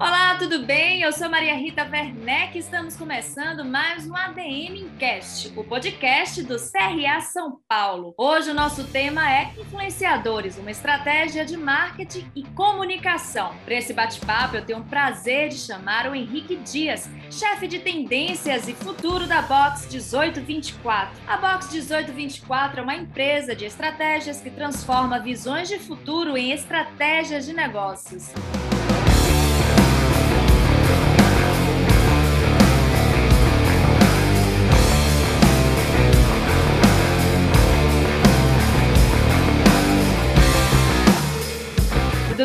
Olá, 0.00 0.34
tudo 0.36 0.60
bem? 0.60 1.02
Eu 1.02 1.12
sou 1.12 1.28
Maria 1.28 1.54
Rita 1.54 1.82
Werneck 1.82 2.56
e 2.56 2.60
estamos 2.60 2.96
começando 2.96 3.66
mais 3.66 4.08
um 4.08 4.16
ADM 4.16 4.88
Cast, 4.98 5.52
o 5.54 5.62
podcast 5.62 6.42
do 6.42 6.56
CRA 6.56 7.20
São 7.20 7.60
Paulo. 7.68 8.14
Hoje 8.16 8.50
o 8.50 8.54
nosso 8.54 8.84
tema 8.84 9.30
é 9.30 9.52
influenciadores, 9.58 10.56
uma 10.56 10.70
estratégia 10.70 11.44
de 11.44 11.54
marketing 11.54 12.32
e 12.34 12.42
comunicação. 12.44 13.54
Para 13.66 13.74
esse 13.74 13.92
bate-papo, 13.92 14.56
eu 14.56 14.64
tenho 14.64 14.78
o 14.78 14.84
prazer 14.84 15.50
de 15.50 15.58
chamar 15.58 16.10
o 16.10 16.14
Henrique 16.14 16.56
Dias, 16.56 17.06
chefe 17.30 17.68
de 17.68 17.80
tendências 17.80 18.68
e 18.68 18.72
futuro 18.72 19.26
da 19.26 19.42
Box 19.42 19.86
1824. 19.86 21.14
A 21.28 21.36
Box 21.36 21.74
1824 21.74 22.80
é 22.80 22.82
uma 22.82 22.96
empresa 22.96 23.54
de 23.54 23.66
estratégias 23.66 24.40
que 24.40 24.48
transforma 24.48 25.20
visões 25.20 25.68
de 25.68 25.78
futuro 25.78 26.38
em 26.38 26.52
estratégias 26.52 27.44
de 27.44 27.52
negócios. 27.52 28.32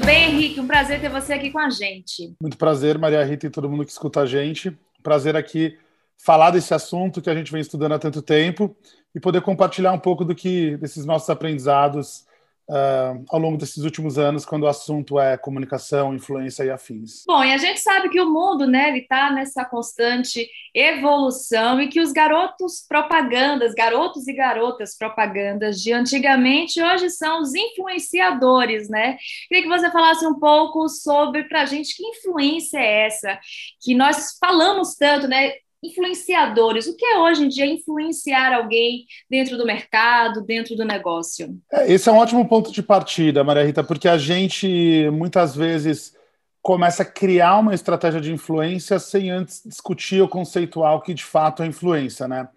Bem, 0.06 0.30
Henrique? 0.30 0.60
Um 0.60 0.68
prazer 0.68 1.02
ter 1.02 1.10
você 1.10 1.34
aqui 1.34 1.50
com 1.50 1.58
a 1.58 1.70
gente. 1.70 2.36
Muito 2.40 2.58
prazer, 2.58 2.98
Maria 2.98 3.24
Rita 3.24 3.48
e 3.48 3.50
todo 3.50 3.68
mundo 3.68 3.84
que 3.84 3.92
escuta 3.92 4.22
a 4.22 4.26
gente. 4.26 4.78
Prazer 5.02 5.36
aqui 5.36 5.78
falar 6.16 6.52
desse 6.52 6.74
assunto 6.76 7.22
que 7.22 7.30
a 7.30 7.34
gente 7.34 7.52
vem 7.52 7.60
estudando 7.60 7.94
há 7.94 8.00
tanto 8.00 8.22
tempo 8.22 8.76
e 9.16 9.20
poder 9.20 9.42
compartilhar 9.42 9.92
um 9.94 10.00
pouco 10.00 10.24
do 10.24 10.36
que 10.36 10.78
desses 10.78 11.06
nossos 11.06 11.28
aprendizados 11.30 12.25
uh, 12.70 13.24
ao 13.30 13.40
longo 13.40 13.58
desses 13.58 13.84
últimos 13.84 14.18
anos, 14.18 14.46
quando 14.46 14.64
o 14.64 14.68
assunto 14.68 15.20
é 15.20 15.38
comunicação, 15.38 16.14
influência 16.14 16.64
e 16.64 16.70
afins. 16.70 17.24
Bom, 17.28 17.44
e 17.44 17.54
a 17.54 17.58
gente 17.58 17.80
sabe 17.80 18.10
que 18.10 18.20
o 18.20 18.30
mundo, 18.30 18.68
né, 18.68 18.90
ele 18.90 19.00
está 19.00 19.32
nessa 19.32 19.66
constante 19.66 20.48
evolução 20.74 21.82
e 21.82 21.88
que 21.88 22.02
os 22.02 22.12
garotos 22.12 22.86
propagandas, 22.88 23.74
garotos 23.74 24.28
e 24.28 24.34
garotas 24.34 24.98
propagandas 24.98 25.82
de 25.82 25.94
antigamente, 25.94 26.82
hoje 26.82 27.10
são 27.10 27.42
os 27.42 27.54
influenciadores, 27.54 28.90
né? 28.90 29.18
Queria 29.48 29.64
que 29.64 29.70
você 29.70 29.90
falasse 29.92 30.26
um 30.26 30.38
pouco 30.38 30.90
sobre 30.90 31.46
para 31.46 31.62
a 31.62 31.66
gente 31.66 31.96
que 31.96 32.06
influência 32.06 32.78
é 32.78 33.06
essa 33.06 33.40
que 33.82 33.96
nós 33.96 34.38
falamos 34.40 34.96
tanto, 34.96 35.28
né? 35.28 35.54
Influenciadores. 35.88 36.88
O 36.88 36.96
que 36.96 37.06
é 37.06 37.20
hoje 37.20 37.46
em 37.46 37.48
dia 37.48 37.66
influenciar 37.66 38.54
alguém 38.54 39.06
dentro 39.30 39.58
do 39.58 39.66
mercado, 39.66 40.42
dentro 40.42 40.76
do 40.76 40.86
negócio? 40.86 41.58
É, 41.72 41.92
esse 41.92 42.10
é 42.10 42.12
um 42.12 42.18
ótimo 42.18 42.48
ponto 42.48 42.72
de 42.72 42.82
partida, 42.82 43.44
Maria 43.44 43.64
Rita, 43.64 43.84
porque 43.84 44.08
a 44.08 44.18
gente 44.18 45.10
muitas 45.12 45.56
vezes 45.56 46.14
começa 46.62 47.04
a 47.04 47.06
criar 47.06 47.60
uma 47.60 47.76
estratégia 47.76 48.20
de 48.20 48.34
influência 48.34 48.98
sem 48.98 49.30
antes 49.30 49.62
discutir 49.64 50.22
o 50.22 50.28
conceitual 50.28 51.00
que 51.02 51.14
de 51.14 51.24
fato 51.24 51.62
é 51.62 51.68
influência, 51.68 52.28
né? 52.28 52.50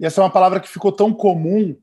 E 0.00 0.04
essa 0.04 0.20
é 0.20 0.24
uma 0.24 0.30
palavra 0.30 0.58
que 0.58 0.68
ficou 0.68 0.90
tão 0.90 1.12
comum, 1.12 1.76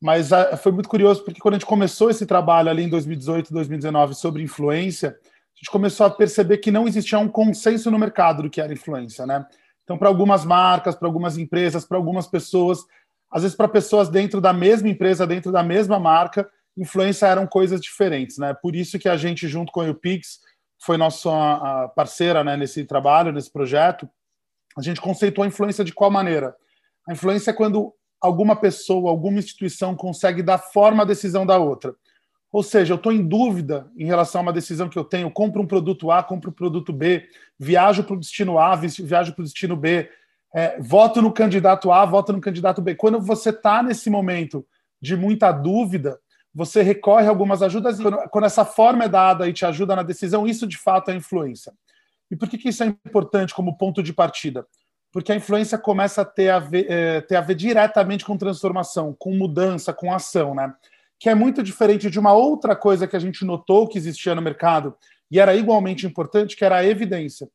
mas 0.00 0.32
ah, 0.32 0.56
foi 0.56 0.72
muito 0.72 0.88
curioso 0.88 1.22
porque 1.22 1.38
quando 1.38 1.54
a 1.54 1.58
gente 1.58 1.68
começou 1.68 2.08
esse 2.08 2.24
trabalho 2.24 2.70
ali 2.70 2.84
em 2.84 2.88
2018, 2.88 3.52
2019 3.52 4.14
sobre 4.14 4.42
influência, 4.42 5.10
a 5.10 5.58
gente 5.58 5.70
começou 5.70 6.06
a 6.06 6.10
perceber 6.10 6.56
que 6.56 6.70
não 6.70 6.88
existia 6.88 7.18
um 7.18 7.28
consenso 7.28 7.90
no 7.90 7.98
mercado 7.98 8.42
do 8.42 8.48
que 8.48 8.60
era 8.60 8.72
influência, 8.72 9.26
né? 9.26 9.44
Então, 9.86 9.96
para 9.96 10.08
algumas 10.08 10.44
marcas, 10.44 10.96
para 10.96 11.06
algumas 11.06 11.38
empresas, 11.38 11.84
para 11.84 11.96
algumas 11.96 12.26
pessoas, 12.26 12.80
às 13.30 13.42
vezes 13.42 13.56
para 13.56 13.68
pessoas 13.68 14.08
dentro 14.08 14.40
da 14.40 14.52
mesma 14.52 14.88
empresa, 14.88 15.24
dentro 15.24 15.52
da 15.52 15.62
mesma 15.62 15.96
marca, 16.00 16.48
influência 16.76 17.26
eram 17.26 17.46
coisas 17.46 17.80
diferentes, 17.80 18.36
né? 18.36 18.52
Por 18.60 18.74
isso 18.74 18.98
que 18.98 19.08
a 19.08 19.16
gente, 19.16 19.46
junto 19.46 19.70
com 19.70 19.80
a 19.80 19.88
UPix, 19.88 20.40
foi 20.80 20.96
nossa 20.96 21.88
parceira 21.94 22.42
né, 22.42 22.56
nesse 22.56 22.84
trabalho, 22.84 23.32
nesse 23.32 23.50
projeto, 23.50 24.10
a 24.76 24.82
gente 24.82 25.00
conceituou 25.00 25.44
a 25.44 25.48
influência 25.48 25.84
de 25.84 25.94
qual 25.94 26.10
maneira? 26.10 26.54
A 27.08 27.12
influência 27.12 27.50
é 27.52 27.54
quando 27.54 27.94
alguma 28.20 28.56
pessoa, 28.56 29.08
alguma 29.08 29.38
instituição 29.38 29.94
consegue 29.94 30.42
dar 30.42 30.58
forma 30.58 31.04
à 31.04 31.06
decisão 31.06 31.46
da 31.46 31.58
outra. 31.58 31.94
Ou 32.56 32.62
seja, 32.62 32.94
eu 32.94 32.96
estou 32.96 33.12
em 33.12 33.22
dúvida 33.22 33.86
em 33.98 34.06
relação 34.06 34.38
a 34.38 34.42
uma 34.44 34.52
decisão 34.52 34.88
que 34.88 34.98
eu 34.98 35.04
tenho, 35.04 35.30
compro 35.30 35.60
um 35.60 35.66
produto 35.66 36.10
A, 36.10 36.22
compro 36.22 36.48
um 36.48 36.54
produto 36.54 36.90
B, 36.90 37.28
viajo 37.58 38.02
para 38.02 38.14
o 38.14 38.18
destino 38.18 38.58
A, 38.58 38.74
viajo 38.74 39.34
para 39.34 39.42
o 39.42 39.44
destino 39.44 39.76
B, 39.76 40.08
é, 40.54 40.80
voto 40.80 41.20
no 41.20 41.30
candidato 41.30 41.92
A, 41.92 42.02
voto 42.06 42.32
no 42.32 42.40
candidato 42.40 42.80
B. 42.80 42.94
Quando 42.94 43.20
você 43.20 43.50
está 43.50 43.82
nesse 43.82 44.08
momento 44.08 44.66
de 45.02 45.14
muita 45.14 45.52
dúvida, 45.52 46.18
você 46.54 46.80
recorre 46.80 47.26
a 47.26 47.28
algumas 47.28 47.60
ajudas 47.60 48.00
e 48.00 48.02
quando, 48.30 48.46
essa 48.46 48.64
forma 48.64 49.04
é 49.04 49.08
dada 49.10 49.46
e 49.46 49.52
te 49.52 49.66
ajuda 49.66 49.94
na 49.94 50.02
decisão, 50.02 50.46
isso 50.46 50.66
de 50.66 50.78
fato 50.78 51.10
é 51.10 51.14
influência. 51.14 51.74
E 52.30 52.36
por 52.36 52.48
que, 52.48 52.56
que 52.56 52.70
isso 52.70 52.82
é 52.82 52.86
importante 52.86 53.54
como 53.54 53.76
ponto 53.76 54.02
de 54.02 54.14
partida? 54.14 54.66
Porque 55.12 55.30
a 55.30 55.36
influência 55.36 55.76
começa 55.76 56.22
a 56.22 56.24
ter 56.24 56.48
a 56.48 56.58
ver, 56.58 56.90
é, 56.90 57.20
ter 57.20 57.36
a 57.36 57.42
ver 57.42 57.54
diretamente 57.54 58.24
com 58.24 58.34
transformação, 58.34 59.14
com 59.18 59.36
mudança, 59.36 59.92
com 59.92 60.10
ação, 60.10 60.54
né? 60.54 60.74
Que 61.18 61.28
é 61.28 61.34
muito 61.34 61.62
diferente 61.62 62.10
de 62.10 62.18
uma 62.18 62.32
outra 62.32 62.76
coisa 62.76 63.06
que 63.06 63.16
a 63.16 63.18
gente 63.18 63.44
notou 63.44 63.88
que 63.88 63.98
existia 63.98 64.34
no 64.34 64.42
mercado 64.42 64.94
e 65.30 65.40
era 65.40 65.54
igualmente 65.54 66.06
importante, 66.06 66.56
que 66.56 66.64
era 66.64 66.76
a 66.76 66.84
evidência. 66.84 67.48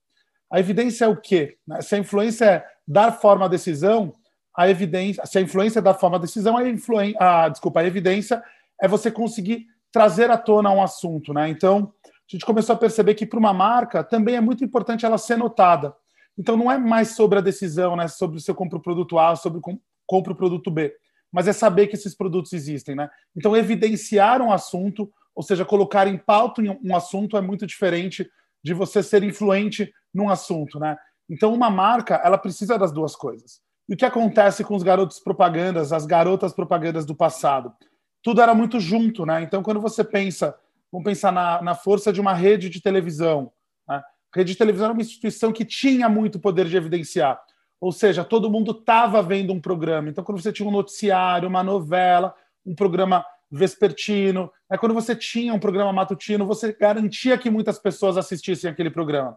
A 0.51 0.59
evidência 0.59 1.05
é 1.05 1.07
o 1.07 1.16
quê? 1.16 1.57
Se 1.81 1.95
a 1.95 1.97
influência 1.97 2.45
é 2.45 2.66
dar 2.88 3.11
forma 3.13 3.45
à 3.45 3.47
decisão, 3.47 4.13
a 4.55 4.69
evidência, 4.69 5.25
se 5.25 5.38
a 5.38 5.41
influência 5.41 5.79
é 5.79 5.81
dar 5.81 5.94
forma 5.94 6.17
à 6.17 6.19
decisão, 6.19 6.57
a, 6.57 7.44
a, 7.45 7.50
desculpa, 7.50 7.79
a 7.79 7.85
evidência 7.85 8.44
é 8.81 8.88
você 8.88 9.09
conseguir 9.09 9.67
trazer 9.91 10.29
à 10.29 10.38
tona 10.38 10.71
um 10.71 10.81
assunto, 10.81 11.33
né? 11.33 11.47
Então, 11.47 11.94
a 12.05 12.09
gente 12.27 12.45
começou 12.45 12.75
a 12.75 12.77
perceber 12.77 13.13
que 13.13 13.25
para 13.25 13.39
uma 13.39 13.53
marca 13.53 14.03
também 14.03 14.35
é 14.35 14.41
muito 14.41 14.63
importante 14.63 15.05
ela 15.05 15.17
ser 15.17 15.38
notada. 15.38 15.95
Então, 16.38 16.57
não 16.57 16.69
é 16.71 16.77
mais 16.77 17.16
sobre 17.16 17.39
a 17.39 17.41
decisão, 17.41 17.95
né? 17.95 18.07
Sobre 18.07 18.41
se 18.41 18.50
eu 18.50 18.55
compro 18.55 18.79
o 18.79 18.81
produto 18.81 19.19
A, 19.19 19.35
sobre 19.35 19.61
compro 20.05 20.33
o 20.33 20.35
produto 20.35 20.69
B 20.69 20.94
mas 21.31 21.47
é 21.47 21.53
saber 21.53 21.88
que 21.88 21.96
esses 21.96 22.16
produtos 22.16 22.52
existem, 22.53 22.96
né? 22.96 23.09
Então, 23.36 23.56
evidenciar 23.56 24.42
um 24.42 24.52
assunto, 24.52 25.12
ou 25.34 25.42
seja, 25.42 25.64
colocar 25.64 26.08
em 26.08 26.18
pauta 26.18 26.62
um 26.84 26.96
assunto 26.96 27.38
é 27.38 27.42
muito 27.42 27.66
diferente 27.66 28.30
de 28.64 28.74
você 28.74 29.02
ser 29.02 29.24
influente 29.24 29.92
num 30.14 30.30
assunto, 30.30 30.80
né? 30.80 30.97
Então, 31.30 31.53
uma 31.53 31.69
marca, 31.69 32.16
ela 32.24 32.38
precisa 32.38 32.78
das 32.78 32.92
duas 32.92 33.16
coisas. 33.16 33.62
E 33.88 33.94
o 33.94 33.97
que 33.97 34.06
acontece 34.06 34.64
com 34.64 34.75
os 34.75 34.84
garotos 34.84 35.19
propagandas, 35.19 35.94
as 35.94 36.06
garotas 36.06 36.53
propagandas 36.53 37.06
do 37.06 37.16
passado? 37.16 37.74
Tudo 38.22 38.42
era 38.42 38.53
muito 38.53 38.80
junto, 38.80 39.25
né? 39.25 39.42
Então, 39.42 39.63
quando 39.63 39.80
você 39.80 40.03
pensa, 40.03 40.56
vamos 40.92 41.06
pensar 41.06 41.31
na, 41.31 41.62
na 41.62 41.75
força 41.75 42.12
de 42.12 42.19
uma 42.19 42.34
rede 42.34 42.69
de 42.69 42.81
televisão, 42.81 43.52
né? 43.88 44.02
rede 44.36 44.52
de 44.52 44.58
televisão 44.58 44.86
era 44.86 44.94
uma 44.94 45.02
instituição 45.02 45.52
que 45.52 45.66
tinha 45.66 46.08
muito 46.09 46.40
poder 46.40 46.68
de 46.68 46.78
evidenciar. 46.78 47.42
Ou 47.81 47.92
seja, 47.92 48.24
todo 48.24 48.50
mundo 48.50 48.72
estava 48.72 49.24
vendo 49.24 49.52
um 49.52 49.59
programa. 49.59 50.08
Então, 50.08 50.24
quando 50.24 50.40
você 50.40 50.53
tinha 50.53 50.69
um 50.69 50.72
noticiário, 50.72 51.50
uma 51.50 51.64
novela, 51.64 52.36
um 52.64 52.75
programa 52.75 53.25
vespertino, 53.50 54.52
é 54.69 54.78
quando 54.78 54.94
você 54.94 55.16
tinha 55.16 55.52
um 55.52 55.59
programa 55.59 55.92
matutino, 55.92 56.46
você 56.46 56.72
garantia 56.80 57.38
que 57.40 57.50
muitas 57.50 57.80
pessoas 57.80 58.18
assistissem 58.18 58.69
aquele 58.69 58.92
programa. 58.92 59.36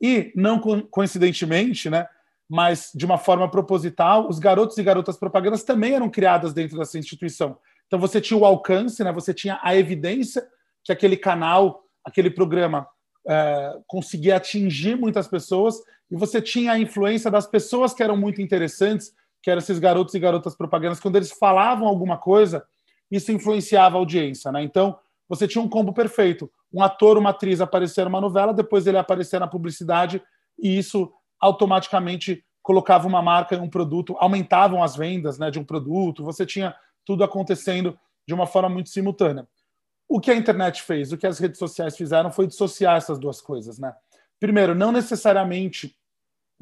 E, 0.00 0.32
não 0.34 0.58
coincidentemente, 0.90 1.90
né, 1.90 2.08
mas 2.48 2.90
de 2.94 3.04
uma 3.04 3.18
forma 3.18 3.48
proposital, 3.48 4.26
os 4.26 4.38
garotos 4.38 4.78
e 4.78 4.82
garotas 4.82 5.18
propagandas 5.18 5.62
também 5.62 5.92
eram 5.92 6.08
criadas 6.08 6.54
dentro 6.54 6.78
dessa 6.78 6.98
instituição. 6.98 7.58
Então, 7.86 7.98
você 8.00 8.22
tinha 8.22 8.38
o 8.38 8.46
alcance, 8.46 9.04
né, 9.04 9.12
você 9.12 9.34
tinha 9.34 9.60
a 9.62 9.76
evidência 9.76 10.42
que 10.82 10.90
aquele 10.90 11.16
canal, 11.16 11.84
aquele 12.02 12.30
programa 12.30 12.88
é, 13.28 13.78
conseguia 13.86 14.36
atingir 14.36 14.96
muitas 14.96 15.28
pessoas 15.28 15.76
e 16.12 16.16
você 16.16 16.42
tinha 16.42 16.72
a 16.72 16.78
influência 16.78 17.30
das 17.30 17.46
pessoas 17.46 17.94
que 17.94 18.02
eram 18.02 18.18
muito 18.18 18.42
interessantes, 18.42 19.14
que 19.42 19.50
eram 19.50 19.60
esses 19.60 19.78
garotos 19.78 20.14
e 20.14 20.18
garotas 20.18 20.54
propagandas, 20.54 21.00
quando 21.00 21.16
eles 21.16 21.32
falavam 21.32 21.88
alguma 21.88 22.18
coisa, 22.18 22.62
isso 23.10 23.32
influenciava 23.32 23.96
a 23.96 23.98
audiência, 23.98 24.52
né? 24.52 24.62
Então, 24.62 24.98
você 25.26 25.48
tinha 25.48 25.64
um 25.64 25.68
combo 25.68 25.90
perfeito. 25.94 26.52
Um 26.70 26.82
ator, 26.82 27.16
uma 27.16 27.30
atriz 27.30 27.62
aparecer 27.62 28.04
numa 28.04 28.20
novela, 28.20 28.52
depois 28.52 28.86
ele 28.86 28.98
aparecer 28.98 29.40
na 29.40 29.46
publicidade, 29.46 30.22
e 30.62 30.76
isso 30.76 31.10
automaticamente 31.40 32.44
colocava 32.62 33.08
uma 33.08 33.22
marca 33.22 33.56
em 33.56 33.60
um 33.60 33.70
produto, 33.70 34.14
aumentavam 34.18 34.82
as 34.82 34.94
vendas 34.94 35.38
né, 35.38 35.50
de 35.50 35.58
um 35.58 35.64
produto, 35.64 36.22
você 36.22 36.44
tinha 36.44 36.74
tudo 37.06 37.24
acontecendo 37.24 37.98
de 38.28 38.34
uma 38.34 38.46
forma 38.46 38.68
muito 38.68 38.90
simultânea. 38.90 39.48
O 40.06 40.20
que 40.20 40.30
a 40.30 40.36
internet 40.36 40.82
fez, 40.82 41.10
o 41.10 41.16
que 41.16 41.26
as 41.26 41.38
redes 41.38 41.58
sociais 41.58 41.96
fizeram 41.96 42.30
foi 42.30 42.46
dissociar 42.46 42.98
essas 42.98 43.18
duas 43.18 43.40
coisas, 43.40 43.78
né? 43.78 43.94
Primeiro, 44.38 44.74
não 44.74 44.92
necessariamente 44.92 45.96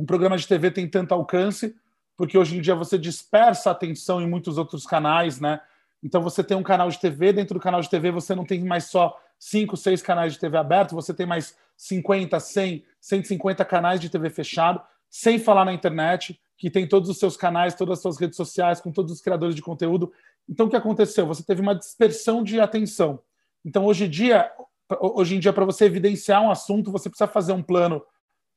um 0.00 0.06
programa 0.06 0.38
de 0.38 0.48
TV 0.48 0.70
tem 0.70 0.88
tanto 0.88 1.12
alcance, 1.12 1.76
porque 2.16 2.38
hoje 2.38 2.56
em 2.56 2.60
dia 2.62 2.74
você 2.74 2.98
dispersa 2.98 3.68
a 3.68 3.72
atenção 3.72 4.18
em 4.22 4.26
muitos 4.26 4.56
outros 4.56 4.86
canais, 4.86 5.38
né? 5.38 5.60
Então 6.02 6.22
você 6.22 6.42
tem 6.42 6.56
um 6.56 6.62
canal 6.62 6.88
de 6.88 6.98
TV, 6.98 7.34
dentro 7.34 7.52
do 7.52 7.60
canal 7.60 7.82
de 7.82 7.90
TV 7.90 8.10
você 8.10 8.34
não 8.34 8.46
tem 8.46 8.64
mais 8.64 8.84
só 8.84 9.14
cinco, 9.38 9.76
seis 9.76 10.00
canais 10.00 10.32
de 10.32 10.38
TV 10.38 10.56
aberto, 10.56 10.94
você 10.94 11.12
tem 11.12 11.26
mais 11.26 11.54
50, 11.76 12.40
100, 12.40 12.82
150 12.98 13.62
canais 13.66 14.00
de 14.00 14.08
TV 14.08 14.30
fechado, 14.30 14.80
sem 15.10 15.38
falar 15.38 15.66
na 15.66 15.72
internet, 15.74 16.40
que 16.56 16.70
tem 16.70 16.88
todos 16.88 17.10
os 17.10 17.18
seus 17.18 17.36
canais, 17.36 17.74
todas 17.74 17.98
as 17.98 18.02
suas 18.02 18.18
redes 18.18 18.38
sociais, 18.38 18.80
com 18.80 18.90
todos 18.90 19.12
os 19.12 19.20
criadores 19.20 19.54
de 19.54 19.60
conteúdo. 19.60 20.10
Então 20.48 20.66
o 20.66 20.70
que 20.70 20.76
aconteceu? 20.76 21.26
Você 21.26 21.42
teve 21.42 21.60
uma 21.60 21.74
dispersão 21.74 22.42
de 22.42 22.58
atenção. 22.58 23.20
Então 23.62 23.84
hoje 23.84 24.06
em 24.06 24.10
dia 24.10 24.50
hoje 24.98 25.36
em 25.36 25.38
dia, 25.38 25.52
para 25.52 25.64
você 25.64 25.84
evidenciar 25.84 26.42
um 26.42 26.50
assunto, 26.50 26.90
você 26.90 27.08
precisa 27.08 27.28
fazer 27.28 27.52
um 27.52 27.62
plano 27.62 28.02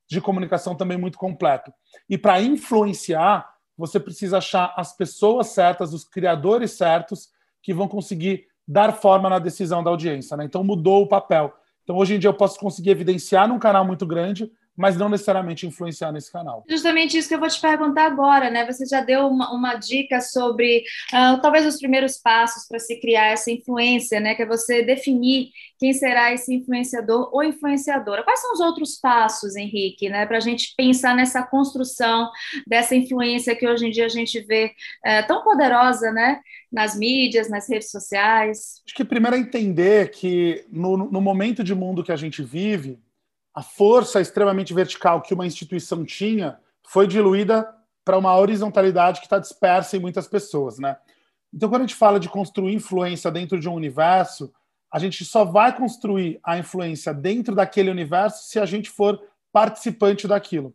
de 0.09 0.21
comunicação 0.21 0.75
também 0.75 0.97
muito 0.97 1.17
completo. 1.17 1.73
E 2.09 2.17
para 2.17 2.41
influenciar, 2.41 3.49
você 3.77 3.99
precisa 3.99 4.37
achar 4.37 4.73
as 4.77 4.95
pessoas 4.95 5.47
certas, 5.47 5.93
os 5.93 6.03
criadores 6.03 6.71
certos, 6.71 7.29
que 7.61 7.73
vão 7.73 7.87
conseguir 7.87 8.45
dar 8.67 8.93
forma 8.93 9.29
na 9.29 9.39
decisão 9.39 9.83
da 9.83 9.89
audiência. 9.89 10.37
Né? 10.37 10.45
Então 10.45 10.63
mudou 10.63 11.03
o 11.03 11.07
papel. 11.07 11.53
Então 11.83 11.97
hoje 11.97 12.15
em 12.15 12.19
dia 12.19 12.29
eu 12.29 12.33
posso 12.33 12.59
conseguir 12.59 12.91
evidenciar 12.91 13.47
num 13.47 13.59
canal 13.59 13.85
muito 13.85 14.05
grande 14.05 14.51
mas 14.75 14.97
não 14.97 15.07
necessariamente 15.09 15.67
influenciar 15.67 16.11
nesse 16.11 16.31
canal. 16.31 16.63
Justamente 16.67 17.17
isso 17.17 17.27
que 17.27 17.35
eu 17.35 17.39
vou 17.39 17.47
te 17.47 17.61
perguntar 17.61 18.05
agora, 18.05 18.49
né? 18.49 18.65
Você 18.65 18.85
já 18.85 19.01
deu 19.01 19.27
uma, 19.27 19.53
uma 19.53 19.75
dica 19.75 20.19
sobre 20.19 20.83
uh, 21.13 21.39
talvez 21.41 21.65
os 21.65 21.77
primeiros 21.77 22.17
passos 22.17 22.67
para 22.67 22.79
se 22.79 22.99
criar 22.99 23.27
essa 23.27 23.51
influência, 23.51 24.19
né? 24.19 24.33
Que 24.33 24.41
é 24.41 24.45
você 24.45 24.81
definir 24.81 25.49
quem 25.79 25.93
será 25.93 26.33
esse 26.33 26.53
influenciador 26.53 27.29
ou 27.31 27.43
influenciadora. 27.43 28.23
Quais 28.23 28.39
são 28.39 28.53
os 28.53 28.59
outros 28.59 28.99
passos, 28.99 29.55
Henrique, 29.55 30.09
né? 30.09 30.25
Para 30.25 30.37
a 30.37 30.41
gente 30.41 30.73
pensar 30.75 31.15
nessa 31.15 31.43
construção 31.43 32.29
dessa 32.67 32.95
influência 32.95 33.55
que 33.55 33.67
hoje 33.67 33.87
em 33.87 33.91
dia 33.91 34.05
a 34.05 34.09
gente 34.09 34.39
vê 34.41 34.71
uh, 35.05 35.27
tão 35.27 35.43
poderosa, 35.43 36.11
né? 36.11 36.39
Nas 36.71 36.97
mídias, 36.97 37.49
nas 37.49 37.69
redes 37.69 37.91
sociais. 37.91 38.81
Acho 38.85 38.95
que 38.95 39.05
primeiro 39.05 39.35
é 39.35 39.39
entender 39.39 40.09
que 40.09 40.65
no, 40.71 40.97
no 40.97 41.21
momento 41.21 41.63
de 41.63 41.75
mundo 41.75 42.03
que 42.03 42.11
a 42.11 42.15
gente 42.15 42.41
vive, 42.41 42.97
a 43.53 43.61
força 43.61 44.19
extremamente 44.19 44.73
vertical 44.73 45.21
que 45.21 45.33
uma 45.33 45.45
instituição 45.45 46.03
tinha 46.03 46.57
foi 46.87 47.07
diluída 47.07 47.67
para 48.03 48.17
uma 48.17 48.35
horizontalidade 48.35 49.19
que 49.19 49.25
está 49.25 49.39
dispersa 49.39 49.95
em 49.95 49.99
muitas 49.99 50.27
pessoas, 50.27 50.79
né? 50.79 50.97
Então, 51.53 51.69
quando 51.69 51.83
a 51.83 51.85
gente 51.85 51.95
fala 51.95 52.19
de 52.19 52.27
construir 52.27 52.73
influência 52.73 53.29
dentro 53.29 53.59
de 53.59 53.69
um 53.69 53.75
universo, 53.75 54.51
a 54.91 54.97
gente 54.97 55.23
só 55.23 55.45
vai 55.45 55.75
construir 55.75 56.39
a 56.43 56.57
influência 56.57 57.13
dentro 57.13 57.55
daquele 57.55 57.91
universo 57.91 58.47
se 58.47 58.59
a 58.59 58.65
gente 58.65 58.89
for 58.89 59.21
participante 59.51 60.27
daquilo. 60.27 60.73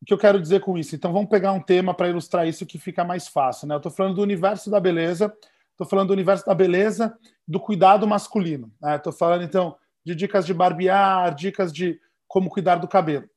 O 0.00 0.04
que 0.06 0.14
eu 0.14 0.18
quero 0.18 0.40
dizer 0.40 0.60
com 0.60 0.78
isso? 0.78 0.94
Então, 0.94 1.12
vamos 1.12 1.28
pegar 1.28 1.52
um 1.52 1.60
tema 1.60 1.92
para 1.92 2.08
ilustrar 2.08 2.46
isso 2.46 2.64
que 2.64 2.78
fica 2.78 3.04
mais 3.04 3.26
fácil, 3.28 3.66
né? 3.66 3.74
Eu 3.74 3.78
estou 3.78 3.92
falando 3.92 4.14
do 4.14 4.22
universo 4.22 4.70
da 4.70 4.80
beleza, 4.80 5.34
estou 5.72 5.86
falando 5.86 6.08
do 6.08 6.12
universo 6.14 6.46
da 6.46 6.54
beleza, 6.54 7.16
do 7.46 7.60
cuidado 7.60 8.06
masculino. 8.06 8.72
Estou 8.94 9.12
né? 9.12 9.18
falando, 9.18 9.42
então, 9.42 9.76
de 10.04 10.14
dicas 10.14 10.46
de 10.46 10.54
barbear, 10.54 11.34
dicas 11.34 11.72
de 11.72 12.00
como 12.30 12.48
cuidar 12.48 12.76
do 12.76 12.86
cabelo. 12.86 13.28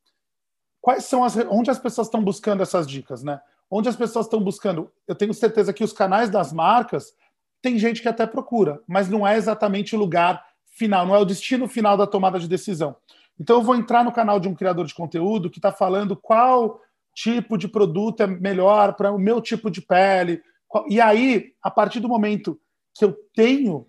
Quais 0.79 1.05
são 1.05 1.23
as 1.23 1.35
onde 1.49 1.71
as 1.71 1.79
pessoas 1.79 2.05
estão 2.05 2.23
buscando 2.23 2.61
essas 2.61 2.85
dicas, 2.85 3.23
né? 3.23 3.41
Onde 3.69 3.89
as 3.89 3.95
pessoas 3.95 4.27
estão 4.27 4.39
buscando? 4.39 4.91
Eu 5.07 5.15
tenho 5.15 5.33
certeza 5.33 5.73
que 5.73 5.83
os 5.83 5.91
canais 5.91 6.29
das 6.29 6.53
marcas 6.53 7.11
tem 7.59 7.79
gente 7.79 8.03
que 8.03 8.07
até 8.07 8.27
procura, 8.27 8.79
mas 8.87 9.09
não 9.09 9.25
é 9.25 9.35
exatamente 9.35 9.95
o 9.95 9.99
lugar 9.99 10.45
final, 10.77 11.07
não 11.07 11.15
é 11.15 11.17
o 11.17 11.25
destino 11.25 11.67
final 11.67 11.97
da 11.97 12.05
tomada 12.05 12.37
de 12.37 12.47
decisão. 12.47 12.95
Então 13.39 13.57
eu 13.57 13.63
vou 13.63 13.75
entrar 13.75 14.03
no 14.03 14.11
canal 14.11 14.39
de 14.39 14.47
um 14.47 14.53
criador 14.53 14.85
de 14.85 14.93
conteúdo 14.93 15.49
que 15.49 15.57
está 15.57 15.71
falando 15.71 16.15
qual 16.15 16.79
tipo 17.15 17.57
de 17.57 17.67
produto 17.67 18.21
é 18.21 18.27
melhor 18.27 18.93
para 18.93 19.11
o 19.11 19.17
meu 19.17 19.41
tipo 19.41 19.71
de 19.71 19.81
pele. 19.81 20.39
E 20.87 21.01
aí, 21.01 21.53
a 21.63 21.71
partir 21.71 21.99
do 21.99 22.07
momento 22.07 22.59
que 22.93 23.03
eu 23.03 23.17
tenho 23.33 23.87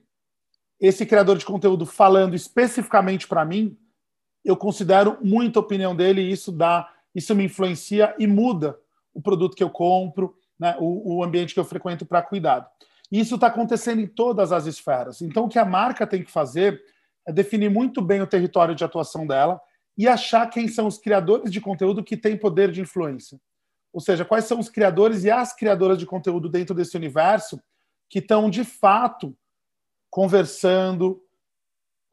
esse 0.81 1.05
criador 1.05 1.37
de 1.37 1.45
conteúdo 1.45 1.85
falando 1.85 2.35
especificamente 2.35 3.29
para 3.29 3.45
mim, 3.45 3.77
eu 4.45 4.57
considero 4.57 5.19
muito 5.23 5.59
a 5.59 5.63
opinião 5.63 5.97
dele 5.97 6.21
e 6.21 6.31
isso 6.31 6.53
dá, 6.53 6.91
isso 7.15 7.35
me 7.35 7.45
influencia 7.45 8.15
e 8.19 8.27
muda 8.27 8.79
o 9.13 9.23
produto 9.23 9.57
que 9.57 9.63
eu 9.63 9.71
compro, 9.71 10.37
né, 10.59 10.77
o, 10.79 11.17
o 11.17 11.25
ambiente 11.25 11.55
que 11.55 11.61
eu 11.61 11.65
frequento 11.65 12.05
para 12.05 12.23
cuidado. 12.23 12.67
E 13.11 13.21
isso 13.21 13.37
está 13.37 13.47
acontecendo 13.47 14.01
em 14.01 14.07
todas 14.07 14.53
as 14.53 14.67
esferas. 14.67 15.23
Então, 15.23 15.45
o 15.45 15.49
que 15.49 15.59
a 15.59 15.65
marca 15.65 16.07
tem 16.07 16.23
que 16.23 16.31
fazer 16.31 16.83
é 17.27 17.33
definir 17.33 17.71
muito 17.71 18.03
bem 18.03 18.21
o 18.21 18.27
território 18.27 18.75
de 18.75 18.85
atuação 18.85 19.27
dela 19.27 19.61
e 19.97 20.09
achar 20.09 20.49
quem 20.51 20.69
são 20.69 20.87
os 20.87 20.99
criadores 20.99 21.51
de 21.51 21.61
conteúdo 21.61 22.03
que 22.03 22.17
têm 22.17 22.37
poder 22.37 22.71
de 22.71 22.81
influência. 22.81 23.41
Ou 23.93 24.01
seja, 24.01 24.25
quais 24.25 24.45
são 24.45 24.59
os 24.59 24.69
criadores 24.69 25.23
e 25.23 25.31
as 25.31 25.55
criadoras 25.55 25.97
de 25.97 26.05
conteúdo 26.05 26.49
dentro 26.49 26.75
desse 26.75 26.97
universo 26.97 27.63
que 28.11 28.19
estão, 28.19 28.51
de 28.51 28.65
fato, 28.65 29.37
conversando, 30.11 31.24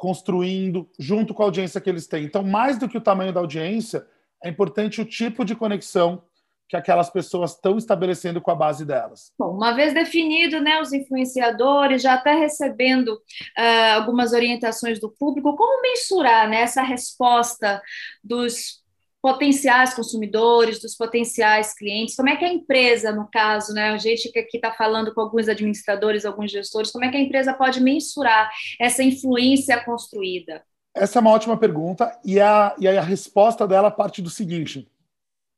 construindo 0.01 0.89
junto 0.97 1.31
com 1.31 1.43
a 1.43 1.45
audiência 1.45 1.79
que 1.79 1.87
eles 1.87 2.07
têm. 2.07 2.23
Então, 2.23 2.41
mais 2.41 2.79
do 2.79 2.89
que 2.89 2.97
o 2.97 3.01
tamanho 3.01 3.31
da 3.31 3.39
audiência, 3.39 4.03
é 4.43 4.49
importante 4.49 4.99
o 4.99 5.05
tipo 5.05 5.45
de 5.45 5.55
conexão 5.55 6.23
que 6.67 6.75
aquelas 6.75 7.11
pessoas 7.11 7.51
estão 7.51 7.77
estabelecendo 7.77 8.41
com 8.41 8.49
a 8.49 8.55
base 8.55 8.83
delas. 8.83 9.31
Bom, 9.37 9.55
uma 9.55 9.73
vez 9.73 9.93
definido, 9.93 10.59
né, 10.59 10.81
os 10.81 10.91
influenciadores, 10.91 12.01
já 12.01 12.15
até 12.15 12.33
recebendo 12.33 13.09
uh, 13.09 13.93
algumas 13.93 14.33
orientações 14.33 14.99
do 14.99 15.11
público, 15.11 15.55
como 15.55 15.83
mensurar 15.83 16.49
né, 16.49 16.61
essa 16.61 16.81
resposta 16.81 17.79
dos 18.23 18.80
potenciais 19.21 19.93
consumidores, 19.93 20.81
dos 20.81 20.95
potenciais 20.95 21.73
clientes, 21.73 22.15
como 22.15 22.29
é 22.29 22.35
que 22.35 22.43
a 22.43 22.51
empresa, 22.51 23.11
no 23.11 23.29
caso, 23.31 23.73
né, 23.73 23.89
a 23.89 23.97
gente 23.97 24.31
que 24.31 24.39
aqui 24.39 24.57
está 24.57 24.71
falando 24.71 25.13
com 25.13 25.21
alguns 25.21 25.47
administradores, 25.47 26.25
alguns 26.25 26.51
gestores, 26.51 26.91
como 26.91 27.05
é 27.05 27.11
que 27.11 27.17
a 27.17 27.21
empresa 27.21 27.53
pode 27.53 27.79
mensurar 27.79 28.49
essa 28.79 29.03
influência 29.03 29.83
construída? 29.83 30.63
Essa 30.93 31.19
é 31.19 31.21
uma 31.21 31.31
ótima 31.31 31.55
pergunta 31.55 32.19
e 32.25 32.39
a, 32.39 32.75
e 32.79 32.87
a 32.87 33.01
resposta 33.01 33.67
dela 33.67 33.91
parte 33.91 34.21
do 34.21 34.29
seguinte: 34.29 34.89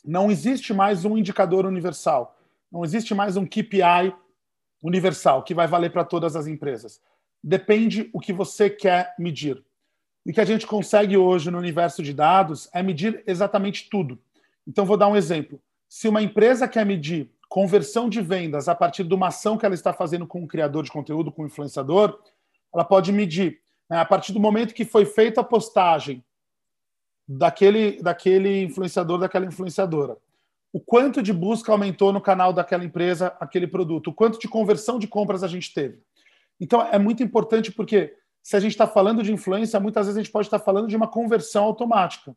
não 0.04 0.30
existe 0.30 0.74
mais 0.74 1.06
um 1.06 1.18
indicador 1.18 1.66
universal, 1.66 2.38
não 2.72 2.84
existe 2.84 3.16
mais 3.16 3.38
um 3.38 3.46
KPI 3.46 4.14
universal 4.84 5.42
que 5.42 5.54
vai 5.54 5.66
valer 5.66 5.92
para 5.92 6.04
todas 6.04 6.36
as 6.36 6.46
empresas. 6.46 7.02
Depende 7.42 8.10
o 8.14 8.20
que 8.20 8.34
você 8.34 8.70
quer 8.70 9.16
medir. 9.18 9.64
E 10.26 10.32
que 10.32 10.42
a 10.42 10.46
gente 10.46 10.66
consegue 10.66 11.18
hoje 11.18 11.52
no 11.52 11.58
universo 11.58 12.02
de 12.02 12.14
dados 12.14 12.70
é 12.74 12.82
medir 12.82 13.24
exatamente 13.28 13.90
tudo. 13.90 14.18
Então, 14.68 14.86
vou 14.86 14.98
dar 14.98 15.08
um 15.08 15.16
exemplo. 15.16 15.60
Se 15.90 16.08
uma 16.08 16.22
empresa 16.22 16.68
quer 16.68 16.86
medir 16.86 17.30
conversão 17.50 18.10
de 18.10 18.20
vendas 18.22 18.68
a 18.68 18.74
partir 18.74 19.04
de 19.04 19.14
uma 19.14 19.28
ação 19.28 19.58
que 19.58 19.66
ela 19.66 19.76
está 19.76 19.94
fazendo 19.94 20.26
com 20.26 20.42
um 20.42 20.48
criador 20.48 20.84
de 20.84 20.92
conteúdo, 20.92 21.32
com 21.32 21.44
um 21.44 21.46
influenciador, 21.46 22.20
ela 22.74 22.84
pode 22.84 23.12
medir 23.12 23.60
né, 23.90 24.00
a 24.00 24.06
partir 24.06 24.34
do 24.34 24.40
momento 24.40 24.74
que 24.74 24.86
foi 24.86 25.06
feita 25.06 25.42
a 25.42 25.44
postagem 25.44 26.24
daquele, 27.28 28.02
daquele 28.02 28.64
influenciador, 28.64 29.20
daquela 29.20 29.46
influenciadora. 29.46 30.18
O 30.72 30.80
quanto 30.80 31.22
de 31.22 31.32
busca 31.32 31.72
aumentou 31.72 32.12
no 32.12 32.20
canal 32.20 32.52
daquela 32.52 32.84
empresa, 32.84 33.36
aquele 33.40 33.68
produto, 33.68 34.08
o 34.08 34.14
quanto 34.14 34.40
de 34.40 34.48
conversão 34.48 34.98
de 34.98 35.08
compras 35.08 35.44
a 35.44 35.48
gente 35.48 35.72
teve. 35.72 36.00
Então, 36.60 36.82
é 36.82 36.98
muito 36.98 37.22
importante 37.22 37.72
porque 37.72 38.16
se 38.44 38.58
a 38.58 38.60
gente 38.60 38.74
está 38.74 38.86
falando 38.86 39.24
de 39.24 39.32
influência, 39.32 39.80
muitas 39.80 40.06
vezes 40.06 40.18
a 40.18 40.22
gente 40.22 40.32
pode 40.32 40.48
estar 40.48 40.60
tá 40.60 40.66
falando 40.66 40.88
de 40.88 40.96
uma 40.96 41.08
conversão 41.08 41.64
automática. 41.64 42.36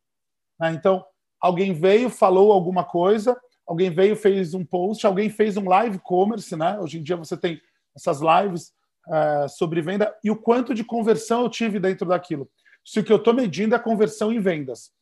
Né? 0.59 0.73
Então, 0.73 1.05
alguém 1.41 1.73
veio, 1.73 2.09
falou 2.09 2.53
alguma 2.53 2.85
coisa, 2.85 3.37
alguém 3.67 3.91
veio, 3.91 4.15
fez 4.15 4.55
um 4.55 4.65
post, 4.65 5.05
alguém 5.05 5.29
fez 5.29 5.57
um 5.57 5.69
live 5.69 5.99
commerce, 5.99 6.55
né? 6.55 6.79
Hoje 6.79 6.99
em 6.99 7.03
dia 7.03 7.17
você 7.17 7.37
tem 7.37 7.61
essas 7.95 8.21
lives 8.21 8.73
uh, 9.09 9.49
sobre 9.49 9.83
venda 9.83 10.15
e 10.23 10.31
o 10.31 10.37
quanto 10.37 10.73
de 10.73 10.85
conversão 10.85 11.43
eu 11.43 11.51
tive 11.51 11.81
dentro 11.81 12.07
daquilo. 12.07 12.49
Se 12.85 13.01
o 13.01 13.05
que 13.05 13.13
eu 13.13 13.17
estou 13.17 13.35
medindo 13.35 13.75
é 13.75 13.79
conversão 13.79 14.33
em 14.33 14.39
vendas. 14.39 14.93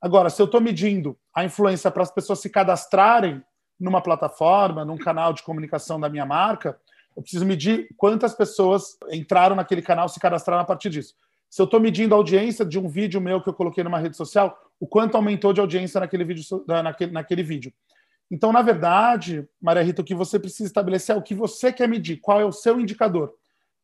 Agora, 0.00 0.30
se 0.30 0.40
eu 0.40 0.46
estou 0.46 0.60
medindo 0.60 1.18
a 1.34 1.44
influência 1.44 1.90
para 1.90 2.02
as 2.02 2.10
pessoas 2.10 2.40
se 2.40 2.48
cadastrarem 2.48 3.42
numa 3.78 4.00
plataforma, 4.00 4.84
num 4.84 4.96
canal 4.96 5.32
de 5.34 5.42
comunicação 5.42 6.00
da 6.00 6.08
minha 6.08 6.24
marca, 6.24 6.78
eu 7.16 7.22
preciso 7.22 7.44
medir 7.44 7.88
quantas 7.96 8.34
pessoas 8.34 8.96
entraram 9.10 9.54
naquele 9.54 9.82
canal, 9.82 10.08
se 10.08 10.18
cadastraram 10.18 10.62
a 10.62 10.64
partir 10.64 10.90
disso. 10.90 11.14
Se 11.48 11.62
eu 11.62 11.64
estou 11.64 11.78
medindo 11.78 12.14
a 12.14 12.18
audiência 12.18 12.64
de 12.64 12.78
um 12.78 12.88
vídeo 12.88 13.20
meu 13.20 13.40
que 13.40 13.48
eu 13.48 13.54
coloquei 13.54 13.84
numa 13.84 13.98
rede 13.98 14.16
social, 14.16 14.58
o 14.80 14.86
quanto 14.86 15.16
aumentou 15.16 15.52
de 15.52 15.60
audiência 15.60 16.00
naquele 16.00 16.24
vídeo. 16.24 16.64
Naquele, 16.66 17.12
naquele 17.12 17.42
vídeo. 17.42 17.72
Então, 18.30 18.52
na 18.52 18.62
verdade, 18.62 19.48
Maria 19.60 19.82
Rita, 19.82 20.02
o 20.02 20.04
que 20.04 20.14
você 20.14 20.38
precisa 20.38 20.66
estabelecer 20.66 21.14
é 21.14 21.18
o 21.18 21.22
que 21.22 21.34
você 21.34 21.72
quer 21.72 21.88
medir, 21.88 22.16
qual 22.16 22.40
é 22.40 22.44
o 22.44 22.50
seu 22.50 22.80
indicador. 22.80 23.34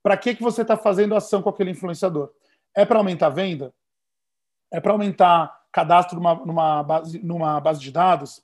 Para 0.02 0.16
que, 0.16 0.34
que 0.34 0.42
você 0.42 0.62
está 0.62 0.76
fazendo 0.76 1.14
ação 1.14 1.42
com 1.42 1.50
aquele 1.50 1.70
influenciador? 1.70 2.32
É 2.74 2.84
para 2.84 2.98
aumentar 2.98 3.26
a 3.26 3.30
venda? 3.30 3.72
É 4.72 4.80
para 4.80 4.92
aumentar 4.92 5.60
cadastro 5.70 6.16
numa, 6.16 6.34
numa, 6.34 6.82
base, 6.82 7.18
numa 7.22 7.60
base 7.60 7.80
de 7.80 7.92
dados? 7.92 8.42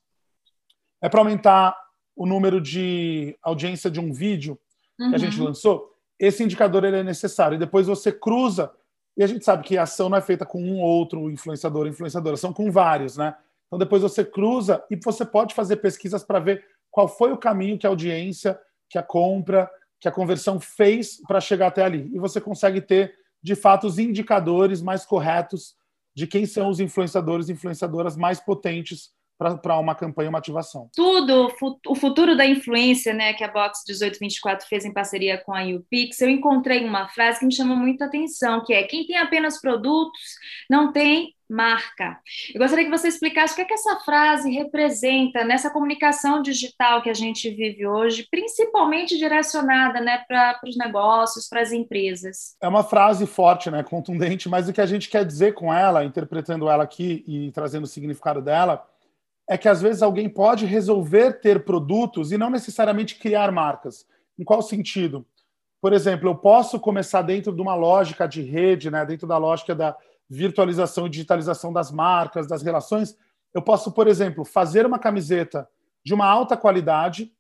É 1.01 1.09
para 1.09 1.21
aumentar 1.21 1.77
o 2.15 2.27
número 2.27 2.61
de 2.61 3.37
audiência 3.43 3.91
de 3.91 3.99
um 3.99 4.13
vídeo? 4.13 4.59
Uhum. 4.99 5.11
que 5.11 5.15
a 5.15 5.19
gente 5.19 5.39
uhum. 5.39 5.47
lançou, 5.47 5.93
esse 6.19 6.43
indicador 6.43 6.85
ele 6.85 6.99
é 6.99 7.03
necessário. 7.03 7.57
E 7.57 7.59
depois 7.59 7.87
você 7.87 8.11
cruza, 8.11 8.71
e 9.17 9.23
a 9.23 9.27
gente 9.27 9.45
sabe 9.45 9.63
que 9.63 9.79
a 9.79 9.83
ação 9.83 10.09
não 10.09 10.19
é 10.19 10.23
feita 10.23 10.45
com 10.45 10.63
um 10.63 10.81
ou 10.81 10.89
outro 10.89 11.31
influenciador 11.31 11.83
ou 11.83 11.89
influenciadora, 11.89 12.37
são 12.37 12.53
com 12.53 12.71
vários, 12.71 13.17
né? 13.17 13.35
Então 13.67 13.79
depois 13.79 14.03
você 14.03 14.25
cruza 14.25 14.83
e 14.91 14.97
você 14.97 15.25
pode 15.25 15.55
fazer 15.55 15.77
pesquisas 15.77 16.23
para 16.23 16.39
ver 16.39 16.65
qual 16.91 17.09
foi 17.09 17.33
o 17.33 17.39
caminho 17.39 17.79
que 17.79 17.87
a 17.87 17.91
audiência, 17.91 18.59
que 18.89 18.99
a 18.99 19.03
compra, 19.03 19.71
que 20.01 20.09
a 20.09 20.13
conversão 20.13 20.61
fez 20.61 21.21
para 21.27 21.41
chegar 21.41 21.69
até 21.69 21.85
ali. 21.85 22.11
E 22.13 22.19
você 22.19 22.41
consegue 22.41 22.81
ter, 22.81 23.15
de 23.43 23.55
fato, 23.55 23.87
os 23.87 23.99
indicadores 23.99 24.81
mais 24.81 25.05
corretos 25.05 25.75
de 26.15 26.27
quem 26.27 26.47
são 26.47 26.69
os 26.69 26.81
influenciadores 26.81 27.49
e 27.49 27.53
influenciadoras 27.53 28.17
mais 28.17 28.41
potentes 28.41 29.11
para 29.39 29.79
uma 29.79 29.95
campanha, 29.95 30.29
uma 30.29 30.39
ativação. 30.39 30.89
Tudo, 30.95 31.53
o 31.87 31.95
futuro 31.95 32.37
da 32.37 32.47
influência, 32.47 33.13
né, 33.13 33.33
que 33.33 33.45
a 33.45 33.49
Box 33.49 33.83
1824 33.87 34.67
fez 34.67 34.85
em 34.85 34.93
parceria 34.93 35.39
com 35.39 35.55
a 35.55 35.63
UPix, 35.63 36.21
eu 36.21 36.31
encontrei 36.31 36.85
uma 36.85 37.09
frase 37.09 37.41
que 37.41 37.47
me 37.47 37.55
chamou 37.55 37.77
muita 37.77 38.07
atenção, 38.07 38.65
que 38.65 38.73
é 38.73 38.83
quem 38.85 39.07
tem 39.07 39.17
apenas 39.19 39.61
produtos 39.61 40.21
não 40.71 40.93
tem 40.93 41.35
marca. 41.49 42.19
Eu 42.53 42.61
gostaria 42.61 42.85
que 42.85 42.91
você 42.91 43.09
explicasse 43.09 43.53
o 43.53 43.57
que, 43.57 43.63
é 43.63 43.65
que 43.65 43.75
essa 43.75 43.97
frase 44.01 44.51
representa 44.51 45.45
nessa 45.45 45.71
comunicação 45.71 46.43
digital 46.43 47.03
que 47.03 47.11
a 47.11 47.15
gente 47.15 47.49
vive 47.51 47.87
hoje, 47.87 48.27
principalmente 48.31 49.17
direcionada 49.17 50.01
né, 50.01 50.25
para 50.27 50.59
os 50.67 50.77
negócios, 50.77 51.49
para 51.49 51.61
as 51.61 51.73
empresas. 51.73 52.57
É 52.61 52.69
uma 52.69 52.83
frase 52.83 53.27
forte, 53.27 53.71
né, 53.71 53.83
contundente, 53.83 54.49
mas 54.49 54.69
o 54.69 54.73
que 54.73 54.81
a 54.81 54.87
gente 54.87 55.09
quer 55.09 55.25
dizer 55.25 55.55
com 55.55 55.73
ela, 55.73 56.05
interpretando 56.05 56.69
ela 56.69 56.83
aqui 56.83 57.25
e 57.27 57.53
trazendo 57.53 57.85
o 57.85 57.89
significado 57.89 58.43
dela, 58.43 58.85
é 59.49 59.57
que 59.57 59.69
às 59.69 59.81
vezes 59.81 60.03
alguém 60.03 60.29
pode 60.29 60.67
resolver 60.67 61.41
ter 61.41 61.65
produtos 61.65 62.33
e 62.33 62.39
não 62.39 62.51
necessariamente 62.51 63.17
criar 63.17 63.53
marcas. 63.53 64.07
Em 64.39 64.45
qual 64.45 64.61
sentido? 64.61 65.25
Por 65.81 65.93
exemplo, 65.93 66.29
eu 66.29 66.35
posso 66.35 66.81
começar 66.81 67.23
dentro 67.23 67.55
de 67.55 67.63
uma 67.63 67.75
lógica 67.75 68.27
de 68.27 68.43
rede, 68.43 68.91
né, 68.91 69.05
dentro 69.07 69.27
da 69.27 69.39
lógica 69.39 69.75
da 69.75 69.97
virtualização 70.29 71.07
e 71.07 71.11
digitalização 71.11 71.73
das 71.73 71.93
marcas, 71.93 72.49
das 72.49 72.63
relações. 72.63 73.17
Eu 73.55 73.63
posso, 73.63 73.93
por 73.93 74.09
exemplo, 74.09 74.45
fazer 74.45 74.85
uma 74.85 74.99
camiseta 74.99 75.69
de 76.05 76.13
uma 76.13 76.27
alta 76.27 76.57
qualidade 76.57 77.33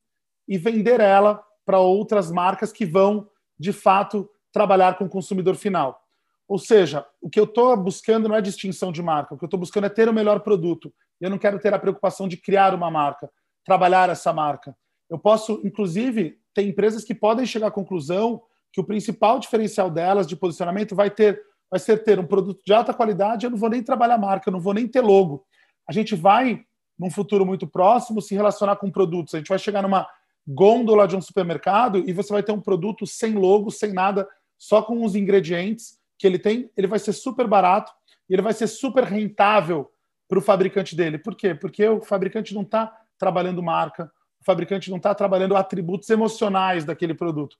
e 0.47 0.57
vender 0.57 1.01
ela 1.01 1.43
para 1.65 1.81
outras 1.81 2.31
marcas 2.31 2.73
que 2.73 2.87
vão, 2.87 3.29
de 3.59 3.73
fato, 3.73 4.31
trabalhar 4.53 4.97
com 4.97 5.05
o 5.07 5.09
consumidor 5.09 5.57
final. 5.57 6.01
Ou 6.47 6.59
seja, 6.59 7.05
o 7.21 7.29
que 7.29 7.41
eu 7.41 7.45
estou 7.45 7.77
buscando 7.77 8.29
não 8.29 8.37
é 8.37 8.41
distinção 8.41 8.93
de 8.93 9.03
marca, 9.03 9.35
o 9.35 9.39
que 9.39 9.45
eu 9.45 9.49
estou 9.49 9.59
buscando 9.59 9.87
é 9.87 9.91
ter 9.91 10.09
o 10.09 10.15
melhor 10.15 10.41
produto. 10.41 10.95
Eu 11.21 11.31
não 11.31 11.39
quero 11.39 11.59
ter 11.59 11.73
a 11.73 11.79
preocupação 11.79 12.29
de 12.29 12.37
criar 12.37 12.75
uma 12.75 12.91
marca, 12.91 13.31
trabalhar 13.65 14.09
essa 14.11 14.33
marca. 14.33 14.77
Eu 15.09 15.19
posso, 15.19 15.61
inclusive, 15.65 16.39
ter 16.55 16.63
empresas 16.63 17.05
que 17.05 17.15
podem 17.15 17.47
chegar 17.47 17.69
à 17.69 17.71
conclusão 17.71 18.43
que 18.73 18.81
o 18.81 18.85
principal 18.85 19.39
diferencial 19.39 19.91
delas 19.91 20.27
de 20.27 20.37
posicionamento 20.37 20.95
vai 20.95 21.11
ter 21.11 21.43
vai 21.71 21.81
ser 21.81 22.03
ter 22.03 22.19
um 22.19 22.27
produto 22.27 22.63
de 22.65 22.73
alta 22.73 22.95
qualidade, 22.95 23.45
eu 23.45 23.51
não 23.51 23.59
vou 23.59 23.69
nem 23.69 23.83
trabalhar 23.83 24.19
marca, 24.19 24.49
eu 24.49 24.53
não 24.53 24.61
vou 24.61 24.73
nem 24.73 24.87
ter 24.87 25.01
logo. 25.01 25.45
A 25.89 25.93
gente 25.93 26.15
vai, 26.15 26.65
num 26.99 27.11
futuro 27.11 27.45
muito 27.45 27.67
próximo, 27.67 28.23
se 28.23 28.35
relacionar 28.35 28.77
com 28.77 28.91
produtos. 28.91 29.35
A 29.35 29.39
gente 29.39 29.49
vai 29.49 29.59
chegar 29.59 29.83
numa 29.83 30.07
gôndola 30.47 31.09
de 31.09 31.17
um 31.17 31.21
supermercado 31.21 31.99
e 32.09 32.13
você 32.13 32.33
vai 32.33 32.43
ter 32.43 32.53
um 32.53 32.61
produto 32.61 33.07
sem 33.07 33.35
logo, 33.35 33.71
sem 33.71 33.93
nada, 33.93 34.29
só 34.57 34.81
com 34.81 35.05
os 35.05 35.17
ingredientes 35.17 35.99
que 36.19 36.27
ele 36.27 36.39
tem. 36.39 36.71
Ele 36.77 36.87
vai 36.87 36.99
ser 36.99 37.13
super 37.13 37.47
barato 37.47 37.93
e 38.29 38.35
ele 38.35 38.43
vai 38.43 38.53
ser 38.53 38.69
super 38.69 39.05
rentável 39.05 39.91
para 40.29 40.39
o 40.39 40.43
fabricante 40.43 40.97
dele. 40.97 41.19
Por 41.19 41.35
quê? 41.35 41.55
Porque 41.55 41.87
o 41.89 42.01
fabricante 42.01 42.55
não 42.55 42.63
está 42.63 42.93
trabalhando 43.19 43.63
marca, 43.63 44.11
o 44.41 44.45
fabricante 44.45 44.91
não 44.91 44.97
está 44.97 45.15
trabalhando 45.15 45.57
atributos 45.57 46.09
emocionais 46.11 46.85
daquele 46.85 47.15
produto. 47.15 47.57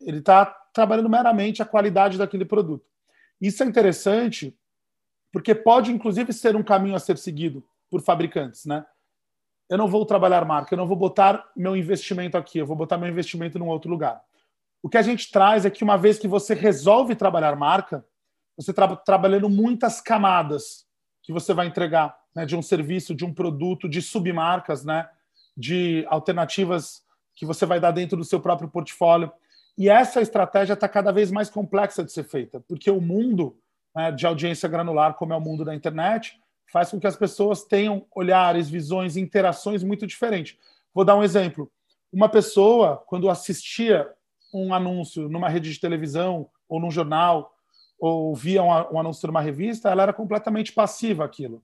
Ele 0.00 0.18
está 0.18 0.46
trabalhando 0.72 1.08
meramente 1.08 1.62
a 1.62 1.66
qualidade 1.66 2.18
daquele 2.18 2.44
produto. 2.44 2.84
Isso 3.40 3.62
é 3.62 3.66
interessante 3.66 4.56
porque 5.32 5.54
pode, 5.54 5.92
inclusive, 5.92 6.32
ser 6.32 6.56
um 6.56 6.62
caminho 6.62 6.96
a 6.96 6.98
ser 6.98 7.16
seguido 7.16 7.64
por 7.88 8.02
fabricantes, 8.02 8.66
né? 8.66 8.84
Eu 9.68 9.78
não 9.78 9.86
vou 9.86 10.04
trabalhar 10.04 10.44
marca, 10.44 10.74
eu 10.74 10.78
não 10.78 10.86
vou 10.86 10.96
botar 10.96 11.48
meu 11.56 11.76
investimento 11.76 12.36
aqui, 12.36 12.58
eu 12.58 12.66
vou 12.66 12.76
botar 12.76 12.98
meu 12.98 13.08
investimento 13.08 13.58
num 13.58 13.68
outro 13.68 13.88
lugar. 13.88 14.20
O 14.82 14.88
que 14.88 14.98
a 14.98 15.02
gente 15.02 15.30
traz 15.30 15.64
é 15.64 15.70
que 15.70 15.84
uma 15.84 15.96
vez 15.96 16.18
que 16.18 16.26
você 16.26 16.54
resolve 16.54 17.14
trabalhar 17.14 17.54
marca, 17.54 18.04
você 18.56 18.72
está 18.72 18.96
trabalhando 18.96 19.48
muitas 19.48 20.00
camadas 20.00 20.86
que 21.22 21.32
você 21.32 21.52
vai 21.52 21.66
entregar 21.66 22.18
né, 22.34 22.46
de 22.46 22.56
um 22.56 22.62
serviço, 22.62 23.14
de 23.14 23.24
um 23.24 23.32
produto, 23.32 23.88
de 23.88 24.00
submarcas, 24.00 24.84
né, 24.84 25.08
de 25.56 26.04
alternativas 26.08 27.02
que 27.34 27.46
você 27.46 27.66
vai 27.66 27.80
dar 27.80 27.90
dentro 27.90 28.16
do 28.16 28.24
seu 28.24 28.40
próprio 28.40 28.68
portfólio. 28.68 29.32
E 29.76 29.88
essa 29.88 30.20
estratégia 30.20 30.74
está 30.74 30.88
cada 30.88 31.12
vez 31.12 31.30
mais 31.30 31.48
complexa 31.48 32.04
de 32.04 32.12
ser 32.12 32.24
feita, 32.24 32.60
porque 32.68 32.90
o 32.90 33.00
mundo 33.00 33.56
né, 33.94 34.12
de 34.12 34.26
audiência 34.26 34.68
granular, 34.68 35.14
como 35.14 35.32
é 35.32 35.36
o 35.36 35.40
mundo 35.40 35.64
da 35.64 35.74
internet, 35.74 36.38
faz 36.70 36.90
com 36.90 37.00
que 37.00 37.06
as 37.06 37.16
pessoas 37.16 37.64
tenham 37.64 38.06
olhares, 38.14 38.68
visões, 38.70 39.16
interações 39.16 39.82
muito 39.82 40.06
diferentes. 40.06 40.56
Vou 40.94 41.04
dar 41.04 41.16
um 41.16 41.22
exemplo. 41.22 41.70
Uma 42.12 42.28
pessoa, 42.28 43.02
quando 43.06 43.30
assistia 43.30 44.08
um 44.52 44.74
anúncio 44.74 45.28
numa 45.28 45.48
rede 45.48 45.72
de 45.72 45.80
televisão 45.80 46.48
ou 46.68 46.80
num 46.80 46.90
jornal, 46.90 47.54
ou 48.00 48.34
via 48.34 48.62
um, 48.62 48.98
anúncio 48.98 49.26
numa 49.26 49.42
revista, 49.42 49.90
ela 49.90 50.02
era 50.02 50.12
completamente 50.12 50.72
passiva 50.72 51.22
aquilo. 51.22 51.62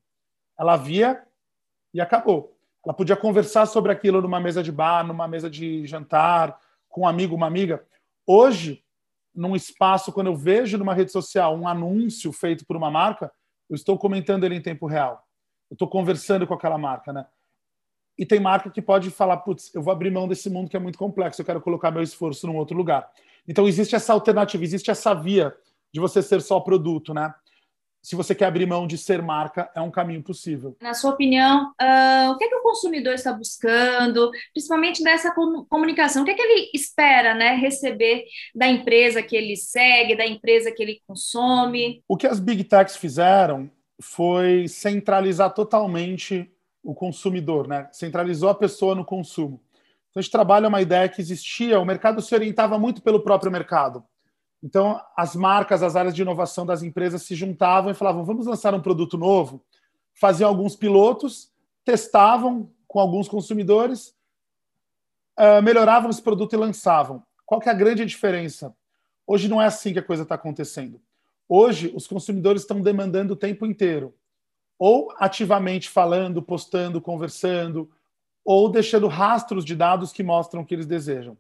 Ela 0.59 0.77
via 0.77 1.25
e 1.95 2.01
acabou. 2.01 2.55
Ela 2.85 2.93
podia 2.93 3.17
conversar 3.17 3.65
sobre 3.67 3.91
aquilo 3.91 4.21
numa 4.21 4.39
mesa 4.39 4.63
de 4.63 4.71
bar, 4.71 5.05
numa 5.05 5.27
mesa 5.27 5.49
de 5.49 5.87
jantar, 5.87 6.61
com 6.89 7.01
um 7.01 7.09
amigo, 7.09 7.35
uma 7.35 7.47
amiga. 7.47 7.85
Hoje, 8.27 8.85
num 9.35 9.57
espaço, 9.57 10.13
quando 10.13 10.27
eu 10.27 10.37
vejo 10.37 10.77
numa 10.77 10.95
rede 10.95 11.11
social 11.11 11.57
um 11.57 11.67
anúncio 11.67 12.31
feito 12.33 12.67
por 12.67 12.77
uma 12.77 12.91
marca, 12.91 13.33
eu 13.69 13.75
estou 13.75 13.99
comentando 13.99 14.45
ele 14.45 14.55
em 14.55 14.63
tempo 14.63 14.87
real. 14.87 15.25
Eu 15.71 15.75
estou 15.75 15.89
conversando 15.89 16.47
com 16.47 16.55
aquela 16.55 16.77
marca, 16.77 17.13
né? 17.13 17.27
E 18.19 18.25
tem 18.25 18.41
marca 18.41 18.71
que 18.71 18.81
pode 18.81 19.11
falar, 19.11 19.39
putz, 19.39 19.75
eu 19.75 19.83
vou 19.83 19.93
abrir 19.93 20.11
mão 20.11 20.29
desse 20.29 20.49
mundo 20.49 20.71
que 20.71 20.77
é 20.77 20.81
muito 20.81 20.99
complexo, 20.99 21.41
eu 21.41 21.45
quero 21.45 21.61
colocar 21.61 21.91
meu 21.91 22.03
esforço 22.03 22.47
num 22.47 22.57
outro 22.57 22.77
lugar. 22.77 23.11
Então 23.49 23.67
existe 23.67 23.95
essa 23.95 24.13
alternativa, 24.13 24.63
existe 24.63 24.91
essa 24.91 25.13
via 25.15 25.55
de 25.93 26.01
você 26.01 26.23
ser 26.23 26.41
só 26.43 26.61
produto, 26.61 27.15
né? 27.15 27.35
se 28.07 28.15
você 28.15 28.37
quer 28.37 28.45
abrir 28.45 28.67
mão 28.67 28.87
de 28.87 28.97
ser 28.97 29.21
marca, 29.21 29.69
é 29.75 29.81
um 29.81 29.91
caminho 29.91 30.23
possível. 30.23 30.77
Na 30.81 30.95
sua 30.95 31.11
opinião, 31.11 31.73
uh, 31.73 32.31
o 32.31 32.39
que, 32.39 32.45
é 32.45 32.49
que 32.49 32.55
o 32.55 32.63
consumidor 32.63 33.15
está 33.15 33.33
buscando, 33.33 34.31
principalmente 34.53 35.03
dessa 35.03 35.35
comunicação? 35.69 36.23
O 36.23 36.25
que, 36.25 36.31
é 36.31 36.35
que 36.35 36.41
ele 36.41 36.71
espera 36.73 37.35
né, 37.35 37.57
receber 37.57 38.23
da 38.55 38.69
empresa 38.69 39.21
que 39.25 39.35
ele 39.35 39.57
segue, 39.57 40.15
da 40.15 40.25
empresa 40.25 40.71
que 40.71 40.81
ele 40.81 41.03
consome? 41.05 42.01
O 42.07 42.17
que 42.17 42.29
as 42.29 42.39
Big 42.39 42.63
Techs 42.63 42.97
fizeram 42.97 43.69
foi 44.01 44.69
centralizar 44.69 45.53
totalmente 45.53 46.49
o 46.85 46.95
consumidor, 46.95 47.67
né? 47.67 47.89
centralizou 47.91 48.49
a 48.49 48.55
pessoa 48.55 48.95
no 48.95 49.05
consumo. 49.05 49.61
Então, 50.11 50.21
a 50.21 50.23
gente 50.23 50.31
trabalha 50.31 50.69
uma 50.69 50.81
ideia 50.81 51.09
que 51.09 51.21
existia, 51.21 51.81
o 51.81 51.85
mercado 51.85 52.23
se 52.23 52.33
orientava 52.33 52.79
muito 52.79 53.03
pelo 53.03 53.19
próprio 53.19 53.51
mercado. 53.51 54.05
Então, 54.63 55.01
as 55.17 55.37
marcas, 55.37 55.83
as 55.83 55.97
áreas 55.97 56.15
de 56.15 56.23
inovação 56.23 56.65
das 56.65 56.83
empresas 56.83 57.23
se 57.23 57.35
juntavam 57.35 57.91
e 57.91 57.95
falavam: 57.95 58.25
vamos 58.25 58.47
lançar 58.47 58.75
um 58.75 58.81
produto 58.81 59.17
novo. 59.17 59.63
Faziam 60.15 60.49
alguns 60.49 60.75
pilotos, 60.75 61.53
testavam 61.85 62.71
com 62.89 62.99
alguns 62.99 63.29
consumidores, 63.29 64.15
uh, 65.39 65.63
melhoravam 65.63 66.11
esse 66.11 66.23
produto 66.23 66.55
e 66.55 66.57
lançavam. 66.57 67.23
Qual 67.45 67.61
que 67.61 67.69
é 67.69 67.73
a 67.73 67.77
grande 67.77 68.05
diferença? 68.05 68.75
Hoje 69.27 69.49
não 69.49 69.61
é 69.61 69.67
assim 69.67 69.93
que 69.93 69.99
a 69.99 70.03
coisa 70.03 70.23
está 70.23 70.35
acontecendo. 70.35 71.01
Hoje, 71.49 71.93
os 71.95 72.07
consumidores 72.07 72.63
estão 72.63 72.81
demandando 72.81 73.35
o 73.35 73.37
tempo 73.37 73.67
inteiro, 73.67 74.15
ou 74.79 75.13
ativamente 75.19 75.89
falando, 75.89 76.43
postando, 76.43 77.01
conversando, 77.01 77.91
ou 78.45 78.69
deixando 78.69 79.07
rastros 79.07 79.65
de 79.65 79.77
dados 79.77 80.13
que 80.13 80.23
mostram 80.23 80.63
o 80.63 80.67
que 80.67 80.75
eles 80.75 80.87
desejam. 80.87 81.37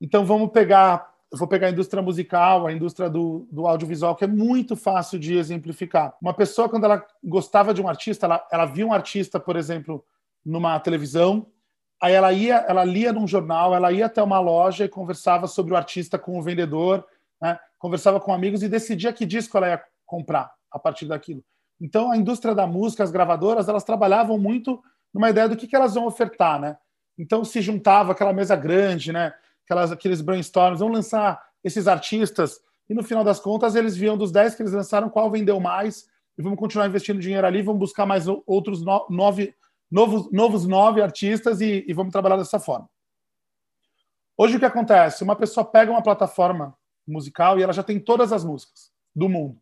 Então, 0.00 0.26
vamos 0.26 0.50
pegar 0.50 1.13
eu 1.34 1.38
vou 1.38 1.48
pegar 1.48 1.66
a 1.66 1.70
indústria 1.70 2.00
musical, 2.00 2.64
a 2.64 2.72
indústria 2.72 3.10
do, 3.10 3.44
do 3.50 3.66
audiovisual, 3.66 4.14
que 4.14 4.22
é 4.22 4.28
muito 4.28 4.76
fácil 4.76 5.18
de 5.18 5.36
exemplificar. 5.36 6.14
Uma 6.22 6.32
pessoa, 6.32 6.68
quando 6.68 6.84
ela 6.84 7.04
gostava 7.24 7.74
de 7.74 7.82
um 7.82 7.88
artista, 7.88 8.26
ela, 8.26 8.46
ela 8.52 8.66
via 8.66 8.86
um 8.86 8.92
artista, 8.92 9.40
por 9.40 9.56
exemplo, 9.56 10.04
numa 10.46 10.78
televisão, 10.78 11.48
aí 12.00 12.12
ela 12.12 12.32
ia, 12.32 12.58
ela 12.68 12.84
lia 12.84 13.12
num 13.12 13.26
jornal, 13.26 13.74
ela 13.74 13.90
ia 13.90 14.06
até 14.06 14.22
uma 14.22 14.38
loja 14.38 14.84
e 14.84 14.88
conversava 14.88 15.48
sobre 15.48 15.74
o 15.74 15.76
artista 15.76 16.16
com 16.16 16.38
o 16.38 16.42
vendedor, 16.42 17.04
né? 17.42 17.58
conversava 17.80 18.20
com 18.20 18.32
amigos 18.32 18.62
e 18.62 18.68
decidia 18.68 19.12
que 19.12 19.26
disco 19.26 19.56
ela 19.56 19.70
ia 19.70 19.82
comprar 20.06 20.52
a 20.70 20.78
partir 20.78 21.06
daquilo. 21.06 21.42
Então, 21.80 22.12
a 22.12 22.16
indústria 22.16 22.54
da 22.54 22.64
música, 22.64 23.02
as 23.02 23.10
gravadoras, 23.10 23.68
elas 23.68 23.82
trabalhavam 23.82 24.38
muito 24.38 24.80
numa 25.12 25.30
ideia 25.30 25.48
do 25.48 25.56
que, 25.56 25.66
que 25.66 25.74
elas 25.74 25.94
vão 25.94 26.06
ofertar, 26.06 26.60
né? 26.60 26.76
Então, 27.18 27.44
se 27.44 27.60
juntava 27.60 28.12
aquela 28.12 28.32
mesa 28.32 28.54
grande, 28.54 29.12
né? 29.12 29.34
Aquelas, 29.64 29.92
aqueles 29.92 30.20
brainstorms, 30.20 30.78
vamos 30.78 30.96
lançar 30.96 31.42
esses 31.62 31.88
artistas, 31.88 32.60
e 32.88 32.94
no 32.94 33.02
final 33.02 33.24
das 33.24 33.40
contas 33.40 33.74
eles 33.74 33.96
viam 33.96 34.16
dos 34.16 34.30
10 34.30 34.54
que 34.54 34.62
eles 34.62 34.72
lançaram 34.72 35.08
qual 35.08 35.30
vendeu 35.30 35.58
mais, 35.58 36.06
e 36.36 36.42
vamos 36.42 36.58
continuar 36.58 36.86
investindo 36.86 37.20
dinheiro 37.20 37.46
ali, 37.46 37.62
vamos 37.62 37.80
buscar 37.80 38.04
mais 38.04 38.26
outros 38.46 38.82
no, 38.82 39.06
nove, 39.08 39.54
novos, 39.90 40.30
novos 40.30 40.66
nove 40.66 41.00
artistas 41.00 41.60
e, 41.60 41.84
e 41.86 41.92
vamos 41.92 42.12
trabalhar 42.12 42.36
dessa 42.36 42.58
forma. 42.58 42.88
Hoje 44.36 44.56
o 44.56 44.58
que 44.58 44.64
acontece? 44.64 45.22
Uma 45.22 45.36
pessoa 45.36 45.64
pega 45.64 45.92
uma 45.92 46.02
plataforma 46.02 46.76
musical 47.06 47.58
e 47.58 47.62
ela 47.62 47.72
já 47.72 47.82
tem 47.82 48.00
todas 48.00 48.32
as 48.32 48.44
músicas 48.44 48.90
do 49.14 49.28
mundo. 49.28 49.60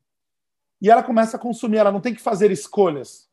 E 0.80 0.90
ela 0.90 1.02
começa 1.02 1.36
a 1.36 1.40
consumir, 1.40 1.76
ela 1.76 1.92
não 1.92 2.00
tem 2.00 2.14
que 2.14 2.22
fazer 2.22 2.50
escolhas 2.50 3.28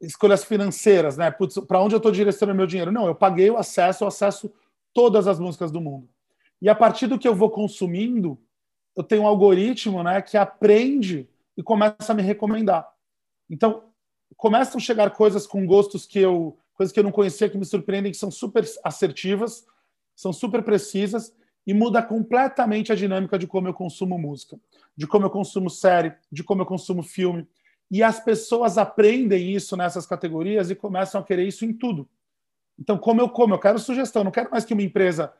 escolhas 0.00 0.44
financeiras, 0.44 1.16
né? 1.16 1.34
Para 1.66 1.80
onde 1.80 1.94
eu 1.94 1.98
estou 1.98 2.12
direcionando 2.12 2.56
meu 2.56 2.66
dinheiro? 2.66 2.92
Não, 2.92 3.06
eu 3.06 3.14
paguei 3.14 3.50
o 3.50 3.56
acesso, 3.56 4.04
eu 4.04 4.08
acesso 4.08 4.52
todas 4.92 5.26
as 5.26 5.38
músicas 5.38 5.70
do 5.70 5.80
mundo. 5.80 6.08
E 6.60 6.68
a 6.68 6.74
partir 6.74 7.06
do 7.06 7.18
que 7.18 7.28
eu 7.28 7.34
vou 7.34 7.50
consumindo, 7.50 8.38
eu 8.96 9.02
tenho 9.02 9.22
um 9.22 9.26
algoritmo, 9.26 10.02
né, 10.02 10.22
que 10.22 10.36
aprende 10.36 11.28
e 11.56 11.62
começa 11.62 12.12
a 12.12 12.14
me 12.14 12.22
recomendar. 12.22 12.88
Então, 13.48 13.84
começam 14.36 14.78
a 14.78 14.80
chegar 14.80 15.10
coisas 15.10 15.46
com 15.46 15.66
gostos 15.66 16.06
que 16.06 16.18
eu, 16.18 16.58
coisas 16.74 16.92
que 16.92 16.98
eu 16.98 17.04
não 17.04 17.12
conhecia, 17.12 17.48
que 17.48 17.58
me 17.58 17.64
surpreendem, 17.64 18.12
que 18.12 18.18
são 18.18 18.30
super 18.30 18.64
assertivas, 18.84 19.66
são 20.14 20.32
super 20.32 20.62
precisas 20.62 21.34
e 21.66 21.74
muda 21.74 22.02
completamente 22.02 22.92
a 22.92 22.94
dinâmica 22.94 23.38
de 23.38 23.46
como 23.46 23.68
eu 23.68 23.74
consumo 23.74 24.18
música, 24.18 24.58
de 24.96 25.06
como 25.06 25.26
eu 25.26 25.30
consumo 25.30 25.68
série, 25.68 26.14
de 26.30 26.42
como 26.42 26.62
eu 26.62 26.66
consumo 26.66 27.02
filme. 27.02 27.46
E 27.90 28.02
as 28.02 28.18
pessoas 28.18 28.78
aprendem 28.78 29.52
isso 29.52 29.76
nessas 29.76 30.06
categorias 30.06 30.70
e 30.70 30.74
começam 30.74 31.20
a 31.20 31.24
querer 31.24 31.46
isso 31.46 31.64
em 31.64 31.72
tudo. 31.72 32.08
Então, 32.78 32.98
como 32.98 33.20
eu 33.20 33.28
como, 33.28 33.54
eu 33.54 33.58
quero 33.58 33.78
sugestão, 33.78 34.24
não 34.24 34.30
quero 34.30 34.50
mais 34.50 34.64
que 34.64 34.74
uma 34.74 34.82
empresa 34.82 35.32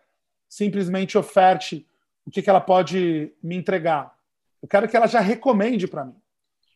simplesmente 0.49 1.19
oferte 1.19 1.87
o 2.25 2.31
que, 2.31 2.43
que 2.43 2.49
ela 2.49 2.61
pode 2.61 3.33
me 3.43 3.57
entregar. 3.57 4.17
Eu 4.62 4.69
quero 4.69 4.88
que 4.88 4.97
ela 4.97 5.07
já 5.07 5.21
recomende 5.21 5.87
para 5.87 6.05
mim. 6.05 6.17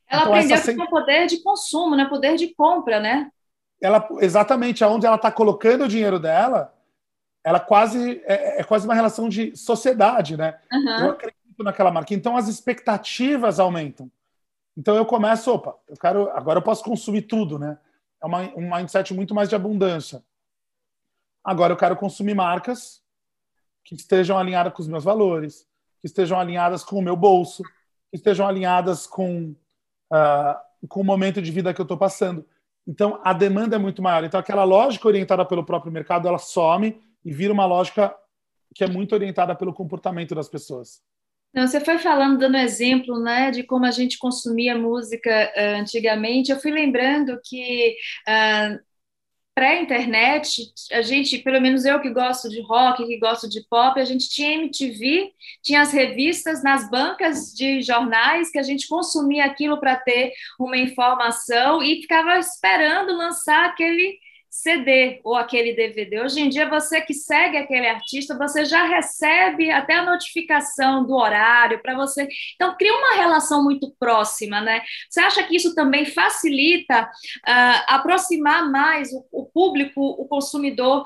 Ela 0.09 0.23
então, 0.23 0.35
aprendeu 0.35 0.57
essa... 0.57 0.75
com 0.75 0.87
poder 0.87 1.27
de 1.27 1.43
consumo, 1.43 1.97
né? 1.97 2.05
poder 2.05 2.37
de 2.37 2.49
compra, 2.55 3.01
né? 3.01 3.31
Ela, 3.81 4.07
exatamente, 4.21 4.85
aonde 4.85 5.07
ela 5.07 5.17
está 5.17 5.33
colocando 5.33 5.85
o 5.85 5.89
dinheiro 5.89 6.19
dela, 6.19 6.75
ela 7.43 7.59
quase 7.59 8.21
é, 8.27 8.61
é, 8.61 8.65
quase 8.65 8.87
uma 8.87 8.95
relação 8.95 9.29
de 9.29 9.57
sociedade, 9.57 10.37
né? 10.37 10.59
Uhum. 10.71 10.99
Eu 10.99 11.11
acredito 11.13 11.65
naquela 11.65 11.91
marca. 11.91 12.13
Então 12.13 12.37
as 12.37 12.49
expectativas 12.49 13.59
aumentam. 13.59 14.11
Então 14.81 14.97
eu 14.97 15.05
começo, 15.05 15.53
opa, 15.53 15.77
eu 15.87 15.97
quero, 15.99 16.31
agora 16.31 16.59
eu 16.59 16.63
posso 16.63 16.83
consumir 16.83 17.23
tudo, 17.23 17.59
né? 17.59 17.79
É 18.23 18.25
uma, 18.25 18.41
um 18.57 18.75
mindset 18.75 19.13
muito 19.13 19.35
mais 19.35 19.47
de 19.47 19.55
abundância. 19.55 20.25
Agora 21.45 21.75
eu 21.75 21.77
quero 21.77 21.95
consumir 21.97 22.33
marcas 22.33 23.03
que 23.85 23.95
estejam 23.95 24.39
alinhadas 24.39 24.73
com 24.73 24.81
os 24.81 24.89
meus 24.89 25.05
valores, 25.05 25.69
que 26.01 26.07
estejam 26.07 26.41
alinhadas 26.41 26.83
com 26.83 26.97
o 26.97 27.03
meu 27.03 27.15
bolso, 27.15 27.63
que 28.11 28.17
estejam 28.17 28.49
alinhadas 28.49 29.07
com, 29.07 29.55
uh, 30.11 30.89
com 30.89 31.03
o 31.03 31.05
momento 31.05 31.43
de 31.43 31.53
vida 31.53 31.75
que 31.75 31.81
eu 31.81 31.85
estou 31.85 31.99
passando. 31.99 32.47
Então, 32.87 33.21
a 33.23 33.35
demanda 33.35 33.77
é 33.77 33.79
muito 33.79 34.01
maior. 34.01 34.25
Então, 34.25 34.41
aquela 34.41 34.65
lógica 34.65 35.07
orientada 35.07 35.45
pelo 35.45 35.63
próprio 35.63 35.93
mercado, 35.93 36.27
ela 36.27 36.39
some 36.39 36.99
e 37.23 37.31
vira 37.31 37.53
uma 37.53 37.67
lógica 37.67 38.17
que 38.75 38.83
é 38.83 38.87
muito 38.87 39.15
orientada 39.15 39.55
pelo 39.55 39.75
comportamento 39.75 40.35
das 40.35 40.49
pessoas. 40.49 41.03
Não, 41.53 41.67
você 41.67 41.81
foi 41.81 41.99
falando, 41.99 42.39
dando 42.39 42.57
exemplo, 42.57 43.19
né, 43.21 43.51
de 43.51 43.65
como 43.65 43.85
a 43.85 43.91
gente 43.91 44.19
consumia 44.19 44.79
música 44.79 45.53
uh, 45.57 45.81
antigamente. 45.81 46.53
Eu 46.53 46.61
fui 46.61 46.71
lembrando 46.71 47.41
que 47.45 47.97
uh, 48.29 48.79
pré-internet, 49.55 50.73
a 50.93 51.03
gente, 51.03 51.39
pelo 51.39 51.61
menos 51.61 51.85
eu 51.85 52.01
que 52.01 52.11
gosto 52.11 52.49
de 52.49 52.63
rock, 52.63 53.05
que 53.05 53.19
gosto 53.19 53.49
de 53.49 53.67
pop, 53.69 54.01
a 54.01 54.05
gente 54.05 54.29
tinha 54.31 54.55
MTV, 54.55 55.33
tinha 55.63 55.83
as 55.83 55.93
revistas 55.93 56.63
nas 56.63 56.89
bancas 56.91 57.53
de 57.53 57.83
jornais 57.83 58.51
que 58.51 58.59
a 58.59 58.63
gente 58.63 58.89
consumia 58.89 59.45
aquilo 59.45 59.79
para 59.79 59.97
ter 59.97 60.33
uma 60.59 60.77
informação 60.79 61.83
e 61.83 62.01
ficava 62.01 62.39
esperando 62.39 63.17
lançar 63.17 63.67
aquele 63.67 64.19
CD 64.51 65.21
ou 65.23 65.37
aquele 65.37 65.73
DVD. 65.75 66.21
Hoje 66.21 66.41
em 66.41 66.49
dia, 66.49 66.69
você 66.69 67.01
que 67.01 67.15
segue 67.15 67.57
aquele 67.57 67.87
artista, 67.87 68.37
você 68.37 68.65
já 68.65 68.85
recebe 68.85 69.71
até 69.71 69.95
a 69.95 70.05
notificação 70.05 71.07
do 71.07 71.15
horário 71.15 71.81
para 71.81 71.95
você. 71.95 72.27
Então, 72.57 72.77
cria 72.77 72.93
uma 72.93 73.15
relação 73.15 73.63
muito 73.63 73.95
próxima, 73.99 74.61
né? 74.61 74.83
Você 75.09 75.21
acha 75.21 75.43
que 75.45 75.55
isso 75.55 75.75
também 75.75 76.05
facilita 76.05 77.05
uh, 77.05 77.85
aproximar 77.87 78.69
mais 78.69 79.13
o, 79.13 79.25
o 79.31 79.47
público, 79.47 80.01
o 80.01 80.27
consumidor 80.27 81.05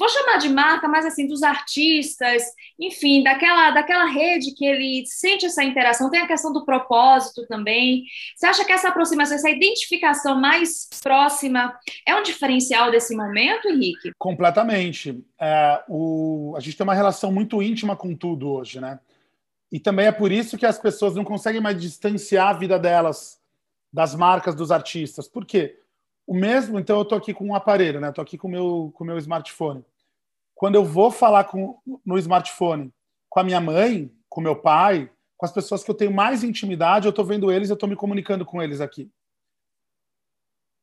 vou 0.00 0.08
chamar 0.08 0.38
de 0.38 0.48
marca, 0.48 0.88
mas 0.88 1.04
assim, 1.04 1.26
dos 1.26 1.42
artistas, 1.42 2.42
enfim, 2.78 3.22
daquela, 3.22 3.70
daquela 3.70 4.06
rede 4.06 4.54
que 4.54 4.64
ele 4.64 5.04
sente 5.04 5.44
essa 5.44 5.62
interação, 5.62 6.08
tem 6.08 6.20
a 6.20 6.26
questão 6.26 6.50
do 6.50 6.64
propósito 6.64 7.46
também. 7.46 8.04
Você 8.34 8.46
acha 8.46 8.64
que 8.64 8.72
essa 8.72 8.88
aproximação, 8.88 9.36
essa 9.36 9.50
identificação 9.50 10.40
mais 10.40 10.88
próxima 11.02 11.78
é 12.08 12.16
um 12.16 12.22
diferencial 12.22 12.90
desse 12.90 13.14
momento, 13.14 13.68
Henrique? 13.68 14.10
Completamente. 14.18 15.22
É, 15.38 15.84
o, 15.86 16.54
a 16.56 16.60
gente 16.60 16.78
tem 16.78 16.84
uma 16.84 16.94
relação 16.94 17.30
muito 17.30 17.62
íntima 17.62 17.94
com 17.94 18.16
tudo 18.16 18.50
hoje, 18.50 18.80
né? 18.80 18.98
E 19.70 19.78
também 19.78 20.06
é 20.06 20.12
por 20.12 20.32
isso 20.32 20.56
que 20.56 20.64
as 20.64 20.78
pessoas 20.78 21.14
não 21.14 21.24
conseguem 21.24 21.60
mais 21.60 21.78
distanciar 21.78 22.48
a 22.48 22.58
vida 22.58 22.78
delas 22.78 23.38
das 23.92 24.14
marcas 24.14 24.54
dos 24.54 24.70
artistas. 24.70 25.28
Por 25.28 25.44
quê? 25.44 25.76
O 26.26 26.34
mesmo, 26.34 26.78
então 26.78 26.96
eu 26.96 27.02
estou 27.02 27.18
aqui 27.18 27.34
com 27.34 27.48
um 27.48 27.54
aparelho, 27.54 28.00
né? 28.00 28.08
Estou 28.08 28.22
aqui 28.22 28.38
com 28.38 28.48
meu, 28.48 28.90
com 28.94 29.04
o 29.04 29.06
meu 29.06 29.18
smartphone 29.18 29.84
quando 30.60 30.74
eu 30.74 30.84
vou 30.84 31.10
falar 31.10 31.44
com, 31.44 31.80
no 32.04 32.18
smartphone 32.18 32.92
com 33.30 33.40
a 33.40 33.42
minha 33.42 33.62
mãe, 33.62 34.12
com 34.28 34.42
meu 34.42 34.54
pai, 34.54 35.10
com 35.38 35.46
as 35.46 35.52
pessoas 35.52 35.82
que 35.82 35.90
eu 35.90 35.94
tenho 35.94 36.12
mais 36.12 36.44
intimidade, 36.44 37.06
eu 37.06 37.10
estou 37.10 37.24
vendo 37.24 37.50
eles, 37.50 37.70
eu 37.70 37.74
estou 37.74 37.88
me 37.88 37.96
comunicando 37.96 38.44
com 38.44 38.62
eles 38.62 38.78
aqui. 38.78 39.10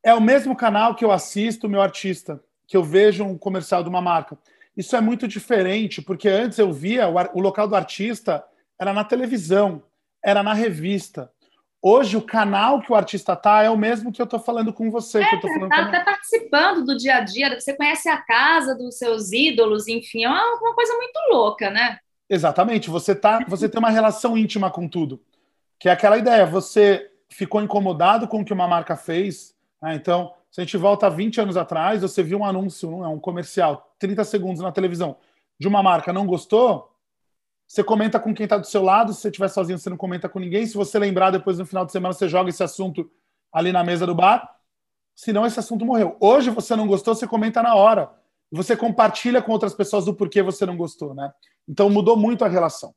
É 0.04 0.16
o 0.16 0.20
mesmo 0.20 0.56
canal 0.56 0.96
que 0.96 1.06
eu 1.06 1.12
assisto 1.12 1.70
meu 1.70 1.80
artista, 1.80 2.44
que 2.66 2.76
eu 2.76 2.84
vejo 2.84 3.24
um 3.24 3.38
comercial 3.38 3.84
de 3.84 3.90
uma 3.90 4.02
marca. 4.02 4.36
Isso 4.76 4.96
é 4.96 5.00
muito 5.00 5.28
diferente, 5.28 6.02
porque 6.02 6.28
antes 6.28 6.58
eu 6.58 6.74
via 6.74 7.08
o, 7.08 7.38
o 7.38 7.40
local 7.40 7.68
do 7.68 7.76
artista 7.76 8.44
era 8.82 8.92
na 8.92 9.04
televisão, 9.04 9.84
era 10.26 10.42
na 10.42 10.54
revista. 10.54 11.32
Hoje, 11.82 12.18
o 12.18 12.22
canal 12.22 12.82
que 12.82 12.92
o 12.92 12.96
artista 12.96 13.36
tá 13.36 13.62
é 13.62 13.70
o 13.70 13.78
mesmo 13.78 14.12
que 14.12 14.22
eu 14.22 14.26
estou 14.26 14.40
falando 14.40 14.74
com 14.74 14.90
você. 14.90 15.22
É, 15.22 15.30
que 15.30 15.36
eu 15.36 15.40
tô 15.40 15.48
falando 15.48 15.70
tá, 15.70 15.86
com... 15.86 15.92
tá 15.92 16.04
participando 16.04 16.84
do 16.84 16.98
dia 16.98 17.18
a 17.18 17.22
dia, 17.22 17.60
você 17.60 17.74
conhece 17.76 18.10
a 18.10 18.18
casa 18.18 18.76
dos 18.76 18.98
seus 18.98 19.32
ídolos, 19.32 19.88
enfim, 19.88 20.24
é 20.24 20.30
uma, 20.30 20.56
uma 20.60 20.74
coisa 20.74 20.94
muito 20.96 21.18
louca, 21.30 21.70
né? 21.70 22.00
Exatamente, 22.30 22.90
você, 22.90 23.16
tá, 23.16 23.46
você 23.48 23.70
tem 23.70 23.80
uma 23.80 23.90
relação 23.90 24.38
íntima 24.38 24.70
com 24.70 24.88
tudo. 24.88 25.22
Que 25.80 25.88
é 25.88 25.92
aquela 25.92 26.18
ideia, 26.18 26.46
você 26.46 27.12
ficou 27.30 27.62
incomodado 27.62 28.28
com 28.28 28.42
o 28.42 28.46
que 28.46 28.54
uma 28.54 28.68
marca 28.68 28.98
fez, 28.98 29.56
né? 29.82 29.96
então, 29.96 30.34
se 30.50 30.60
a 30.60 30.64
gente 30.64 30.76
volta 30.78 31.10
20 31.10 31.42
anos 31.42 31.58
atrás, 31.58 32.02
você 32.02 32.24
viu 32.24 32.40
um 32.40 32.46
anúncio, 32.46 32.90
um 33.08 33.20
comercial, 33.20 33.94
30 34.00 34.24
segundos 34.24 34.62
na 34.62 34.72
televisão, 34.72 35.18
de 35.60 35.68
uma 35.68 35.84
marca, 35.84 36.12
não 36.12 36.26
gostou, 36.26 36.92
você 37.68 37.84
comenta 37.84 38.18
com 38.20 38.34
quem 38.34 38.46
está 38.46 38.58
do 38.58 38.66
seu 38.66 38.82
lado. 38.82 39.14
Se 39.14 39.20
você 39.20 39.28
estiver 39.28 39.50
sozinho, 39.50 39.78
você 39.78 39.90
não 39.90 39.98
comenta 39.98 40.30
com 40.30 40.40
ninguém. 40.40 40.66
Se 40.66 40.76
você 40.76 40.98
lembrar, 40.98 41.32
depois 41.32 41.60
no 41.60 41.66
final 41.66 41.86
de 41.86 41.92
semana, 41.92 42.14
você 42.14 42.30
joga 42.30 42.50
esse 42.50 42.64
assunto 42.64 43.12
ali 43.52 43.74
na 43.74 43.84
mesa 43.84 44.06
do 44.06 44.16
bar. 44.16 44.56
Senão, 45.14 45.46
esse 45.46 45.60
assunto 45.60 45.86
morreu. 45.86 46.16
Hoje, 46.22 46.50
você 46.50 46.76
não 46.76 46.88
gostou, 46.88 47.14
você 47.14 47.28
comenta 47.28 47.62
na 47.62 47.76
hora. 47.76 48.10
Você 48.52 48.78
compartilha 48.78 49.42
com 49.42 49.52
outras 49.52 49.74
pessoas 49.74 50.06
do 50.06 50.14
porquê 50.14 50.42
você 50.42 50.66
não 50.66 50.78
gostou, 50.78 51.14
né? 51.14 51.34
Então, 51.68 51.90
mudou 51.90 52.16
muito 52.16 52.46
a 52.46 52.48
relação. 52.48 52.96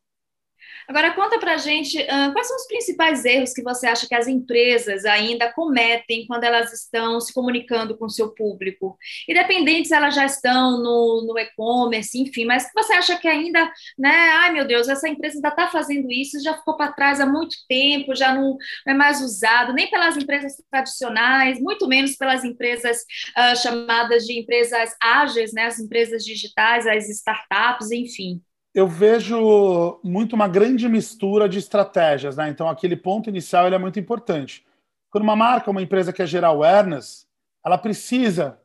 Agora, 0.89 1.13
conta 1.13 1.39
para 1.39 1.57
gente 1.57 2.01
uh, 2.01 2.33
quais 2.33 2.49
são 2.49 2.57
os 2.57 2.67
principais 2.67 3.25
erros 3.25 3.53
que 3.53 3.63
você 3.63 3.87
acha 3.87 4.09
que 4.09 4.15
as 4.15 4.27
empresas 4.27 5.05
ainda 5.05 5.53
cometem 5.53 6.27
quando 6.27 6.45
elas 6.45 6.73
estão 6.73 7.21
se 7.21 7.33
comunicando 7.33 7.97
com 7.97 8.07
o 8.07 8.11
seu 8.11 8.35
público? 8.35 8.99
Independente 9.29 9.89
se 9.89 9.95
elas 9.95 10.15
já 10.15 10.27
estão 10.27 10.83
no, 10.83 11.25
no 11.27 11.39
e-commerce, 11.39 12.19
enfim, 12.19 12.45
mas 12.45 12.67
que 12.67 12.75
você 12.75 12.93
acha 12.93 13.17
que 13.19 13.29
ainda, 13.29 13.71
né? 13.99 14.11
Ai, 14.11 14.53
meu 14.53 14.67
Deus, 14.67 14.89
essa 14.89 15.09
empresa 15.09 15.37
ainda 15.37 15.49
está 15.49 15.69
fazendo 15.69 16.11
isso, 16.11 16.43
já 16.43 16.55
ficou 16.55 16.77
para 16.77 16.93
trás 16.93 17.21
há 17.21 17.27
muito 17.27 17.57
tempo, 17.69 18.15
já 18.15 18.35
não 18.35 18.57
é 18.87 18.93
mais 18.93 19.21
usado, 19.21 19.73
nem 19.73 19.89
pelas 19.89 20.17
empresas 20.17 20.55
tradicionais, 20.71 21.61
muito 21.61 21.87
menos 21.87 22.17
pelas 22.17 22.45
empresas 22.45 22.99
uh, 23.37 23.57
chamadas 23.57 24.27
de 24.27 24.39
empresas 24.39 24.95
ágeis, 25.01 25.53
né? 25.53 25.67
As 25.67 25.79
empresas 25.79 26.25
digitais, 26.25 26.87
as 26.87 27.09
startups, 27.09 27.91
enfim 27.91 28.41
eu 28.75 28.87
vejo 28.87 30.01
muito 30.03 30.35
uma 30.35 30.47
grande 30.47 30.89
mistura 30.89 31.49
de 31.49 31.59
estratégias, 31.59 32.37
né? 32.37 32.49
Então 32.49 32.69
aquele 32.69 32.97
ponto 32.97 33.29
inicial 33.29 33.67
ele 33.67 33.75
é 33.75 33.79
muito 33.79 33.99
importante. 33.99 34.65
Quando 35.11 35.25
uma 35.25 35.35
marca, 35.35 35.71
uma 35.71 35.83
empresa 35.83 36.13
quer 36.13 36.27
gerar 36.27 36.49
awareness, 36.49 37.27
ela 37.65 37.77
precisa 37.77 38.61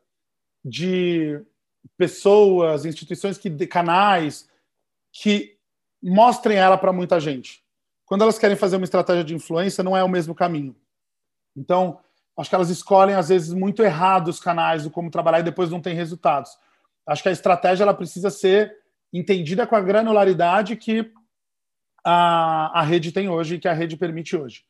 de 0.64 1.40
pessoas, 1.96 2.84
instituições 2.84 3.36
que 3.36 3.66
canais 3.66 4.48
que 5.12 5.56
mostrem 6.02 6.58
ela 6.58 6.78
para 6.78 6.92
muita 6.92 7.18
gente. 7.18 7.64
Quando 8.04 8.22
elas 8.22 8.38
querem 8.38 8.56
fazer 8.56 8.76
uma 8.76 8.84
estratégia 8.84 9.24
de 9.24 9.34
influência, 9.34 9.82
não 9.82 9.96
é 9.96 10.04
o 10.04 10.08
mesmo 10.08 10.34
caminho. 10.34 10.76
Então, 11.56 11.98
acho 12.36 12.48
que 12.48 12.54
elas 12.54 12.70
escolhem 12.70 13.16
às 13.16 13.28
vezes 13.28 13.52
muito 13.52 13.82
errado 13.82 14.28
os 14.28 14.38
canais 14.38 14.84
do 14.84 14.90
como 14.90 15.10
trabalhar 15.10 15.40
e 15.40 15.44
depois 15.44 15.70
não 15.70 15.80
tem 15.80 15.94
resultados. 15.94 16.56
Acho 17.06 17.22
que 17.22 17.28
a 17.28 17.32
estratégia 17.32 17.82
ela 17.82 17.94
precisa 17.94 18.30
ser 18.30 18.76
entendida 19.18 19.66
com 19.66 19.76
a 19.76 19.80
granularidade 19.80 20.76
que 20.76 21.12
a, 22.04 22.80
a 22.80 22.82
rede 22.82 23.12
tem 23.12 23.28
hoje 23.28 23.56
e 23.56 23.58
que 23.58 23.68
a 23.68 23.72
rede 23.72 23.96
permite 23.96 24.36
hoje. 24.36 24.64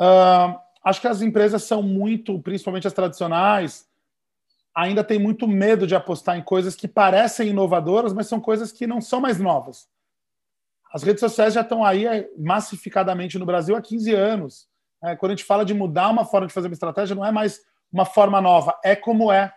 Uh, 0.00 0.58
acho 0.82 1.00
que 1.00 1.06
as 1.06 1.22
empresas 1.22 1.62
são 1.64 1.82
muito, 1.82 2.40
principalmente 2.40 2.86
as 2.86 2.92
tradicionais, 2.92 3.88
ainda 4.74 5.04
têm 5.04 5.18
muito 5.18 5.46
medo 5.46 5.86
de 5.86 5.94
apostar 5.94 6.38
em 6.38 6.42
coisas 6.42 6.74
que 6.74 6.88
parecem 6.88 7.50
inovadoras, 7.50 8.12
mas 8.12 8.26
são 8.26 8.40
coisas 8.40 8.72
que 8.72 8.86
não 8.86 9.00
são 9.00 9.20
mais 9.20 9.38
novas. 9.38 9.88
As 10.92 11.02
redes 11.02 11.20
sociais 11.20 11.54
já 11.54 11.60
estão 11.60 11.84
aí 11.84 12.06
é, 12.06 12.28
massificadamente 12.36 13.38
no 13.38 13.46
Brasil 13.46 13.76
há 13.76 13.82
15 13.82 14.12
anos. 14.14 14.68
É, 15.04 15.14
quando 15.14 15.32
a 15.32 15.34
gente 15.36 15.44
fala 15.44 15.64
de 15.64 15.72
mudar 15.72 16.08
uma 16.08 16.24
forma 16.24 16.46
de 16.46 16.52
fazer 16.52 16.66
uma 16.66 16.74
estratégia, 16.74 17.14
não 17.14 17.24
é 17.24 17.30
mais 17.30 17.60
uma 17.92 18.04
forma 18.04 18.40
nova, 18.40 18.78
é 18.84 18.96
como 18.96 19.30
é. 19.30 19.52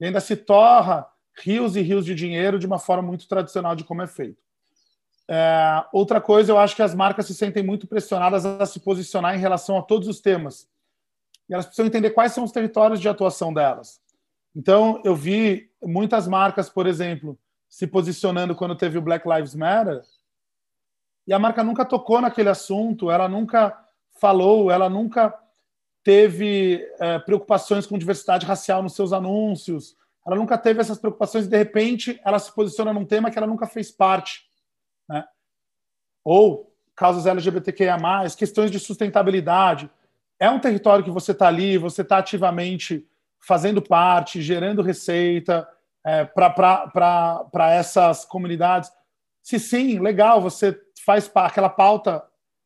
E 0.00 0.06
ainda 0.06 0.20
se 0.20 0.36
torra 0.36 1.06
rios 1.42 1.76
e 1.76 1.80
rios 1.80 2.04
de 2.04 2.14
dinheiro 2.14 2.58
de 2.58 2.66
uma 2.66 2.78
forma 2.78 3.02
muito 3.02 3.26
tradicional 3.28 3.74
de 3.74 3.84
como 3.84 4.02
é 4.02 4.06
feito. 4.06 4.42
É, 5.28 5.84
outra 5.92 6.20
coisa, 6.20 6.52
eu 6.52 6.58
acho 6.58 6.76
que 6.76 6.82
as 6.82 6.94
marcas 6.94 7.26
se 7.26 7.34
sentem 7.34 7.62
muito 7.62 7.86
pressionadas 7.86 8.44
a 8.44 8.66
se 8.66 8.80
posicionar 8.80 9.34
em 9.34 9.40
relação 9.40 9.78
a 9.78 9.82
todos 9.82 10.08
os 10.08 10.20
temas. 10.20 10.68
e 11.48 11.54
elas 11.54 11.66
precisam 11.66 11.86
entender 11.86 12.10
quais 12.10 12.32
são 12.32 12.44
os 12.44 12.52
territórios 12.52 13.00
de 13.00 13.08
atuação 13.08 13.52
delas. 13.52 14.00
Então, 14.54 15.02
eu 15.04 15.14
vi 15.14 15.70
muitas 15.82 16.28
marcas, 16.28 16.70
por 16.70 16.86
exemplo, 16.86 17.38
se 17.68 17.86
posicionando 17.86 18.54
quando 18.54 18.76
teve 18.76 18.96
o 18.96 19.02
Black 19.02 19.28
Lives 19.28 19.54
Matter, 19.54 20.02
e 21.26 21.32
a 21.32 21.38
marca 21.38 21.64
nunca 21.64 21.84
tocou 21.84 22.20
naquele 22.20 22.50
assunto, 22.50 23.10
ela 23.10 23.28
nunca 23.28 23.76
falou, 24.20 24.70
ela 24.70 24.88
nunca 24.88 25.34
teve 26.02 26.86
é, 27.00 27.18
preocupações 27.18 27.86
com 27.86 27.98
diversidade 27.98 28.46
racial 28.46 28.82
nos 28.82 28.94
seus 28.94 29.12
anúncios, 29.12 29.96
ela 30.26 30.36
nunca 30.36 30.56
teve 30.56 30.80
essas 30.80 30.98
preocupações 30.98 31.46
e, 31.46 31.48
de 31.48 31.56
repente, 31.56 32.20
ela 32.24 32.38
se 32.38 32.52
posiciona 32.54 32.92
num 32.92 33.04
tema 33.04 33.30
que 33.30 33.38
ela 33.38 33.46
nunca 33.46 33.66
fez 33.66 33.90
parte. 33.90 34.48
Né? 35.08 35.24
Ou 36.24 36.74
causas 36.96 37.26
LGBTQIA, 37.26 37.96
questões 38.36 38.70
de 38.70 38.78
sustentabilidade. 38.78 39.90
É 40.38 40.48
um 40.48 40.60
território 40.60 41.04
que 41.04 41.10
você 41.10 41.32
está 41.32 41.48
ali, 41.48 41.76
você 41.76 42.02
está 42.02 42.18
ativamente 42.18 43.06
fazendo 43.40 43.82
parte, 43.82 44.40
gerando 44.40 44.82
receita 44.82 45.68
é, 46.04 46.24
para 46.24 47.70
essas 47.70 48.24
comunidades. 48.24 48.90
Se 49.42 49.58
sim, 49.58 49.98
legal, 49.98 50.40
você 50.40 50.80
faz 51.04 51.30
aquela 51.34 51.68
pauta 51.68 52.24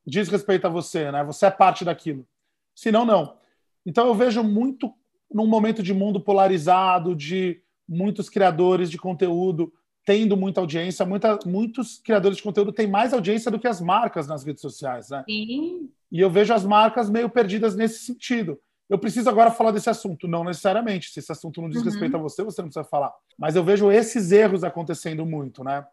diz 0.08 0.28
respeito 0.28 0.66
a 0.66 0.70
você, 0.70 1.12
né? 1.12 1.22
Você 1.24 1.46
é 1.46 1.50
parte 1.50 1.84
daquilo. 1.84 2.26
Se 2.74 2.90
não, 2.90 3.04
não. 3.04 3.36
Então 3.84 4.06
eu 4.06 4.14
vejo 4.14 4.42
muito 4.42 4.92
num 5.32 5.46
momento 5.46 5.82
de 5.82 5.92
mundo 5.92 6.20
polarizado, 6.20 7.14
de 7.14 7.60
muitos 7.88 8.28
criadores 8.28 8.90
de 8.90 8.98
conteúdo 8.98 9.72
tendo 10.08 10.38
muita 10.38 10.62
audiência, 10.62 11.04
muita, 11.04 11.38
muitos 11.44 11.98
criadores 11.98 12.38
de 12.38 12.42
conteúdo 12.42 12.72
têm 12.72 12.86
mais 12.86 13.12
audiência 13.12 13.50
do 13.50 13.58
que 13.58 13.68
as 13.68 13.78
marcas 13.78 14.26
nas 14.26 14.42
redes 14.42 14.62
sociais, 14.62 15.10
né? 15.10 15.22
Sim. 15.28 15.90
E 16.10 16.18
eu 16.18 16.30
vejo 16.30 16.54
as 16.54 16.64
marcas 16.64 17.10
meio 17.10 17.28
perdidas 17.28 17.76
nesse 17.76 18.06
sentido. 18.06 18.58
Eu 18.88 18.98
preciso 18.98 19.28
agora 19.28 19.50
falar 19.50 19.70
desse 19.70 19.90
assunto, 19.90 20.26
não 20.26 20.44
necessariamente. 20.44 21.10
Se 21.10 21.18
esse 21.18 21.30
assunto 21.30 21.60
não 21.60 21.68
diz 21.68 21.80
uhum. 21.80 21.84
respeito 21.84 22.16
a 22.16 22.18
você, 22.18 22.42
você 22.42 22.62
não 22.62 22.70
precisa 22.70 22.88
falar. 22.88 23.12
Mas 23.38 23.54
eu 23.54 23.62
vejo 23.62 23.92
esses 23.92 24.32
erros 24.32 24.64
acontecendo 24.64 25.26
muito, 25.26 25.62
né? 25.62 25.86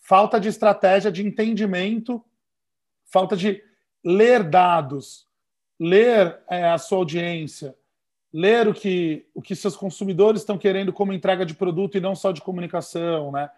Falta 0.00 0.40
de 0.40 0.48
estratégia, 0.48 1.12
de 1.12 1.24
entendimento, 1.24 2.24
falta 3.06 3.36
de 3.36 3.62
ler 4.04 4.42
dados, 4.42 5.28
ler 5.78 6.40
é, 6.50 6.70
a 6.70 6.78
sua 6.78 6.98
audiência, 6.98 7.76
ler 8.32 8.68
o 8.68 8.74
que, 8.74 9.26
o 9.34 9.42
que 9.42 9.56
seus 9.56 9.76
consumidores 9.76 10.42
estão 10.42 10.56
querendo 10.56 10.92
como 10.92 11.12
entrega 11.12 11.44
de 11.44 11.54
produto 11.54 11.96
e 11.96 12.00
não 12.00 12.14
só 12.14 12.32
de 12.32 12.40
comunicação, 12.40 13.32
né? 13.32 13.50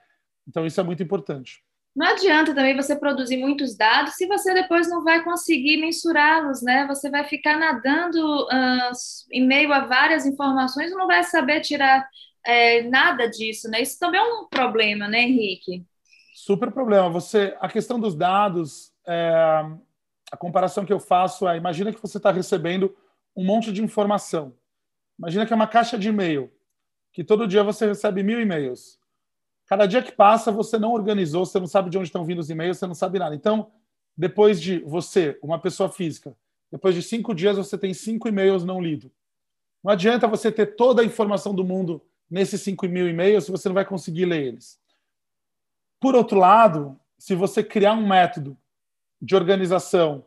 Então 0.49 0.67
isso 0.67 0.81
é 0.81 0.85
muito 0.85 1.03
importante. 1.03 1.63
Não 1.95 2.07
adianta 2.07 2.55
também 2.55 2.75
você 2.75 2.97
produzir 2.97 3.37
muitos 3.37 3.77
dados 3.77 4.15
se 4.15 4.27
você 4.27 4.55
depois 4.55 4.89
não 4.89 5.05
vai 5.05 5.23
conseguir 5.23 5.77
mensurá-los, 5.77 6.63
né? 6.63 6.87
Você 6.87 7.11
vai 7.11 7.25
ficar 7.25 7.59
nadando 7.59 8.45
uh, 8.45 8.93
em 9.31 9.47
meio 9.47 9.71
a 9.73 9.81
várias 9.81 10.25
informações 10.25 10.91
e 10.91 10.95
não 10.95 11.07
vai 11.07 11.23
saber 11.23 11.61
tirar 11.61 12.09
é, 12.47 12.83
nada 12.85 13.29
disso, 13.29 13.69
né? 13.69 13.83
Isso 13.83 13.99
também 13.99 14.21
é 14.21 14.25
um 14.25 14.49
problema, 14.49 15.07
né, 15.07 15.21
Henrique? 15.21 15.85
Super 16.35 16.73
problema. 16.73 17.11
Você, 17.11 17.55
a 17.61 17.69
questão 17.69 18.01
dos 18.01 18.15
dados, 18.15 18.91
é, 19.07 19.35
a 20.31 20.37
comparação 20.37 20.87
que 20.87 20.93
eu 20.93 20.99
faço 20.99 21.47
é: 21.47 21.59
imagina 21.59 21.93
que 21.93 22.01
você 22.01 22.17
está 22.17 22.33
recebendo 22.33 22.97
um 23.37 23.45
monte 23.45 23.71
de 23.71 23.83
informação. 23.83 24.55
Imagina 25.19 25.47
que 25.47 25.53
é 25.53 25.57
uma 25.57 25.67
caixa 25.67 25.99
de 25.99 26.09
e-mail, 26.09 26.51
que 27.13 27.23
todo 27.23 27.47
dia 27.47 27.63
você 27.63 27.87
recebe 27.87 28.23
mil 28.23 28.41
e-mails. 28.41 28.99
Cada 29.67 29.87
dia 29.87 30.03
que 30.03 30.13
passa, 30.13 30.51
você 30.51 30.79
não 30.79 30.93
organizou, 30.93 31.47
você 31.47 31.59
não 31.59 31.67
sabe 31.67 31.91
de 31.91 31.97
onde 31.97 32.09
estão 32.09 32.25
vindo 32.25 32.41
os 32.41 32.51
e-mails, 32.51 32.79
você 32.79 32.87
não 32.87 32.95
sabe 32.95 33.19
nada. 33.19 33.35
Então, 33.35 33.71
depois 34.17 34.61
de 34.61 34.81
você, 34.81 35.39
uma 35.43 35.59
pessoa 35.59 35.89
física, 35.89 36.37
depois 36.71 36.95
de 36.95 37.03
cinco 37.03 37.35
dias, 37.35 37.57
você 37.57 37.79
tem 37.79 37.95
cinco 37.95 38.29
e-mails 38.29 38.65
não 38.65 38.81
lidos. 38.81 39.11
Não 39.83 39.93
adianta 39.93 40.29
você 40.29 40.51
ter 40.51 40.77
toda 40.77 41.03
a 41.03 41.05
informação 41.05 41.55
do 41.55 41.65
mundo 41.65 42.03
nesses 42.31 42.63
cinco 42.63 42.87
mil 42.89 43.09
e-mails 43.09 43.45
se 43.45 43.51
você 43.51 43.69
não 43.69 43.75
vai 43.75 43.85
conseguir 43.85 44.25
ler 44.25 44.47
eles. 44.47 44.81
Por 46.01 46.15
outro 46.15 46.39
lado, 46.39 46.99
se 47.19 47.35
você 47.35 47.63
criar 47.63 47.93
um 47.93 48.07
método 48.07 48.57
de 49.21 49.37
organização 49.37 50.25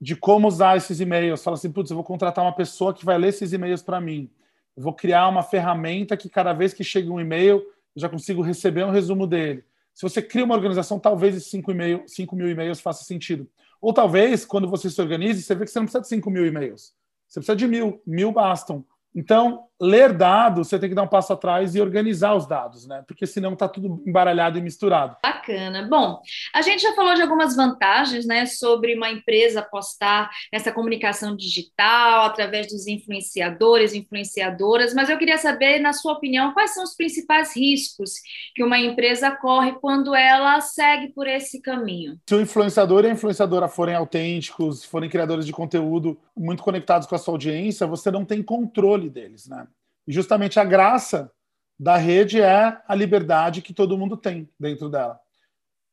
de 0.00 0.16
como 0.16 0.48
usar 0.48 0.76
esses 0.76 1.00
e-mails. 1.00 1.42
Fala 1.42 1.56
assim, 1.56 1.70
putz, 1.70 1.90
eu 1.90 1.96
vou 1.96 2.04
contratar 2.04 2.44
uma 2.44 2.54
pessoa 2.54 2.92
que 2.92 3.04
vai 3.04 3.18
ler 3.18 3.28
esses 3.28 3.52
e-mails 3.52 3.82
para 3.82 4.00
mim. 4.00 4.30
Eu 4.76 4.82
vou 4.82 4.92
criar 4.92 5.28
uma 5.28 5.42
ferramenta 5.42 6.16
que 6.16 6.28
cada 6.28 6.52
vez 6.52 6.74
que 6.74 6.82
chega 6.82 7.10
um 7.10 7.20
e-mail, 7.20 7.56
eu 7.94 8.00
já 8.00 8.08
consigo 8.08 8.42
receber 8.42 8.84
um 8.84 8.90
resumo 8.90 9.26
dele. 9.26 9.64
Se 9.94 10.02
você 10.02 10.20
cria 10.20 10.44
uma 10.44 10.56
organização, 10.56 10.98
talvez 10.98 11.36
esses 11.36 11.50
5, 11.50 11.72
e 11.72 12.08
5 12.08 12.34
mil 12.34 12.50
e-mails 12.50 12.80
faça 12.80 13.04
sentido. 13.04 13.48
Ou 13.80 13.92
talvez, 13.92 14.44
quando 14.44 14.68
você 14.68 14.90
se 14.90 15.00
organize, 15.00 15.42
você 15.42 15.54
vê 15.54 15.64
que 15.64 15.70
você 15.70 15.78
não 15.78 15.86
precisa 15.86 16.02
de 16.02 16.08
5 16.08 16.30
mil 16.30 16.44
e-mails. 16.44 16.92
Você 17.28 17.40
precisa 17.40 17.56
de 17.56 17.66
mil. 17.68 18.02
Mil 18.04 18.32
bastam. 18.32 18.84
Então, 19.14 19.66
ler 19.80 20.12
dados, 20.12 20.68
você 20.68 20.78
tem 20.78 20.88
que 20.88 20.94
dar 20.94 21.02
um 21.02 21.08
passo 21.08 21.32
atrás 21.32 21.74
e 21.74 21.80
organizar 21.80 22.34
os 22.34 22.46
dados, 22.46 22.86
né? 22.86 23.02
Porque 23.06 23.26
senão 23.26 23.52
está 23.54 23.68
tudo 23.68 24.02
embaralhado 24.06 24.58
e 24.58 24.62
misturado. 24.62 25.16
Bacana. 25.22 25.86
Bom, 25.88 26.20
a 26.54 26.62
gente 26.62 26.82
já 26.82 26.94
falou 26.94 27.14
de 27.14 27.22
algumas 27.22 27.56
vantagens, 27.56 28.26
né, 28.26 28.46
sobre 28.46 28.94
uma 28.94 29.10
empresa 29.10 29.60
apostar 29.60 30.30
nessa 30.52 30.72
comunicação 30.72 31.36
digital 31.36 32.26
através 32.26 32.68
dos 32.68 32.86
influenciadores, 32.86 33.94
influenciadoras, 33.94 34.94
mas 34.94 35.10
eu 35.10 35.18
queria 35.18 35.38
saber, 35.38 35.80
na 35.80 35.92
sua 35.92 36.12
opinião, 36.12 36.52
quais 36.52 36.72
são 36.72 36.84
os 36.84 36.94
principais 36.94 37.56
riscos 37.56 38.12
que 38.54 38.62
uma 38.62 38.78
empresa 38.78 39.30
corre 39.32 39.72
quando 39.80 40.14
ela 40.14 40.60
segue 40.60 41.08
por 41.12 41.26
esse 41.26 41.60
caminho? 41.60 42.18
Se 42.28 42.34
o 42.34 42.40
influenciador 42.40 43.04
e 43.04 43.08
a 43.08 43.12
influenciadora 43.12 43.68
forem 43.68 43.94
autênticos, 43.94 44.84
forem 44.84 45.10
criadores 45.10 45.44
de 45.44 45.52
conteúdo 45.52 46.18
muito 46.36 46.62
conectados 46.62 47.06
com 47.06 47.14
a 47.14 47.18
sua 47.18 47.34
audiência, 47.34 47.86
você 47.86 48.10
não 48.10 48.24
tem 48.24 48.42
controle 48.42 49.10
deles, 49.10 49.46
né? 49.46 49.66
E 50.06 50.12
justamente 50.12 50.60
a 50.60 50.64
graça 50.64 51.32
da 51.78 51.96
rede 51.96 52.40
é 52.40 52.80
a 52.86 52.94
liberdade 52.94 53.62
que 53.62 53.72
todo 53.72 53.98
mundo 53.98 54.16
tem 54.16 54.48
dentro 54.58 54.88
dela. 54.88 55.20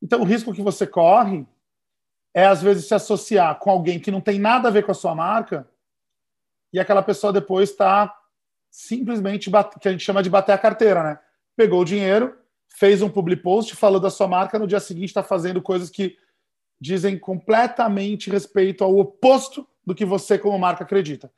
Então, 0.02 0.22
o 0.22 0.26
risco 0.26 0.54
que 0.54 0.62
você 0.62 0.86
corre 0.86 1.46
é, 2.34 2.46
às 2.46 2.62
vezes, 2.62 2.88
se 2.88 2.94
associar 2.94 3.58
com 3.60 3.70
alguém 3.70 4.00
que 4.00 4.12
não 4.12 4.22
tem 4.22 4.40
nada 4.40 4.68
a 4.68 4.72
ver 4.72 4.84
com 4.84 4.92
a 4.92 4.96
sua 4.96 5.14
marca 5.14 5.70
e 6.74 6.80
aquela 6.80 7.04
pessoa 7.04 7.34
depois 7.34 7.70
está 7.70 8.16
simplesmente, 8.70 9.52
que 9.82 9.88
a 9.88 9.92
gente 9.92 10.04
chama 10.04 10.24
de 10.24 10.30
bater 10.30 10.54
a 10.54 10.58
carteira, 10.58 11.04
né? 11.04 11.20
Pegou 11.58 11.82
o 11.82 11.86
dinheiro, 11.86 12.38
fez 12.70 13.02
um 13.02 13.10
public 13.10 13.44
post, 13.44 13.76
falou 13.76 14.00
da 14.00 14.10
sua 14.10 14.28
marca, 14.28 14.58
no 14.58 14.66
dia 14.66 14.80
seguinte 14.80 15.10
está 15.10 15.22
fazendo 15.22 15.62
coisas 15.62 15.90
que 15.90 16.18
dizem 16.80 17.20
completamente 17.20 18.30
respeito 18.30 18.84
ao 18.84 18.98
oposto 18.98 19.68
do 19.86 19.94
que 19.94 20.06
você, 20.06 20.38
como 20.38 20.58
marca, 20.58 20.84
acredita. 20.84 21.32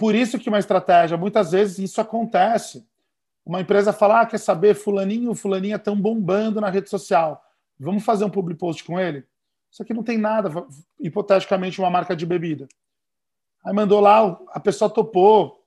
Por 0.00 0.14
isso 0.14 0.38
que 0.38 0.48
uma 0.48 0.58
estratégia, 0.58 1.18
muitas 1.18 1.52
vezes 1.52 1.78
isso 1.78 2.00
acontece. 2.00 2.88
Uma 3.44 3.60
empresa 3.60 3.92
fala, 3.92 4.22
ah, 4.22 4.26
quer 4.26 4.38
saber, 4.38 4.74
fulaninho, 4.74 5.34
fulaninha 5.34 5.76
estão 5.76 5.94
bombando 5.94 6.58
na 6.58 6.70
rede 6.70 6.88
social. 6.88 7.44
Vamos 7.78 8.02
fazer 8.02 8.24
um 8.24 8.30
public 8.30 8.58
post 8.58 8.82
com 8.82 8.98
ele? 8.98 9.26
Isso 9.70 9.82
aqui 9.82 9.92
não 9.92 10.02
tem 10.02 10.16
nada, 10.16 10.50
hipoteticamente 10.98 11.78
uma 11.78 11.90
marca 11.90 12.16
de 12.16 12.24
bebida. 12.24 12.66
Aí 13.62 13.74
mandou 13.74 14.00
lá, 14.00 14.40
a 14.48 14.58
pessoa 14.58 14.88
topou, 14.88 15.66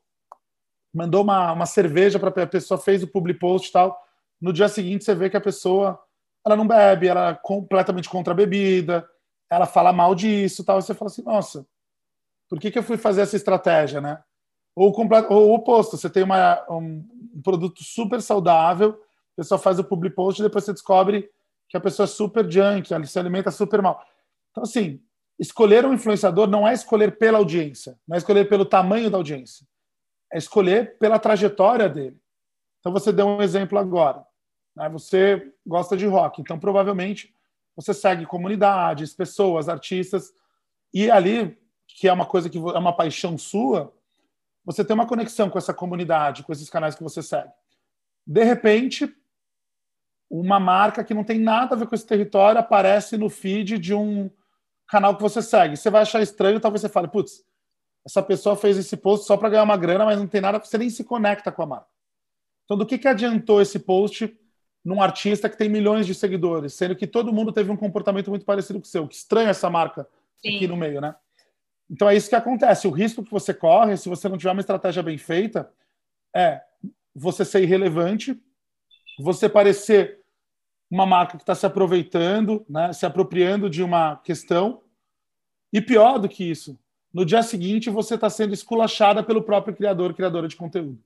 mandou 0.91 1.21
uma, 1.21 1.53
uma 1.53 1.67
cerveja 1.67 2.17
para 2.17 2.29
a 2.29 2.47
pessoa, 2.47 2.79
fez 2.79 3.03
o 3.03 3.07
public 3.07 3.39
post 3.39 3.69
e 3.69 3.71
tal. 3.71 4.03
No 4.41 4.51
dia 4.51 4.67
seguinte 4.67 5.03
você 5.03 5.13
vê 5.13 5.29
que 5.29 5.37
a 5.37 5.41
pessoa 5.41 6.03
ela 6.43 6.55
não 6.55 6.65
bebe, 6.65 7.07
ela 7.07 7.29
é 7.29 7.33
completamente 7.35 8.09
contra 8.09 8.33
a 8.33 8.35
bebida, 8.35 9.07
ela 9.47 9.67
fala 9.67 9.93
mal 9.93 10.15
disso 10.15 10.63
tal. 10.63 10.79
E 10.79 10.81
você 10.81 10.95
fala 10.95 11.11
assim, 11.11 11.21
nossa, 11.21 11.67
por 12.49 12.59
que, 12.59 12.71
que 12.71 12.77
eu 12.79 12.83
fui 12.83 12.97
fazer 12.97 13.21
essa 13.21 13.35
estratégia, 13.35 14.01
né? 14.01 14.21
Ou, 14.75 14.93
ou 15.29 15.49
o 15.49 15.53
oposto, 15.53 15.97
você 15.97 16.09
tem 16.09 16.23
uma, 16.23 16.63
um, 16.69 17.07
um 17.35 17.41
produto 17.41 17.83
super 17.83 18.21
saudável, 18.21 18.99
a 19.33 19.35
pessoa 19.37 19.59
faz 19.59 19.79
o 19.79 19.83
public 19.83 20.15
post 20.15 20.41
e 20.41 20.43
depois 20.43 20.63
você 20.63 20.73
descobre 20.73 21.29
que 21.69 21.77
a 21.77 21.81
pessoa 21.81 22.05
é 22.05 22.07
super 22.07 22.49
junk, 22.49 22.93
ela 22.93 23.05
se 23.05 23.17
alimenta 23.17 23.51
super 23.51 23.81
mal. 23.81 24.03
Então, 24.51 24.63
assim, 24.63 25.01
escolher 25.39 25.85
um 25.85 25.93
influenciador 25.93 26.47
não 26.47 26.67
é 26.67 26.73
escolher 26.73 27.17
pela 27.17 27.37
audiência, 27.37 27.97
não 28.07 28.15
é 28.15 28.17
escolher 28.17 28.47
pelo 28.47 28.65
tamanho 28.65 29.09
da 29.09 29.17
audiência, 29.17 29.65
é 30.31 30.37
escolher 30.37 30.97
pela 30.97 31.19
trajetória 31.19 31.89
dele. 31.89 32.17
Então, 32.79 32.91
você 32.91 33.11
deu 33.11 33.27
um 33.27 33.41
exemplo 33.41 33.79
agora. 33.79 34.23
Né? 34.75 34.89
Você 34.89 35.51
gosta 35.65 35.95
de 35.95 36.05
rock, 36.05 36.41
então 36.41 36.59
provavelmente 36.59 37.33
você 37.75 37.93
segue 37.93 38.25
comunidades, 38.25 39.13
pessoas, 39.13 39.67
artistas, 39.67 40.31
e 40.93 41.09
ali 41.09 41.57
que 41.95 42.07
é 42.07 42.13
uma 42.13 42.25
coisa 42.25 42.49
que 42.49 42.57
é 42.57 42.61
uma 42.61 42.93
paixão 42.93 43.37
sua, 43.37 43.93
você 44.65 44.83
tem 44.83 44.93
uma 44.93 45.07
conexão 45.07 45.49
com 45.49 45.57
essa 45.57 45.73
comunidade, 45.73 46.43
com 46.43 46.51
esses 46.51 46.69
canais 46.69 46.95
que 46.95 47.03
você 47.03 47.21
segue. 47.21 47.51
De 48.25 48.43
repente, 48.43 49.13
uma 50.29 50.59
marca 50.59 51.03
que 51.03 51.13
não 51.13 51.23
tem 51.23 51.39
nada 51.39 51.75
a 51.75 51.77
ver 51.77 51.87
com 51.87 51.95
esse 51.95 52.05
território 52.05 52.59
aparece 52.59 53.17
no 53.17 53.29
feed 53.29 53.77
de 53.77 53.93
um 53.93 54.29
canal 54.87 55.15
que 55.15 55.21
você 55.21 55.41
segue. 55.41 55.77
Você 55.77 55.89
vai 55.89 56.01
achar 56.01 56.21
estranho, 56.21 56.59
talvez 56.59 56.81
você 56.81 56.89
fale, 56.89 57.07
putz, 57.07 57.43
essa 58.05 58.23
pessoa 58.23 58.55
fez 58.55 58.77
esse 58.77 58.97
post 58.97 59.25
só 59.25 59.37
para 59.37 59.49
ganhar 59.49 59.63
uma 59.63 59.77
grana, 59.77 60.05
mas 60.05 60.19
não 60.19 60.27
tem 60.27 60.41
nada, 60.41 60.59
você 60.59 60.77
nem 60.77 60.89
se 60.89 61.03
conecta 61.03 61.51
com 61.51 61.61
a 61.61 61.65
marca. 61.65 61.87
Então, 62.65 62.77
do 62.77 62.85
que, 62.85 62.97
que 62.97 63.07
adiantou 63.07 63.61
esse 63.61 63.79
post 63.79 64.35
num 64.83 65.01
artista 65.01 65.49
que 65.49 65.57
tem 65.57 65.69
milhões 65.69 66.05
de 66.05 66.15
seguidores, 66.15 66.73
sendo 66.73 66.95
que 66.95 67.07
todo 67.07 67.31
mundo 67.31 67.51
teve 67.51 67.71
um 67.71 67.77
comportamento 67.77 68.29
muito 68.29 68.45
parecido 68.45 68.79
com 68.79 68.85
o 68.85 68.89
seu? 68.89 69.07
Que 69.07 69.15
estranho 69.15 69.49
essa 69.49 69.69
marca 69.69 70.07
Sim. 70.41 70.55
aqui 70.55 70.67
no 70.67 70.75
meio, 70.75 70.99
né? 70.99 71.15
Então 71.89 72.09
é 72.09 72.15
isso 72.15 72.29
que 72.29 72.35
acontece. 72.35 72.87
O 72.87 72.91
risco 72.91 73.23
que 73.23 73.31
você 73.31 73.53
corre, 73.53 73.97
se 73.97 74.09
você 74.09 74.27
não 74.29 74.37
tiver 74.37 74.51
uma 74.51 74.61
estratégia 74.61 75.03
bem 75.03 75.17
feita, 75.17 75.71
é 76.35 76.61
você 77.15 77.45
ser 77.45 77.61
irrelevante, 77.61 78.39
você 79.19 79.47
parecer 79.47 80.19
uma 80.89 81.05
marca 81.05 81.37
que 81.37 81.43
está 81.43 81.55
se 81.55 81.65
aproveitando, 81.65 82.65
né, 82.69 82.93
se 82.93 83.05
apropriando 83.05 83.69
de 83.69 83.83
uma 83.83 84.17
questão, 84.17 84.81
e 85.71 85.81
pior 85.81 86.19
do 86.19 86.29
que 86.29 86.43
isso, 86.43 86.77
no 87.13 87.25
dia 87.25 87.41
seguinte 87.41 87.89
você 87.89 88.15
está 88.15 88.29
sendo 88.29 88.53
esculachada 88.53 89.23
pelo 89.23 89.43
próprio 89.43 89.75
criador, 89.75 90.13
criadora 90.13 90.47
de 90.47 90.55
conteúdo. 90.55 91.03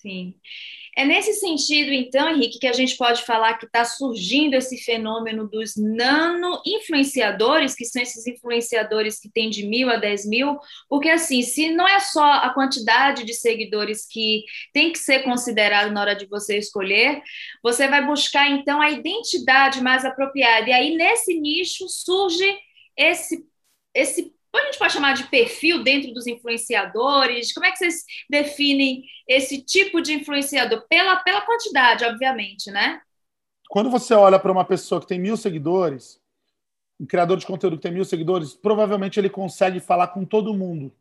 Sim. 0.00 0.34
É 0.96 1.04
nesse 1.04 1.34
sentido, 1.34 1.92
então, 1.92 2.28
Henrique, 2.28 2.58
que 2.60 2.66
a 2.66 2.72
gente 2.72 2.96
pode 2.96 3.24
falar 3.24 3.58
que 3.58 3.66
está 3.66 3.84
surgindo 3.84 4.54
esse 4.54 4.78
fenômeno 4.78 5.48
dos 5.48 5.74
nano-influenciadores, 5.76 7.74
que 7.74 7.84
são 7.84 8.00
esses 8.02 8.26
influenciadores 8.26 9.18
que 9.20 9.28
têm 9.30 9.50
de 9.50 9.66
mil 9.66 9.90
a 9.90 9.96
dez 9.96 10.24
mil, 10.24 10.58
porque, 10.88 11.08
assim, 11.08 11.42
se 11.42 11.70
não 11.70 11.86
é 11.86 11.98
só 12.00 12.24
a 12.24 12.50
quantidade 12.54 13.24
de 13.24 13.34
seguidores 13.34 14.06
que 14.08 14.44
tem 14.72 14.92
que 14.92 14.98
ser 14.98 15.24
considerado 15.24 15.92
na 15.92 16.00
hora 16.00 16.14
de 16.14 16.26
você 16.26 16.58
escolher, 16.58 17.22
você 17.62 17.88
vai 17.88 18.04
buscar, 18.06 18.48
então, 18.50 18.80
a 18.80 18.90
identidade 18.90 19.80
mais 19.82 20.04
apropriada. 20.04 20.68
E 20.68 20.72
aí, 20.72 20.96
nesse 20.96 21.34
nicho, 21.40 21.88
surge 21.88 22.46
esse, 22.96 23.44
esse 23.94 24.32
a 24.58 24.64
gente 24.66 24.78
pode 24.78 24.92
chamar 24.92 25.14
de 25.14 25.24
perfil 25.24 25.82
dentro 25.82 26.12
dos 26.12 26.26
influenciadores? 26.26 27.52
Como 27.52 27.66
é 27.66 27.70
que 27.70 27.78
vocês 27.78 28.04
definem 28.28 29.04
esse 29.26 29.62
tipo 29.62 30.00
de 30.00 30.12
influenciador? 30.14 30.86
Pela, 30.88 31.16
pela 31.16 31.40
quantidade, 31.42 32.04
obviamente, 32.04 32.70
né? 32.70 33.00
Quando 33.68 33.90
você 33.90 34.14
olha 34.14 34.38
para 34.38 34.52
uma 34.52 34.64
pessoa 34.64 35.00
que 35.00 35.06
tem 35.06 35.18
mil 35.18 35.36
seguidores, 35.36 36.20
um 36.98 37.06
criador 37.06 37.36
de 37.36 37.46
conteúdo 37.46 37.76
que 37.76 37.82
tem 37.82 37.92
mil 37.92 38.04
seguidores, 38.04 38.54
provavelmente 38.54 39.20
ele 39.20 39.28
consegue 39.28 39.80
falar 39.80 40.08
com 40.08 40.24
todo 40.24 40.54
mundo. 40.54 40.92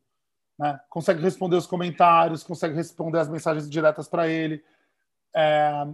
Né? 0.60 0.80
Consegue 0.90 1.22
responder 1.22 1.56
os 1.56 1.68
comentários, 1.68 2.44
consegue 2.44 2.76
responder 2.76 3.20
as 3.20 3.30
mensagens 3.30 3.70
diretas 3.70 4.08
para 4.08 4.28
ele. 4.28 4.64
É... 5.36 5.88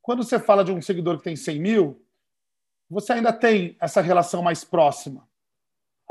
Quando 0.00 0.22
você 0.22 0.38
fala 0.38 0.64
de 0.64 0.72
um 0.72 0.80
seguidor 0.80 1.18
que 1.18 1.24
tem 1.24 1.36
100 1.36 1.60
mil, 1.60 2.06
você 2.88 3.14
ainda 3.14 3.32
tem 3.32 3.76
essa 3.80 4.00
relação 4.00 4.42
mais 4.42 4.64
próxima 4.64 5.26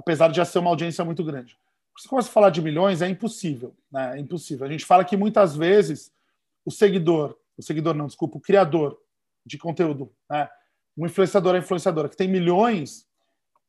apesar 0.04 0.28
de 0.28 0.38
já 0.38 0.46
ser 0.46 0.60
uma 0.60 0.70
audiência 0.70 1.04
muito 1.04 1.24
grande. 1.24 1.58
Se 1.98 2.08
começa 2.08 2.30
a 2.30 2.32
falar 2.32 2.50
de 2.50 2.62
milhões, 2.62 3.02
é 3.02 3.08
impossível. 3.08 3.74
Né? 3.92 4.18
É 4.18 4.20
impossível. 4.20 4.68
A 4.68 4.70
gente 4.70 4.86
fala 4.86 5.06
que 5.06 5.16
muitas 5.16 5.56
vezes 5.56 6.12
o 6.66 6.72
seguidor, 6.72 7.38
o 7.58 7.63
seguidor 7.63 7.94
não, 7.94 8.08
desculpa, 8.08 8.38
o 8.38 8.42
criador 8.42 9.00
de 9.46 9.58
conteúdo, 9.58 10.12
né? 10.30 10.50
um 10.98 11.06
influenciador, 11.06 11.56
a 11.56 11.60
influenciadora 11.60 12.10
que 12.10 12.18
tem 12.18 12.28
milhões, 12.28 13.08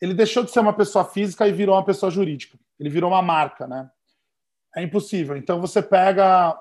ele 0.01 0.13
deixou 0.13 0.43
de 0.43 0.51
ser 0.51 0.61
uma 0.61 0.73
pessoa 0.73 1.05
física 1.05 1.47
e 1.47 1.53
virou 1.53 1.77
uma 1.77 1.85
pessoa 1.85 2.11
jurídica. 2.11 2.59
Ele 2.79 2.91
virou 2.91 3.11
uma 3.11 3.23
marca, 3.23 3.67
né? 3.67 3.91
É 4.77 4.83
impossível. 4.83 5.37
Então 5.37 5.61
você 5.61 5.81
pega 5.81 6.61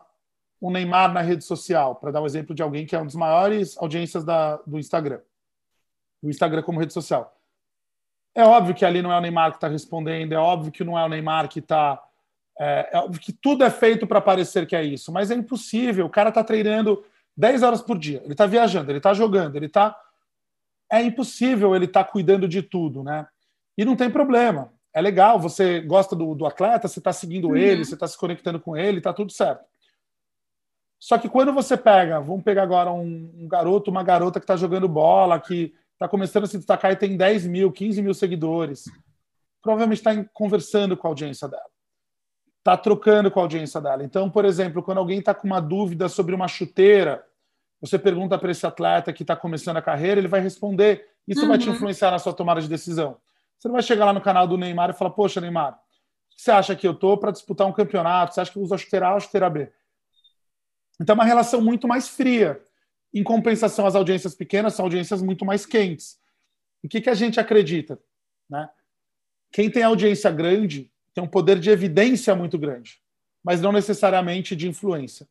o 0.61 0.71
Neymar 0.71 1.11
na 1.11 1.21
rede 1.21 1.43
social, 1.43 1.95
para 1.95 2.11
dar 2.11 2.21
um 2.21 2.25
exemplo 2.25 2.55
de 2.55 2.61
alguém 2.61 2.85
que 2.85 2.95
é 2.95 2.99
uma 2.99 3.05
das 3.05 3.15
maiores 3.15 3.77
audiências 3.77 4.23
da, 4.23 4.57
do 4.65 4.79
Instagram. 4.79 5.19
O 6.21 6.29
Instagram 6.29 6.61
como 6.61 6.79
rede 6.79 6.93
social. 6.93 7.35
É 8.35 8.43
óbvio 8.43 8.73
que 8.73 8.83
ali 8.83 9.01
não 9.01 9.11
é 9.11 9.17
o 9.17 9.21
Neymar 9.21 9.51
que 9.51 9.57
está 9.57 9.67
respondendo, 9.67 10.33
é 10.33 10.37
óbvio 10.37 10.71
que 10.71 10.83
não 10.83 10.97
é 10.97 11.05
o 11.05 11.09
Neymar 11.09 11.47
que 11.47 11.59
está. 11.59 12.01
É, 12.59 12.89
é, 12.93 12.97
óbvio 12.97 13.21
que 13.21 13.31
tudo 13.31 13.63
é 13.63 13.69
feito 13.69 14.07
para 14.07 14.21
parecer 14.21 14.65
que 14.65 14.75
é 14.75 14.83
isso, 14.83 15.11
mas 15.11 15.29
é 15.29 15.35
impossível. 15.35 16.05
O 16.05 16.09
cara 16.09 16.29
está 16.29 16.43
treinando 16.43 17.03
10 17.37 17.63
horas 17.63 17.81
por 17.81 17.97
dia, 17.97 18.21
ele 18.23 18.33
está 18.33 18.45
viajando, 18.45 18.91
ele 18.91 18.97
está 18.97 19.13
jogando, 19.13 19.55
ele 19.55 19.67
está. 19.67 19.95
É 20.91 21.01
impossível 21.01 21.75
ele 21.75 21.85
estar 21.85 22.03
tá 22.03 22.11
cuidando 22.11 22.47
de 22.47 22.61
tudo, 22.61 23.03
né? 23.03 23.27
E 23.77 23.85
não 23.85 23.95
tem 23.95 24.09
problema. 24.09 24.71
É 24.93 25.01
legal, 25.01 25.39
você 25.39 25.81
gosta 25.81 26.15
do, 26.15 26.35
do 26.35 26.45
atleta, 26.45 26.87
você 26.87 26.99
está 26.99 27.11
seguindo 27.11 27.49
uhum. 27.49 27.55
ele, 27.55 27.83
você 27.83 27.95
está 27.95 28.07
se 28.07 28.17
conectando 28.17 28.59
com 28.59 28.77
ele, 28.77 28.99
está 28.99 29.11
tudo 29.11 29.31
certo. 29.31 29.65
Só 30.99 31.17
que 31.17 31.27
quando 31.27 31.51
você 31.51 31.75
pega, 31.75 32.19
vamos 32.19 32.43
pegar 32.43 32.63
agora 32.63 32.91
um, 32.91 33.31
um 33.35 33.47
garoto, 33.47 33.91
uma 33.91 34.03
garota 34.03 34.39
que 34.39 34.43
está 34.43 34.55
jogando 34.55 34.87
bola, 34.87 35.39
que 35.39 35.73
está 36.03 36.09
começando 36.09 36.43
a 36.43 36.47
se 36.47 36.57
destacar 36.57 36.91
e 36.91 36.97
tem 36.97 37.15
10 37.15 37.47
mil, 37.47 37.71
15 37.71 38.01
mil 38.01 38.13
seguidores. 38.13 38.83
Provavelmente 39.61 39.99
está 39.99 40.11
conversando 40.33 40.97
com 40.97 41.07
a 41.07 41.11
audiência 41.11 41.47
dela. 41.47 41.63
Está 42.59 42.75
trocando 42.75 43.31
com 43.31 43.39
a 43.39 43.43
audiência 43.43 43.79
dela. 43.79 44.03
Então, 44.03 44.29
por 44.29 44.43
exemplo, 44.43 44.83
quando 44.83 44.97
alguém 44.97 45.19
está 45.19 45.33
com 45.33 45.47
uma 45.47 45.61
dúvida 45.61 46.09
sobre 46.09 46.35
uma 46.35 46.47
chuteira, 46.47 47.25
você 47.79 47.97
pergunta 47.97 48.37
para 48.37 48.51
esse 48.51 48.65
atleta 48.65 49.13
que 49.13 49.23
está 49.23 49.35
começando 49.35 49.77
a 49.77 49.81
carreira, 49.81 50.19
ele 50.19 50.27
vai 50.27 50.41
responder. 50.41 51.07
Isso 51.25 51.43
uhum. 51.43 51.47
vai 51.47 51.57
te 51.57 51.69
uhum. 51.69 51.75
influenciar 51.75 52.11
na 52.11 52.19
sua 52.19 52.33
tomada 52.33 52.61
de 52.61 52.67
decisão. 52.67 53.17
Você 53.57 53.69
não 53.69 53.73
vai 53.73 53.83
chegar 53.83 54.03
lá 54.03 54.13
no 54.13 54.21
canal 54.21 54.45
do 54.45 54.57
Neymar 54.57 54.89
e 54.89 54.93
falar: 54.93 55.11
Poxa, 55.11 55.39
Neymar, 55.39 55.79
você 56.35 56.51
acha 56.51 56.75
que 56.75 56.85
eu 56.85 56.91
estou 56.91 57.17
para 57.17 57.31
disputar 57.31 57.65
um 57.65 57.71
campeonato? 57.71 58.33
Você 58.33 58.41
acha 58.41 58.51
que 58.51 58.57
eu 58.57 58.63
uso 58.63 58.75
a 58.75 58.77
chuteira 58.77 59.07
A 59.07 59.11
ou 59.11 59.17
a 59.17 59.19
chuteira 59.21 59.49
B? 59.49 59.71
Então, 60.99 61.13
é 61.13 61.17
uma 61.17 61.25
relação 61.25 61.61
muito 61.61 61.87
mais 61.87 62.09
fria. 62.09 62.61
Em 63.13 63.23
compensação, 63.23 63.85
as 63.85 63.95
audiências 63.95 64.33
pequenas 64.33 64.73
são 64.73 64.85
audiências 64.85 65.21
muito 65.21 65.45
mais 65.45 65.65
quentes. 65.65 66.17
O 66.83 66.89
que, 66.89 66.99
que 66.99 67.09
a 67.09 67.13
gente 67.13 67.39
acredita? 67.39 67.99
Né? 68.49 68.67
Quem 69.51 69.69
tem 69.69 69.83
audiência 69.83 70.31
grande 70.31 70.91
tem 71.13 71.23
um 71.23 71.27
poder 71.27 71.59
de 71.59 71.69
evidência 71.69 72.35
muito 72.35 72.57
grande, 72.57 72.99
mas 73.43 73.61
não 73.61 73.71
necessariamente 73.71 74.55
de 74.55 74.67
influência. 74.67 75.27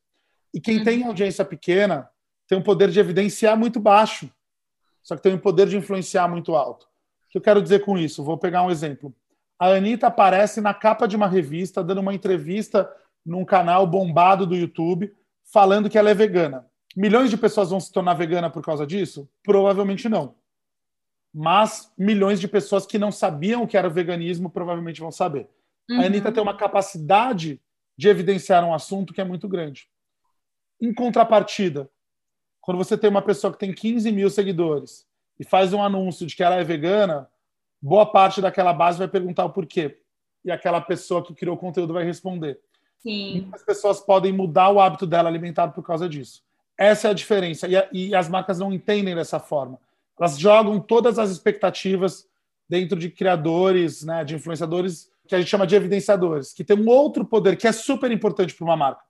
E 0.54 0.60
quem 0.60 0.78
uhum. 0.78 0.84
tem 0.84 1.04
audiência 1.04 1.44
pequena 1.44 2.08
tem 2.46 2.56
um 2.56 2.62
poder 2.62 2.90
de 2.90 3.00
evidenciar 3.00 3.58
muito 3.58 3.80
baixo, 3.80 4.30
só 5.02 5.16
que 5.16 5.22
tem 5.22 5.34
um 5.34 5.38
poder 5.38 5.66
de 5.66 5.76
influenciar 5.76 6.28
muito 6.28 6.54
alto. 6.54 6.84
O 6.84 7.30
que 7.30 7.38
eu 7.38 7.42
quero 7.42 7.62
dizer 7.62 7.80
com 7.80 7.98
isso? 7.98 8.22
Vou 8.22 8.38
pegar 8.38 8.62
um 8.62 8.70
exemplo. 8.70 9.12
A 9.58 9.68
Anitta 9.68 10.06
aparece 10.06 10.60
na 10.60 10.74
capa 10.74 11.08
de 11.08 11.16
uma 11.16 11.26
revista, 11.26 11.82
dando 11.82 12.00
uma 12.00 12.14
entrevista 12.14 12.90
num 13.24 13.44
canal 13.44 13.86
bombado 13.86 14.46
do 14.46 14.54
YouTube, 14.54 15.12
falando 15.44 15.88
que 15.88 15.98
ela 15.98 16.10
é 16.10 16.14
vegana. 16.14 16.66
Milhões 16.96 17.30
de 17.30 17.36
pessoas 17.36 17.70
vão 17.70 17.80
se 17.80 17.90
tornar 17.90 18.14
vegana 18.14 18.50
por 18.50 18.62
causa 18.62 18.86
disso? 18.86 19.28
Provavelmente 19.42 20.08
não. 20.08 20.34
Mas 21.32 21.92
milhões 21.96 22.38
de 22.38 22.46
pessoas 22.46 22.84
que 22.84 22.98
não 22.98 23.10
sabiam 23.10 23.62
o 23.62 23.66
que 23.66 23.76
era 23.76 23.88
o 23.88 23.90
veganismo 23.90 24.50
provavelmente 24.50 25.00
vão 25.00 25.10
saber. 25.10 25.48
Uhum. 25.90 26.00
A 26.00 26.04
Anitta 26.04 26.30
tem 26.30 26.42
uma 26.42 26.56
capacidade 26.56 27.60
de 27.96 28.08
evidenciar 28.08 28.64
um 28.64 28.74
assunto 28.74 29.14
que 29.14 29.20
é 29.20 29.24
muito 29.24 29.48
grande. 29.48 29.88
Em 30.80 30.92
contrapartida, 30.92 31.88
quando 32.60 32.78
você 32.78 32.98
tem 32.98 33.08
uma 33.08 33.22
pessoa 33.22 33.52
que 33.52 33.58
tem 33.58 33.72
15 33.72 34.12
mil 34.12 34.28
seguidores 34.28 35.06
e 35.38 35.44
faz 35.44 35.72
um 35.72 35.82
anúncio 35.82 36.26
de 36.26 36.36
que 36.36 36.42
ela 36.42 36.56
é 36.56 36.64
vegana, 36.64 37.28
boa 37.80 38.04
parte 38.04 38.40
daquela 38.40 38.72
base 38.72 38.98
vai 38.98 39.08
perguntar 39.08 39.44
o 39.44 39.50
porquê. 39.50 39.98
E 40.44 40.50
aquela 40.50 40.80
pessoa 40.80 41.24
que 41.24 41.34
criou 41.34 41.56
o 41.56 41.58
conteúdo 41.58 41.92
vai 41.92 42.04
responder. 42.04 42.60
Sim. 42.98 43.48
As 43.52 43.64
pessoas 43.64 44.00
podem 44.00 44.32
mudar 44.32 44.70
o 44.70 44.80
hábito 44.80 45.06
dela 45.06 45.28
alimentar 45.28 45.68
por 45.68 45.82
causa 45.82 46.08
disso. 46.08 46.42
Essa 46.78 47.08
é 47.08 47.10
a 47.10 47.14
diferença. 47.14 47.66
E, 47.68 47.76
a, 47.76 47.88
e 47.92 48.14
as 48.14 48.28
marcas 48.28 48.58
não 48.58 48.72
entendem 48.72 49.14
dessa 49.14 49.38
forma. 49.38 49.78
Elas 50.18 50.38
jogam 50.38 50.80
todas 50.80 51.18
as 51.18 51.30
expectativas 51.30 52.26
dentro 52.68 52.98
de 52.98 53.10
criadores, 53.10 54.02
né, 54.02 54.24
de 54.24 54.34
influenciadores, 54.34 55.10
que 55.26 55.34
a 55.34 55.38
gente 55.38 55.48
chama 55.48 55.66
de 55.66 55.74
evidenciadores, 55.74 56.52
que 56.52 56.64
tem 56.64 56.76
um 56.76 56.88
outro 56.88 57.24
poder 57.24 57.56
que 57.56 57.66
é 57.66 57.72
super 57.72 58.10
importante 58.10 58.54
para 58.54 58.64
uma 58.64 58.76
marca 58.76 59.02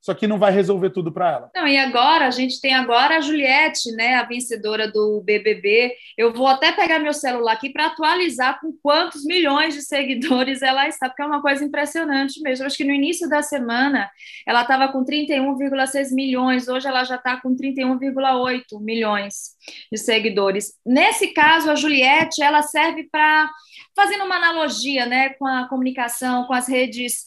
só 0.00 0.14
que 0.14 0.26
não 0.26 0.38
vai 0.38 0.50
resolver 0.50 0.90
tudo 0.90 1.12
para 1.12 1.30
ela. 1.30 1.50
Não, 1.54 1.68
e 1.68 1.76
agora 1.76 2.26
a 2.26 2.30
gente 2.30 2.60
tem 2.60 2.74
agora 2.74 3.18
a 3.18 3.20
Juliette, 3.20 3.92
né, 3.92 4.14
a 4.14 4.24
vencedora 4.24 4.90
do 4.90 5.20
BBB. 5.20 5.94
Eu 6.16 6.32
vou 6.32 6.46
até 6.46 6.72
pegar 6.72 6.98
meu 6.98 7.12
celular 7.12 7.52
aqui 7.52 7.68
para 7.70 7.86
atualizar 7.86 8.58
com 8.60 8.72
quantos 8.82 9.24
milhões 9.24 9.74
de 9.74 9.82
seguidores 9.82 10.62
ela 10.62 10.88
está, 10.88 11.08
porque 11.08 11.22
é 11.22 11.26
uma 11.26 11.42
coisa 11.42 11.62
impressionante 11.62 12.40
mesmo. 12.40 12.62
Eu 12.62 12.66
acho 12.66 12.78
que 12.78 12.84
no 12.84 12.94
início 12.94 13.28
da 13.28 13.42
semana 13.42 14.10
ela 14.46 14.62
estava 14.62 14.88
com 14.88 15.04
31,6 15.04 16.14
milhões, 16.14 16.66
hoje 16.66 16.88
ela 16.88 17.04
já 17.04 17.16
está 17.16 17.38
com 17.38 17.54
31,8 17.54 18.80
milhões 18.80 19.50
de 19.92 19.98
seguidores. 19.98 20.72
Nesse 20.84 21.28
caso, 21.28 21.70
a 21.70 21.74
Juliette, 21.74 22.42
ela 22.42 22.62
serve 22.62 23.04
para 23.10 23.50
fazendo 23.94 24.24
uma 24.24 24.36
analogia, 24.36 25.04
né, 25.04 25.30
com 25.30 25.46
a 25.46 25.68
comunicação, 25.68 26.44
com 26.46 26.54
as 26.54 26.66
redes 26.66 27.26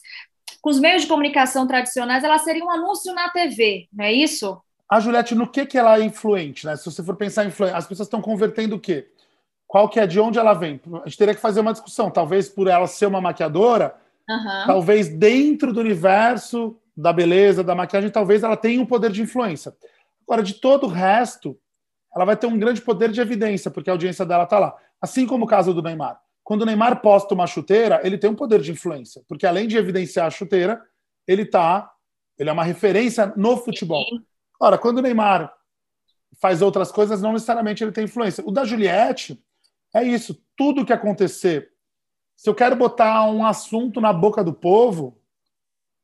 com 0.64 0.70
os 0.70 0.80
meios 0.80 1.02
de 1.02 1.08
comunicação 1.08 1.66
tradicionais, 1.66 2.24
ela 2.24 2.38
seria 2.38 2.64
um 2.64 2.70
anúncio 2.70 3.12
na 3.12 3.28
TV, 3.28 3.86
não 3.92 4.02
é 4.02 4.10
isso? 4.14 4.58
A 4.88 4.98
Juliette, 4.98 5.34
no 5.34 5.46
que, 5.46 5.66
que 5.66 5.76
ela 5.76 5.98
é 5.98 6.02
influente? 6.02 6.64
Né? 6.64 6.74
Se 6.74 6.86
você 6.86 7.02
for 7.02 7.14
pensar 7.16 7.44
em 7.44 7.48
influência, 7.48 7.76
as 7.76 7.86
pessoas 7.86 8.06
estão 8.06 8.22
convertendo 8.22 8.76
o 8.76 8.80
quê? 8.80 9.10
Qual 9.66 9.90
que 9.90 10.00
é 10.00 10.06
de 10.06 10.18
onde 10.18 10.38
ela 10.38 10.54
vem? 10.54 10.80
A 11.02 11.06
gente 11.06 11.18
teria 11.18 11.34
que 11.34 11.40
fazer 11.40 11.60
uma 11.60 11.72
discussão. 11.72 12.10
Talvez 12.10 12.48
por 12.48 12.66
ela 12.66 12.86
ser 12.86 13.04
uma 13.04 13.20
maquiadora, 13.20 13.94
uhum. 14.26 14.66
talvez 14.66 15.06
dentro 15.06 15.70
do 15.70 15.80
universo 15.80 16.78
da 16.96 17.12
beleza, 17.12 17.62
da 17.62 17.74
maquiagem, 17.74 18.08
talvez 18.08 18.42
ela 18.42 18.56
tenha 18.56 18.80
um 18.80 18.86
poder 18.86 19.12
de 19.12 19.20
influência. 19.20 19.76
Agora, 20.26 20.42
de 20.42 20.54
todo 20.54 20.84
o 20.84 20.90
resto, 20.90 21.58
ela 22.16 22.24
vai 22.24 22.38
ter 22.38 22.46
um 22.46 22.58
grande 22.58 22.80
poder 22.80 23.10
de 23.10 23.20
evidência, 23.20 23.70
porque 23.70 23.90
a 23.90 23.92
audiência 23.92 24.24
dela 24.24 24.44
está 24.44 24.58
lá. 24.58 24.74
Assim 24.98 25.26
como 25.26 25.44
o 25.44 25.48
caso 25.48 25.74
do 25.74 25.82
Neymar. 25.82 26.18
Quando 26.44 26.62
o 26.62 26.66
Neymar 26.66 27.00
posta 27.00 27.34
uma 27.34 27.46
chuteira, 27.46 28.00
ele 28.04 28.18
tem 28.18 28.28
um 28.28 28.34
poder 28.34 28.60
de 28.60 28.70
influência, 28.70 29.22
porque 29.26 29.46
além 29.46 29.66
de 29.66 29.78
evidenciar 29.78 30.26
a 30.26 30.30
chuteira, 30.30 30.80
ele 31.26 31.46
tá, 31.46 31.90
ele 32.38 32.50
é 32.50 32.52
uma 32.52 32.62
referência 32.62 33.32
no 33.34 33.56
futebol. 33.56 34.04
Ora, 34.60 34.76
quando 34.76 34.98
o 34.98 35.02
Neymar 35.02 35.50
faz 36.38 36.60
outras 36.60 36.92
coisas, 36.92 37.22
não 37.22 37.32
necessariamente 37.32 37.82
ele 37.82 37.92
tem 37.92 38.04
influência. 38.04 38.44
O 38.46 38.52
da 38.52 38.64
Juliette 38.64 39.42
é 39.94 40.02
isso, 40.04 40.38
tudo 40.56 40.84
que 40.84 40.92
acontecer 40.92 41.72
Se 42.36 42.50
eu 42.50 42.54
quero 42.54 42.74
botar 42.74 43.30
um 43.30 43.46
assunto 43.46 44.00
na 44.00 44.12
boca 44.12 44.42
do 44.42 44.52
povo, 44.52 45.16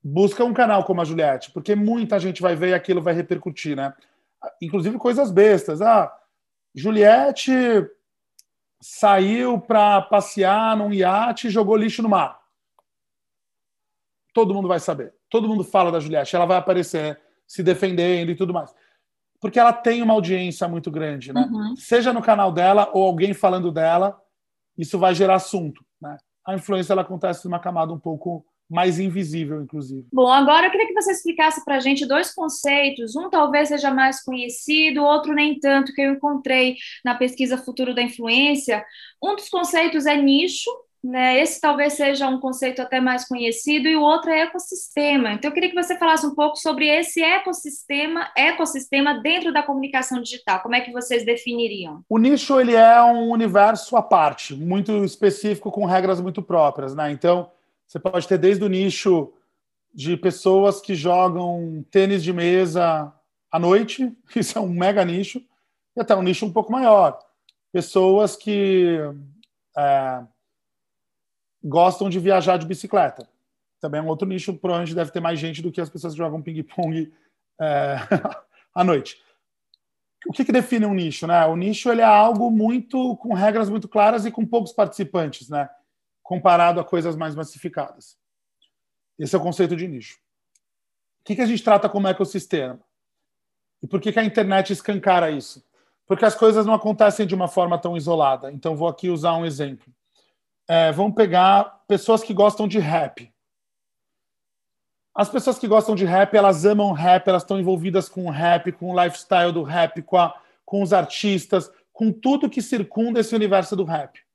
busca 0.02 0.44
um 0.44 0.54
canal 0.54 0.84
como 0.84 1.00
a 1.00 1.04
Juliette, 1.04 1.50
porque 1.50 1.74
muita 1.74 2.18
gente 2.18 2.40
vai 2.40 2.54
ver 2.54 2.68
e 2.68 2.74
aquilo 2.74 3.02
vai 3.02 3.12
repercutir, 3.12 3.76
né? 3.76 3.92
Inclusive 4.62 4.96
coisas 4.96 5.30
bestas. 5.30 5.82
Ah, 5.82 6.10
Juliette 6.74 7.52
saiu 8.80 9.60
para 9.60 10.00
passear 10.00 10.76
num 10.76 10.92
iate 10.92 11.46
e 11.46 11.50
jogou 11.50 11.76
lixo 11.76 12.02
no 12.02 12.08
mar. 12.08 12.40
Todo 14.32 14.54
mundo 14.54 14.68
vai 14.68 14.80
saber. 14.80 15.14
Todo 15.28 15.48
mundo 15.48 15.62
fala 15.62 15.92
da 15.92 16.00
Juliette. 16.00 16.34
Ela 16.34 16.46
vai 16.46 16.56
aparecer 16.56 17.20
se 17.46 17.62
defendendo 17.62 18.30
e 18.30 18.36
tudo 18.36 18.54
mais. 18.54 18.74
Porque 19.40 19.58
ela 19.58 19.72
tem 19.72 20.02
uma 20.02 20.14
audiência 20.14 20.68
muito 20.68 20.90
grande, 20.90 21.32
né? 21.32 21.48
Uhum. 21.50 21.76
Seja 21.76 22.12
no 22.12 22.22
canal 22.22 22.52
dela 22.52 22.90
ou 22.92 23.04
alguém 23.04 23.34
falando 23.34 23.72
dela, 23.72 24.20
isso 24.76 24.98
vai 24.98 25.14
gerar 25.14 25.36
assunto, 25.36 25.84
né? 26.00 26.16
A 26.46 26.54
influência 26.54 26.92
ela 26.92 27.02
acontece 27.02 27.44
numa 27.44 27.58
camada 27.58 27.92
um 27.92 27.98
pouco 27.98 28.44
mais 28.70 29.00
invisível, 29.00 29.60
inclusive. 29.60 30.06
Bom, 30.12 30.30
agora 30.30 30.66
eu 30.66 30.70
queria 30.70 30.86
que 30.86 30.94
você 30.94 31.10
explicasse 31.10 31.64
para 31.64 31.76
a 31.76 31.80
gente 31.80 32.06
dois 32.06 32.32
conceitos. 32.32 33.16
Um 33.16 33.28
talvez 33.28 33.68
seja 33.68 33.92
mais 33.92 34.22
conhecido, 34.22 35.02
outro 35.02 35.34
nem 35.34 35.58
tanto, 35.58 35.92
que 35.92 36.00
eu 36.00 36.12
encontrei 36.12 36.76
na 37.04 37.16
pesquisa 37.16 37.58
Futuro 37.58 37.94
da 37.94 38.02
Influência. 38.02 38.84
Um 39.22 39.34
dos 39.34 39.48
conceitos 39.48 40.06
é 40.06 40.16
nicho, 40.16 40.70
né? 41.02 41.40
Esse 41.40 41.60
talvez 41.60 41.94
seja 41.94 42.28
um 42.28 42.38
conceito 42.38 42.80
até 42.80 43.00
mais 43.00 43.26
conhecido, 43.26 43.88
e 43.88 43.96
o 43.96 44.02
outro 44.02 44.30
é 44.30 44.42
ecossistema. 44.42 45.32
Então, 45.32 45.50
eu 45.50 45.54
queria 45.54 45.70
que 45.70 45.74
você 45.74 45.96
falasse 45.96 46.26
um 46.26 46.34
pouco 46.34 46.56
sobre 46.56 46.86
esse 46.86 47.22
ecossistema, 47.22 48.30
ecossistema 48.36 49.14
dentro 49.14 49.52
da 49.52 49.62
comunicação 49.62 50.20
digital. 50.20 50.60
Como 50.60 50.74
é 50.74 50.80
que 50.80 50.92
vocês 50.92 51.24
definiriam? 51.24 52.04
O 52.08 52.18
nicho 52.18 52.60
ele 52.60 52.74
é 52.74 53.02
um 53.02 53.30
universo 53.30 53.96
à 53.96 54.02
parte, 54.02 54.54
muito 54.54 55.04
específico, 55.04 55.72
com 55.72 55.86
regras 55.86 56.20
muito 56.20 56.42
próprias. 56.42 56.94
Né? 56.94 57.10
Então, 57.10 57.50
você 57.90 57.98
pode 57.98 58.28
ter 58.28 58.38
desde 58.38 58.62
o 58.62 58.68
nicho 58.68 59.32
de 59.92 60.16
pessoas 60.16 60.80
que 60.80 60.94
jogam 60.94 61.84
tênis 61.90 62.22
de 62.22 62.32
mesa 62.32 63.12
à 63.50 63.58
noite, 63.58 64.16
isso 64.36 64.56
é 64.56 64.60
um 64.60 64.68
mega 64.68 65.04
nicho, 65.04 65.42
e 65.96 66.00
até 66.00 66.14
um 66.14 66.22
nicho 66.22 66.46
um 66.46 66.52
pouco 66.52 66.70
maior. 66.70 67.18
Pessoas 67.72 68.36
que 68.36 68.96
é, 69.76 70.22
gostam 71.64 72.08
de 72.08 72.20
viajar 72.20 72.58
de 72.58 72.66
bicicleta. 72.66 73.28
Também 73.80 74.00
é 74.00 74.04
um 74.04 74.06
outro 74.08 74.28
nicho, 74.28 74.54
provavelmente 74.54 74.94
deve 74.94 75.10
ter 75.10 75.18
mais 75.18 75.40
gente 75.40 75.60
do 75.60 75.72
que 75.72 75.80
as 75.80 75.90
pessoas 75.90 76.12
que 76.12 76.18
jogam 76.18 76.40
ping-pong 76.40 77.12
é, 77.60 77.96
à 78.72 78.84
noite. 78.84 79.20
O 80.28 80.32
que, 80.32 80.44
que, 80.44 80.52
define 80.52 80.86
um 80.86 80.94
nicho? 80.94 81.26
Né? 81.26 81.44
O 81.46 81.56
nicho 81.56 81.90
ele 81.90 82.02
é 82.02 82.04
algo 82.04 82.52
muito 82.52 83.16
com 83.16 83.34
regras 83.34 83.68
muito 83.68 83.88
claras 83.88 84.24
e 84.24 84.30
com 84.30 84.46
poucos 84.46 84.72
participantes. 84.72 85.48
Né? 85.48 85.68
Comparado 86.30 86.78
a 86.78 86.84
coisas 86.84 87.16
mais 87.16 87.34
massificadas. 87.34 88.16
Esse 89.18 89.34
é 89.34 89.38
o 89.38 89.42
conceito 89.42 89.74
de 89.74 89.88
nicho. 89.88 90.16
O 91.20 91.24
que, 91.24 91.42
a 91.42 91.44
gente 91.44 91.64
trata 91.64 91.88
como 91.88 92.06
ecossistema? 92.06 92.78
E 93.82 93.86
por 93.88 94.00
que, 94.00 94.12
que 94.12 94.20
a 94.20 94.24
internet 94.24 94.72
escancara 94.72 95.28
isso? 95.32 95.60
Porque 96.06 96.24
as 96.24 96.36
coisas 96.36 96.64
não 96.64 96.72
acontecem 96.72 97.26
de 97.26 97.34
uma 97.34 97.48
forma 97.48 97.76
tão 97.80 97.96
isolada. 97.96 98.52
Então, 98.52 98.76
vou 98.76 98.86
aqui 98.86 99.10
usar 99.10 99.34
um 99.34 99.44
exemplo. 99.44 99.92
É, 100.68 100.92
vamos 100.92 101.16
pegar 101.16 101.82
pessoas 101.88 102.22
que 102.22 102.32
gostam 102.32 102.68
de 102.68 102.78
rap. 102.78 103.28
As 105.12 105.28
pessoas 105.28 105.58
que 105.58 105.66
gostam 105.66 105.96
de 105.96 106.04
rap, 106.04 106.36
elas 106.36 106.64
amam 106.64 106.92
rap, 106.92 107.26
elas 107.26 107.42
estão 107.42 107.58
envolvidas 107.58 108.08
com 108.08 108.26
o 108.26 108.30
rap, 108.30 108.70
com 108.70 108.92
o 108.92 109.04
lifestyle 109.04 109.50
do 109.50 109.64
rap, 109.64 110.00
com, 110.02 110.16
a, 110.16 110.40
com 110.64 110.80
os 110.80 110.92
artistas, 110.92 111.72
com 111.92 112.12
tudo 112.12 112.48
que 112.48 112.62
circunda 112.62 113.18
esse 113.18 113.34
universo 113.34 113.74
do 113.74 113.82
rap. 113.82 114.29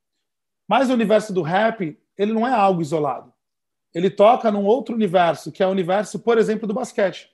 Mas 0.68 0.90
o 0.90 0.94
universo 0.94 1.34
do 1.34 1.42
rap, 1.42 1.98
ele 2.18 2.34
não 2.34 2.48
é 2.48 2.52
algo 2.52 2.82
isolado. 2.82 3.34
Ele 3.94 4.10
toca 4.10 4.52
num 4.52 4.66
outro 4.66 4.94
universo, 4.94 5.52
que 5.52 5.64
é 5.64 5.68
o 5.68 5.72
universo, 5.72 6.20
por 6.20 6.38
exemplo, 6.38 6.68
do 6.68 6.74
basquete. 6.74 7.32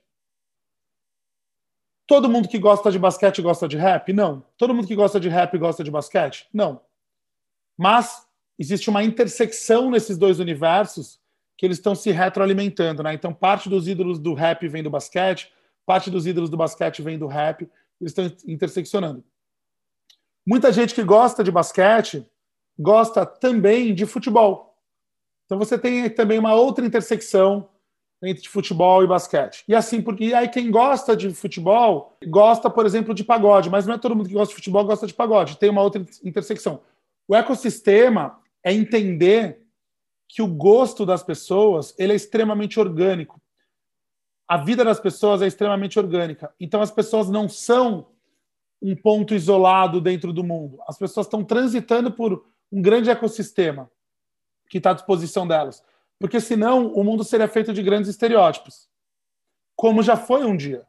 Todo 2.06 2.28
mundo 2.28 2.48
que 2.48 2.58
gosta 2.58 2.90
de 2.90 2.98
basquete 2.98 3.40
gosta 3.40 3.66
de 3.66 3.76
rap? 3.76 4.12
Não. 4.12 4.44
Todo 4.56 4.74
mundo 4.74 4.86
que 4.86 4.94
gosta 4.94 5.18
de 5.18 5.28
rap 5.28 5.56
gosta 5.58 5.82
de 5.82 5.90
basquete? 5.90 6.48
Não. 6.52 6.80
Mas 7.76 8.26
existe 8.58 8.90
uma 8.90 9.02
intersecção 9.02 9.90
nesses 9.90 10.18
dois 10.18 10.38
universos 10.38 11.20
que 11.56 11.66
eles 11.66 11.78
estão 11.78 11.94
se 11.94 12.10
retroalimentando, 12.10 13.02
né? 13.02 13.14
Então, 13.14 13.32
parte 13.32 13.68
dos 13.68 13.88
ídolos 13.88 14.18
do 14.18 14.34
rap 14.34 14.66
vem 14.68 14.82
do 14.82 14.90
basquete, 14.90 15.52
parte 15.86 16.10
dos 16.10 16.26
ídolos 16.26 16.50
do 16.50 16.56
basquete 16.56 17.02
vem 17.02 17.18
do 17.18 17.26
rap, 17.26 17.62
eles 18.00 18.10
estão 18.10 18.24
interseccionando. 18.46 19.24
Muita 20.46 20.72
gente 20.72 20.94
que 20.94 21.04
gosta 21.04 21.44
de 21.44 21.52
basquete 21.52 22.26
gosta 22.78 23.24
também 23.26 23.94
de 23.94 24.06
futebol. 24.06 24.76
Então 25.44 25.58
você 25.58 25.78
tem 25.78 26.08
também 26.10 26.38
uma 26.38 26.54
outra 26.54 26.84
intersecção 26.84 27.68
entre 28.22 28.48
futebol 28.48 29.02
e 29.02 29.06
basquete. 29.06 29.64
E 29.66 29.74
assim, 29.74 30.00
porque 30.00 30.32
aí 30.32 30.48
quem 30.48 30.70
gosta 30.70 31.16
de 31.16 31.30
futebol 31.34 32.16
gosta, 32.26 32.70
por 32.70 32.86
exemplo, 32.86 33.12
de 33.12 33.24
pagode, 33.24 33.68
mas 33.68 33.86
não 33.86 33.94
é 33.94 33.98
todo 33.98 34.14
mundo 34.14 34.28
que 34.28 34.34
gosta 34.34 34.50
de 34.50 34.54
futebol 34.54 34.84
gosta 34.84 35.06
de 35.06 35.14
pagode. 35.14 35.58
Tem 35.58 35.70
uma 35.70 35.82
outra 35.82 36.04
intersecção. 36.24 36.80
O 37.26 37.34
ecossistema 37.34 38.38
é 38.62 38.72
entender 38.72 39.62
que 40.28 40.40
o 40.40 40.46
gosto 40.46 41.04
das 41.04 41.22
pessoas 41.22 41.94
ele 41.98 42.12
é 42.12 42.16
extremamente 42.16 42.78
orgânico. 42.78 43.40
A 44.48 44.56
vida 44.56 44.84
das 44.84 45.00
pessoas 45.00 45.42
é 45.42 45.46
extremamente 45.46 45.98
orgânica. 45.98 46.54
Então 46.60 46.80
as 46.80 46.90
pessoas 46.90 47.28
não 47.28 47.48
são 47.48 48.06
um 48.80 48.94
ponto 48.96 49.34
isolado 49.34 50.00
dentro 50.00 50.32
do 50.32 50.42
mundo. 50.42 50.78
As 50.86 50.96
pessoas 50.96 51.26
estão 51.26 51.44
transitando 51.44 52.10
por 52.10 52.44
um 52.72 52.80
grande 52.80 53.10
ecossistema 53.10 53.90
que 54.68 54.78
está 54.78 54.90
à 54.90 54.94
disposição 54.94 55.46
delas. 55.46 55.84
Porque 56.18 56.40
senão 56.40 56.86
o 56.86 57.04
mundo 57.04 57.22
seria 57.22 57.46
feito 57.46 57.72
de 57.72 57.82
grandes 57.82 58.08
estereótipos, 58.08 58.88
como 59.76 60.02
já 60.02 60.16
foi 60.16 60.44
um 60.44 60.56
dia. 60.56 60.86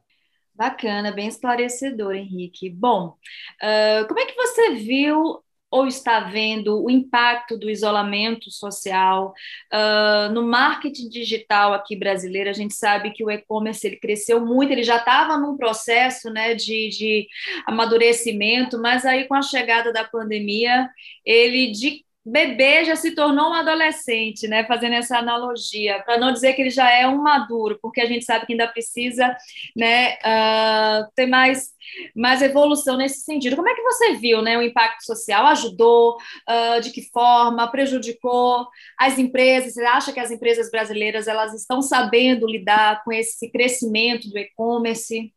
Bacana, 0.54 1.12
bem 1.12 1.28
esclarecedor, 1.28 2.14
Henrique. 2.14 2.70
Bom, 2.70 3.08
uh, 3.08 4.06
como 4.06 4.20
é 4.20 4.26
que 4.26 4.36
você 4.36 4.74
viu 4.76 5.42
ou 5.74 5.88
está 5.88 6.20
vendo 6.20 6.84
o 6.84 6.88
impacto 6.88 7.58
do 7.58 7.68
isolamento 7.68 8.48
social 8.48 9.34
uh, 9.72 10.32
no 10.32 10.44
marketing 10.44 11.08
digital 11.08 11.74
aqui 11.74 11.96
brasileiro? 11.96 12.48
A 12.48 12.52
gente 12.52 12.74
sabe 12.74 13.10
que 13.10 13.24
o 13.24 13.30
e-commerce 13.30 13.84
ele 13.84 13.96
cresceu 13.96 14.38
muito, 14.38 14.70
ele 14.70 14.84
já 14.84 14.98
estava 14.98 15.36
num 15.36 15.56
processo 15.56 16.30
né, 16.30 16.54
de, 16.54 16.90
de 16.90 17.26
amadurecimento, 17.66 18.80
mas 18.80 19.04
aí 19.04 19.24
com 19.24 19.34
a 19.34 19.42
chegada 19.42 19.92
da 19.92 20.04
pandemia, 20.04 20.88
ele 21.26 21.72
de 21.72 22.04
bebê 22.24 22.84
já 22.84 22.96
se 22.96 23.14
tornou 23.14 23.50
um 23.50 23.54
adolescente, 23.54 24.48
né? 24.48 24.64
Fazendo 24.64 24.94
essa 24.94 25.18
analogia, 25.18 26.02
para 26.04 26.18
não 26.18 26.32
dizer 26.32 26.54
que 26.54 26.62
ele 26.62 26.70
já 26.70 26.90
é 26.90 27.06
um 27.06 27.22
maduro, 27.22 27.78
porque 27.82 28.00
a 28.00 28.06
gente 28.06 28.24
sabe 28.24 28.46
que 28.46 28.52
ainda 28.52 28.68
precisa, 28.68 29.36
né, 29.76 30.14
uh, 30.14 31.10
ter 31.14 31.26
mais 31.26 31.74
mais 32.16 32.40
evolução 32.42 32.96
nesse 32.96 33.20
sentido. 33.20 33.56
Como 33.56 33.68
é 33.68 33.74
que 33.74 33.82
você 33.82 34.14
viu, 34.14 34.40
né, 34.42 34.56
o 34.56 34.62
impacto 34.62 35.04
social? 35.04 35.46
Ajudou? 35.46 36.16
Uh, 36.48 36.80
de 36.80 36.90
que 36.90 37.02
forma? 37.10 37.70
Prejudicou 37.70 38.66
as 38.98 39.18
empresas? 39.18 39.74
Você 39.74 39.84
acha 39.84 40.12
que 40.12 40.20
as 40.20 40.30
empresas 40.30 40.70
brasileiras 40.70 41.28
elas 41.28 41.54
estão 41.54 41.82
sabendo 41.82 42.46
lidar 42.46 43.02
com 43.04 43.12
esse 43.12 43.50
crescimento 43.50 44.30
do 44.30 44.38
e-commerce? 44.38 45.32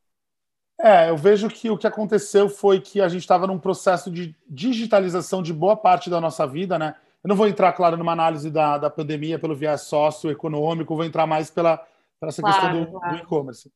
É, 0.79 1.09
eu 1.09 1.17
vejo 1.17 1.49
que 1.49 1.69
o 1.69 1.77
que 1.77 1.87
aconteceu 1.87 2.47
foi 2.47 2.79
que 2.79 3.01
a 3.01 3.07
gente 3.07 3.21
estava 3.21 3.47
num 3.47 3.57
processo 3.57 4.11
de 4.11 4.35
digitalização 4.47 5.41
de 5.41 5.51
boa 5.51 5.75
parte 5.75 6.09
da 6.09 6.21
nossa 6.21 6.45
vida, 6.45 6.77
né? 6.77 6.95
Eu 7.23 7.29
não 7.29 7.35
vou 7.35 7.47
entrar, 7.47 7.73
claro, 7.73 7.97
numa 7.97 8.11
análise 8.11 8.51
da, 8.51 8.77
da 8.77 8.89
pandemia 8.89 9.39
pelo 9.39 9.55
viés 9.55 9.81
socioeconômico, 9.81 10.95
vou 10.95 11.03
entrar 11.03 11.25
mais 11.25 11.49
pela, 11.49 11.77
pela 12.19 12.29
essa 12.29 12.41
claro, 12.41 12.55
questão 12.55 12.85
do, 12.85 12.91
claro. 12.91 13.15
do 13.15 13.23
e-commerce. 13.23 13.71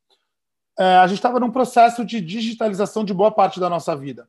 É, 0.77 0.97
a 0.97 1.07
gente 1.07 1.17
estava 1.17 1.39
num 1.39 1.51
processo 1.51 2.05
de 2.05 2.21
digitalização 2.21 3.03
de 3.03 3.13
boa 3.13 3.31
parte 3.31 3.59
da 3.59 3.69
nossa 3.69 3.95
vida. 3.95 4.27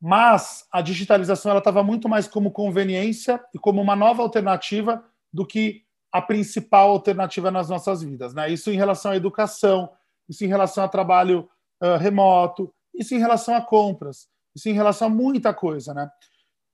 Mas 0.00 0.66
a 0.72 0.80
digitalização 0.80 1.50
ela 1.50 1.58
estava 1.58 1.82
muito 1.82 2.08
mais 2.08 2.26
como 2.26 2.50
conveniência 2.50 3.42
e 3.52 3.58
como 3.58 3.82
uma 3.82 3.96
nova 3.96 4.22
alternativa 4.22 5.04
do 5.32 5.44
que 5.44 5.84
a 6.10 6.22
principal 6.22 6.90
alternativa 6.90 7.50
nas 7.50 7.68
nossas 7.68 8.02
vidas. 8.02 8.32
Né? 8.32 8.50
Isso 8.50 8.70
em 8.70 8.76
relação 8.76 9.12
à 9.12 9.16
educação, 9.16 9.90
isso 10.28 10.44
em 10.44 10.48
relação 10.48 10.84
ao 10.84 10.88
trabalho 10.88 11.48
uh, 11.82 11.96
remoto, 11.96 12.72
isso 12.94 13.14
em 13.14 13.18
relação 13.18 13.54
a 13.54 13.60
compras, 13.60 14.28
isso 14.54 14.68
em 14.68 14.72
relação 14.72 15.08
a 15.08 15.10
muita 15.10 15.54
coisa, 15.54 15.94
né? 15.94 16.10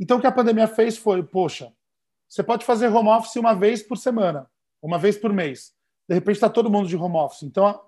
Então, 0.01 0.19
o 0.19 0.21
que 0.21 0.27
a 0.27 0.33
pandemia 0.33 0.67
fez 0.67 0.97
foi, 0.97 1.23
poxa, 1.23 1.73
você 2.29 2.43
pode 2.43 2.65
fazer 2.65 2.89
home 2.89 3.09
office 3.09 3.37
uma 3.37 3.55
vez 3.55 3.83
por 3.83 3.97
semana, 3.97 4.51
uma 4.83 4.99
vez 4.99 5.17
por 5.17 5.33
mês. 5.33 5.73
De 6.09 6.15
repente 6.15 6.37
está 6.37 6.49
todo 6.49 6.71
mundo 6.71 6.89
de 6.89 6.97
home 6.97 7.17
office. 7.17 7.43
Então, 7.43 7.67
a, 7.67 7.81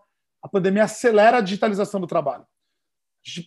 a 0.43 0.49
pandemia 0.49 0.85
acelera 0.85 1.39
a 1.39 1.41
digitalização 1.41 2.01
do 2.01 2.07
trabalho. 2.07 2.47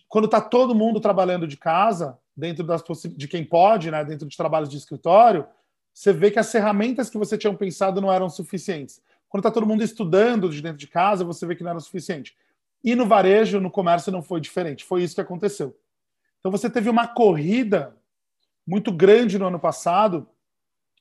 Quando 0.08 0.26
está 0.26 0.40
todo 0.40 0.74
mundo 0.74 1.00
trabalhando 1.00 1.46
de 1.46 1.56
casa, 1.56 2.18
dentro 2.36 2.64
das 2.64 2.82
de 3.16 3.28
quem 3.28 3.44
pode, 3.44 3.90
né, 3.90 4.04
dentro 4.04 4.28
de 4.28 4.36
trabalhos 4.36 4.68
de 4.68 4.76
escritório, 4.76 5.46
você 5.92 6.12
vê 6.12 6.30
que 6.30 6.38
as 6.38 6.50
ferramentas 6.50 7.08
que 7.08 7.18
você 7.18 7.36
tinha 7.36 7.52
pensado 7.54 8.00
não 8.00 8.12
eram 8.12 8.28
suficientes. 8.28 9.00
Quando 9.28 9.42
está 9.42 9.50
todo 9.50 9.66
mundo 9.66 9.82
estudando 9.82 10.48
de 10.48 10.60
dentro 10.60 10.78
de 10.78 10.86
casa, 10.86 11.24
você 11.24 11.46
vê 11.46 11.54
que 11.54 11.62
não 11.62 11.70
era 11.70 11.80
suficiente. 11.80 12.36
E 12.82 12.94
no 12.94 13.06
varejo, 13.06 13.60
no 13.60 13.70
comércio, 13.70 14.12
não 14.12 14.22
foi 14.22 14.40
diferente. 14.40 14.84
Foi 14.84 15.02
isso 15.02 15.14
que 15.14 15.20
aconteceu. 15.20 15.78
Então 16.38 16.50
você 16.50 16.70
teve 16.70 16.88
uma 16.88 17.06
corrida 17.06 17.96
muito 18.66 18.90
grande 18.92 19.38
no 19.38 19.46
ano 19.46 19.60
passado 19.60 20.28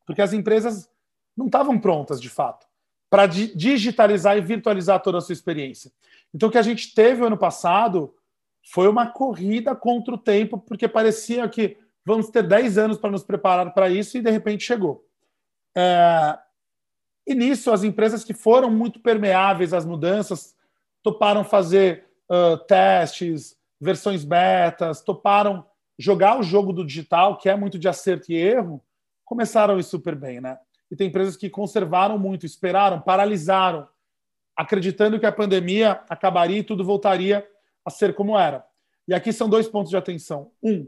porque 0.10 0.24
as 0.24 0.34
empresas 0.34 0.90
não 1.38 1.46
estavam 1.46 1.80
prontas, 1.80 2.20
de 2.20 2.30
fato, 2.30 2.66
para 3.12 3.28
digitalizar 3.28 4.36
e 4.36 4.42
virtualizar 4.42 5.00
toda 5.02 5.20
a 5.20 5.22
sua 5.22 5.34
experiência. 5.34 5.92
Então, 6.34 6.50
o 6.50 6.52
que 6.52 6.58
a 6.58 6.64
gente 6.64 6.96
teve 6.96 7.24
ano 7.24 7.38
passado 7.38 8.16
foi 8.74 8.88
uma 8.88 9.06
corrida 9.06 9.76
contra 9.76 10.16
o 10.16 10.18
tempo, 10.18 10.58
porque 10.58 10.88
parecia 10.88 11.48
que 11.48 11.78
vamos 12.04 12.30
ter 12.30 12.42
10 12.42 12.80
anos 12.80 12.98
para 12.98 13.12
nos 13.12 13.24
preparar 13.24 13.72
para 13.72 13.88
isso 13.88 14.18
e, 14.18 14.22
de 14.22 14.32
repente, 14.32 14.64
chegou. 14.64 15.08
É... 15.78 16.40
E 17.28 17.36
nisso, 17.36 17.72
as 17.72 17.84
empresas 17.84 18.24
que 18.24 18.34
foram 18.34 18.72
muito 18.72 19.00
permeáveis 19.00 19.74
às 19.74 19.86
mudanças 19.86 20.56
toparam 21.04 21.44
fazer 21.44 22.06
uh, 22.30 22.58
testes, 22.66 23.58
versões 23.80 24.24
betas, 24.24 25.02
toparam 25.02 25.66
jogar 25.98 26.40
o 26.40 26.44
jogo 26.44 26.72
do 26.72 26.86
digital, 26.86 27.38
que 27.38 27.50
é 27.50 27.56
muito 27.56 27.78
de 27.78 27.88
acerto 27.88 28.32
e 28.32 28.36
erro, 28.36 28.84
começaram 29.26 29.80
ir 29.80 29.84
super 29.84 30.16
bem, 30.16 30.40
né? 30.40 30.58
E 30.90 30.96
tem 30.96 31.08
empresas 31.08 31.38
que 31.38 31.50
conservaram 31.50 32.18
muito, 32.18 32.46
esperaram, 32.46 33.00
paralisaram, 33.00 33.88
acreditando 34.56 35.20
que 35.20 35.26
a 35.26 35.32
pandemia 35.32 36.02
acabaria 36.10 36.60
e 36.60 36.64
tudo 36.64 36.84
voltaria 36.84 37.48
a 37.86 37.90
ser 37.90 38.16
como 38.16 38.38
era. 38.38 38.66
E 39.08 39.14
aqui 39.14 39.32
são 39.32 39.48
dois 39.48 39.68
pontos 39.68 39.90
de 39.90 39.98
atenção. 39.98 40.52
Um, 40.64 40.88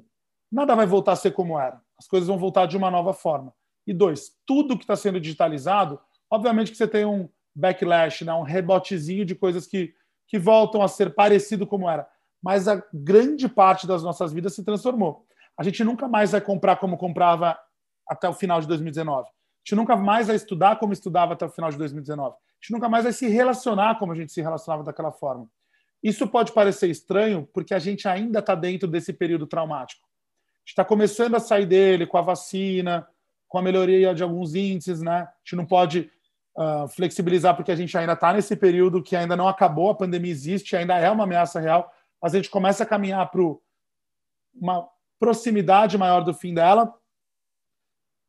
nada 0.52 0.76
vai 0.76 0.86
voltar 0.86 1.14
a 1.14 1.16
ser 1.16 1.32
como 1.32 1.60
era. 1.60 1.82
As 1.98 2.08
coisas 2.08 2.28
vão 2.28 2.38
voltar 2.38 2.66
de 2.66 2.76
uma 2.76 2.90
nova 2.90 3.14
forma. 3.14 3.54
E 3.86 3.94
dois, 3.94 4.32
tudo 4.46 4.78
que 4.78 4.84
está 4.84 4.96
sendo 4.96 5.20
digitalizado, 5.20 6.00
obviamente 6.30 6.72
que 6.72 6.78
você 6.78 6.88
tem 6.88 7.06
um 7.06 7.30
backlash, 7.56 8.24
né? 8.24 8.34
um 8.34 8.44
rebotezinho 8.44 9.26
de 9.26 9.36
coisas 9.36 9.68
que, 9.68 9.94
que 10.32 10.40
voltam 10.40 10.82
a 10.82 10.88
ser 10.88 11.14
parecido 11.14 11.68
como 11.68 11.90
era. 11.90 12.08
Mas 12.42 12.66
a 12.66 12.82
grande 12.94 13.50
parte 13.50 13.86
das 13.86 14.02
nossas 14.02 14.32
vidas 14.32 14.56
se 14.56 14.64
transformou. 14.64 15.26
A 15.58 15.62
gente 15.62 15.84
nunca 15.84 16.08
mais 16.08 16.32
vai 16.32 16.40
comprar 16.40 16.78
como 16.78 16.98
comprava 16.98 17.60
até 18.08 18.30
o 18.30 18.34
final 18.34 18.62
de 18.62 18.68
2019. 18.68 19.28
A 19.28 19.32
gente 19.62 19.76
nunca 19.76 19.98
mais 19.98 20.28
vai 20.28 20.38
estudar 20.38 20.80
como 20.80 20.94
estudava 20.94 21.34
até 21.34 21.46
o 21.46 21.50
final 21.50 21.70
de 21.70 21.78
2019. 21.78 22.30
A 22.30 22.36
gente 22.62 22.72
nunca 22.72 22.88
mais 22.88 23.04
vai 23.04 23.12
se 23.12 23.28
relacionar 23.28 24.00
como 24.00 24.14
a 24.14 24.16
gente 24.16 24.32
se 24.32 24.42
relacionava 24.42 24.86
daquela 24.86 25.12
forma. 25.12 25.50
Isso 26.02 26.26
pode 26.26 26.54
parecer 26.54 26.90
estranho, 26.90 27.46
porque 27.54 27.74
a 27.74 27.80
gente 27.80 28.08
ainda 28.08 28.40
está 28.40 28.56
dentro 28.56 28.88
desse 28.88 29.12
período 29.12 29.46
traumático. 29.46 30.02
A 30.02 30.60
gente 30.62 30.70
está 30.70 30.86
começando 30.86 31.36
a 31.36 31.42
sair 31.42 31.66
dele 31.66 32.08
com 32.08 32.18
a 32.18 32.22
vacina, 32.22 33.06
com 33.50 33.58
a 33.58 33.62
melhoria 33.62 34.16
de 34.16 34.24
alguns 34.24 34.56
índices, 34.56 35.02
né? 35.02 35.24
A 35.24 35.34
gente 35.44 35.58
não 35.58 35.66
pode 35.66 36.10
uh, 36.56 36.88
flexibilizar 36.90 37.56
porque 37.56 37.72
a 37.72 37.76
gente 37.76 37.98
ainda 37.98 38.14
está 38.14 38.34
nesse 38.34 38.56
período 38.56 39.04
que 39.04 39.16
ainda 39.16 39.36
não 39.36 39.48
acabou, 39.48 39.90
a 39.90 39.96
pandemia 39.96 40.32
existe, 40.32 40.76
ainda 40.76 40.98
é 40.98 41.10
uma 41.10 41.24
ameaça 41.24 41.60
real, 41.60 41.92
mas 42.22 42.34
a 42.34 42.38
gente 42.38 42.50
começa 42.50 42.84
a 42.84 42.86
caminhar 42.86 43.30
para 43.30 43.42
uma 44.54 44.88
proximidade 45.20 45.98
maior 45.98 46.22
do 46.22 46.34
fim 46.34 46.54
dela 46.54 46.94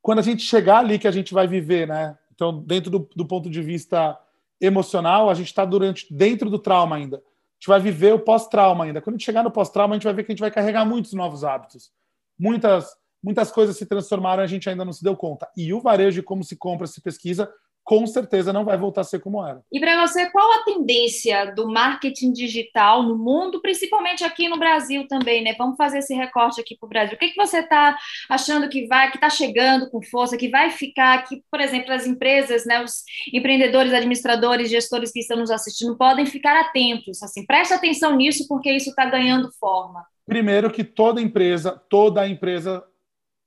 quando 0.03 0.19
a 0.19 0.23
gente 0.23 0.43
chegar 0.43 0.79
ali 0.79 0.99
que 0.99 1.07
a 1.07 1.11
gente 1.11 1.33
vai 1.33 1.47
viver, 1.47 1.87
né? 1.87 2.17
Então, 2.35 2.61
dentro 2.61 2.91
do, 2.91 3.09
do 3.15 3.25
ponto 3.25 3.49
de 3.49 3.61
vista 3.61 4.19
emocional, 4.59 5.29
a 5.29 5.33
gente 5.33 5.47
está 5.47 5.63
durante 5.63 6.13
dentro 6.13 6.49
do 6.49 6.59
trauma 6.59 6.97
ainda. 6.97 7.17
A 7.17 7.55
gente 7.57 7.67
vai 7.67 7.79
viver 7.79 8.13
o 8.13 8.19
pós-trauma 8.19 8.83
ainda. 8.83 9.01
Quando 9.01 9.15
a 9.15 9.17
gente 9.17 9.25
chegar 9.25 9.43
no 9.43 9.51
pós-trauma, 9.51 9.93
a 9.93 9.97
gente 9.97 10.03
vai 10.03 10.13
ver 10.13 10.23
que 10.25 10.31
a 10.31 10.35
gente 10.35 10.41
vai 10.41 10.51
carregar 10.51 10.85
muitos 10.85 11.13
novos 11.13 11.45
hábitos. 11.45 11.89
Muitas, 12.37 12.93
muitas 13.23 13.49
coisas 13.49 13.77
se 13.77 13.85
transformaram, 13.85 14.43
a 14.43 14.47
gente 14.47 14.69
ainda 14.69 14.83
não 14.83 14.91
se 14.91 15.03
deu 15.03 15.15
conta. 15.15 15.47
E 15.55 15.73
o 15.73 15.79
varejo, 15.79 16.21
como 16.21 16.43
se 16.43 16.57
compra, 16.57 16.85
se 16.85 16.99
pesquisa, 16.99 17.49
com 17.83 18.07
certeza 18.07 18.53
não 18.53 18.63
vai 18.63 18.77
voltar 18.77 19.01
a 19.01 19.03
ser 19.03 19.19
como 19.19 19.45
era. 19.45 19.61
E 19.71 19.79
para 19.79 20.05
você, 20.07 20.29
qual 20.31 20.51
a 20.53 20.63
tendência 20.63 21.53
do 21.53 21.67
marketing 21.67 22.31
digital 22.31 23.03
no 23.03 23.17
mundo, 23.17 23.61
principalmente 23.61 24.23
aqui 24.23 24.47
no 24.47 24.57
Brasil 24.57 25.05
também, 25.07 25.43
né? 25.43 25.53
Vamos 25.57 25.75
fazer 25.75 25.99
esse 25.99 26.13
recorte 26.13 26.61
aqui 26.61 26.77
para 26.77 26.87
o 26.87 26.89
Brasil. 26.89 27.15
O 27.15 27.19
que, 27.19 27.29
que 27.29 27.35
você 27.35 27.59
está 27.59 27.97
achando 28.29 28.69
que 28.69 28.87
vai, 28.87 29.11
que 29.11 29.17
está 29.17 29.29
chegando 29.29 29.89
com 29.89 30.01
força, 30.01 30.37
que 30.37 30.47
vai 30.47 30.69
ficar, 30.69 31.23
que, 31.23 31.43
por 31.51 31.59
exemplo, 31.59 31.91
as 31.91 32.07
empresas, 32.07 32.65
né, 32.65 32.81
os 32.81 33.03
empreendedores, 33.33 33.93
administradores, 33.93 34.69
gestores 34.69 35.11
que 35.11 35.19
estão 35.19 35.37
nos 35.37 35.51
assistindo 35.51 35.97
podem 35.97 36.25
ficar 36.25 36.59
atentos, 36.61 37.21
assim, 37.21 37.45
preste 37.45 37.73
atenção 37.73 38.15
nisso, 38.15 38.47
porque 38.47 38.71
isso 38.71 38.91
está 38.91 39.05
ganhando 39.05 39.51
forma. 39.59 40.05
Primeiro 40.25 40.71
que 40.71 40.85
toda 40.85 41.21
empresa, 41.21 41.81
toda 41.89 42.27
empresa, 42.27 42.81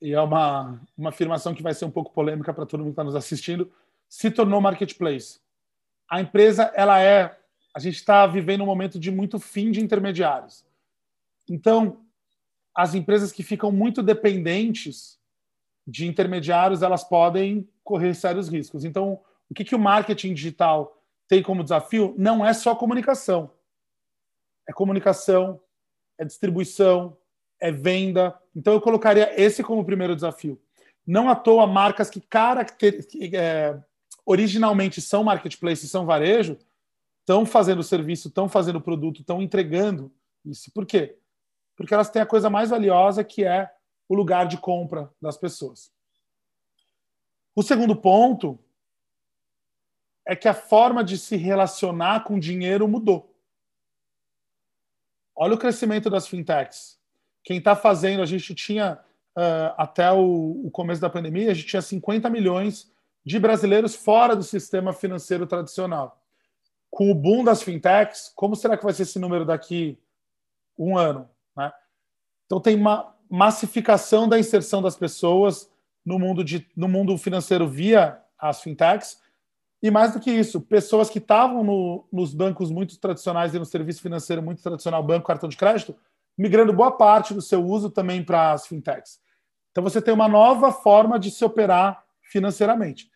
e 0.00 0.12
é 0.12 0.20
uma, 0.20 0.78
uma 0.96 1.08
afirmação 1.08 1.54
que 1.54 1.62
vai 1.62 1.72
ser 1.72 1.86
um 1.86 1.90
pouco 1.90 2.12
polêmica 2.12 2.52
para 2.52 2.66
todo 2.66 2.80
mundo 2.80 2.88
que 2.88 2.92
está 2.92 3.04
nos 3.04 3.16
assistindo, 3.16 3.72
se 4.08 4.30
tornou 4.30 4.60
marketplace. 4.60 5.40
A 6.08 6.20
empresa, 6.20 6.72
ela 6.74 7.00
é. 7.00 7.38
A 7.74 7.78
gente 7.78 7.96
está 7.96 8.26
vivendo 8.26 8.62
um 8.62 8.66
momento 8.66 8.98
de 8.98 9.10
muito 9.10 9.38
fim 9.38 9.70
de 9.70 9.80
intermediários. 9.80 10.64
Então, 11.48 12.04
as 12.74 12.94
empresas 12.94 13.32
que 13.32 13.42
ficam 13.42 13.70
muito 13.70 14.02
dependentes 14.02 15.18
de 15.86 16.06
intermediários, 16.06 16.82
elas 16.82 17.04
podem 17.04 17.68
correr 17.84 18.14
sérios 18.14 18.48
riscos. 18.48 18.84
Então, 18.84 19.20
o 19.48 19.54
que, 19.54 19.64
que 19.64 19.74
o 19.74 19.78
marketing 19.78 20.34
digital 20.34 21.02
tem 21.28 21.42
como 21.42 21.62
desafio 21.62 22.14
não 22.18 22.44
é 22.44 22.52
só 22.52 22.74
comunicação. 22.74 23.50
É 24.68 24.72
comunicação, 24.72 25.60
é 26.18 26.24
distribuição, 26.24 27.16
é 27.60 27.70
venda. 27.70 28.36
Então, 28.54 28.72
eu 28.72 28.80
colocaria 28.80 29.40
esse 29.40 29.62
como 29.62 29.84
primeiro 29.84 30.14
desafio. 30.14 30.60
Não 31.06 31.28
à 31.28 31.36
toa, 31.36 31.66
marcas 31.66 32.10
que, 32.10 32.20
caracter... 32.20 33.06
que 33.06 33.36
é, 33.36 33.80
originalmente 34.26 35.00
são 35.00 35.22
marketplace, 35.22 35.88
são 35.88 36.04
varejo, 36.04 36.58
estão 37.20 37.46
fazendo 37.46 37.82
serviço, 37.82 38.28
estão 38.28 38.48
fazendo 38.48 38.80
produto, 38.80 39.20
estão 39.20 39.40
entregando 39.40 40.12
isso. 40.44 40.70
Por 40.72 40.84
quê? 40.84 41.16
Porque 41.76 41.94
elas 41.94 42.10
têm 42.10 42.20
a 42.20 42.26
coisa 42.26 42.50
mais 42.50 42.70
valiosa 42.70 43.22
que 43.22 43.44
é 43.44 43.72
o 44.08 44.14
lugar 44.14 44.46
de 44.46 44.58
compra 44.58 45.10
das 45.22 45.36
pessoas. 45.36 45.92
O 47.54 47.62
segundo 47.62 47.94
ponto 47.96 48.58
é 50.26 50.34
que 50.34 50.48
a 50.48 50.54
forma 50.54 51.04
de 51.04 51.16
se 51.16 51.36
relacionar 51.36 52.24
com 52.24 52.38
dinheiro 52.38 52.88
mudou. 52.88 53.32
Olha 55.34 55.54
o 55.54 55.58
crescimento 55.58 56.10
das 56.10 56.26
fintechs. 56.26 56.98
Quem 57.44 57.58
está 57.58 57.76
fazendo, 57.76 58.22
a 58.22 58.26
gente 58.26 58.54
tinha, 58.54 58.98
uh, 59.36 59.74
até 59.76 60.10
o, 60.10 60.62
o, 60.64 60.70
começo 60.70 61.00
da 61.00 61.10
pandemia, 61.10 61.50
a 61.50 61.54
gente 61.54 61.68
tinha 61.68 61.82
50 61.82 62.28
milhões 62.28 62.92
de 63.26 63.40
brasileiros 63.40 63.96
fora 63.96 64.36
do 64.36 64.44
sistema 64.44 64.92
financeiro 64.92 65.48
tradicional. 65.48 66.22
Com 66.88 67.10
o 67.10 67.14
boom 67.14 67.42
das 67.42 67.60
fintechs, 67.60 68.32
como 68.36 68.54
será 68.54 68.76
que 68.76 68.84
vai 68.84 68.94
ser 68.94 69.02
esse 69.02 69.18
número 69.18 69.44
daqui 69.44 69.98
um 70.78 70.96
ano? 70.96 71.28
Né? 71.56 71.72
Então, 72.46 72.60
tem 72.60 72.76
uma 72.76 73.16
massificação 73.28 74.28
da 74.28 74.38
inserção 74.38 74.80
das 74.80 74.94
pessoas 74.94 75.68
no 76.04 76.20
mundo, 76.20 76.44
de, 76.44 76.68
no 76.76 76.86
mundo 76.86 77.18
financeiro 77.18 77.66
via 77.66 78.22
as 78.38 78.62
fintechs. 78.62 79.20
E 79.82 79.90
mais 79.90 80.12
do 80.12 80.20
que 80.20 80.30
isso, 80.30 80.60
pessoas 80.60 81.10
que 81.10 81.18
estavam 81.18 81.64
no, 81.64 82.06
nos 82.12 82.32
bancos 82.32 82.70
muito 82.70 82.96
tradicionais 83.00 83.52
e 83.52 83.58
no 83.58 83.66
serviço 83.66 84.00
financeiro 84.00 84.40
muito 84.40 84.62
tradicional, 84.62 85.02
banco, 85.02 85.26
cartão 85.26 85.48
de 85.48 85.56
crédito, 85.56 85.96
migrando 86.38 86.72
boa 86.72 86.92
parte 86.92 87.34
do 87.34 87.42
seu 87.42 87.64
uso 87.64 87.90
também 87.90 88.22
para 88.22 88.52
as 88.52 88.68
fintechs. 88.68 89.18
Então, 89.72 89.82
você 89.82 90.00
tem 90.00 90.14
uma 90.14 90.28
nova 90.28 90.70
forma 90.70 91.18
de 91.18 91.32
se 91.32 91.44
operar 91.44 92.04
financeiramente. 92.22 93.10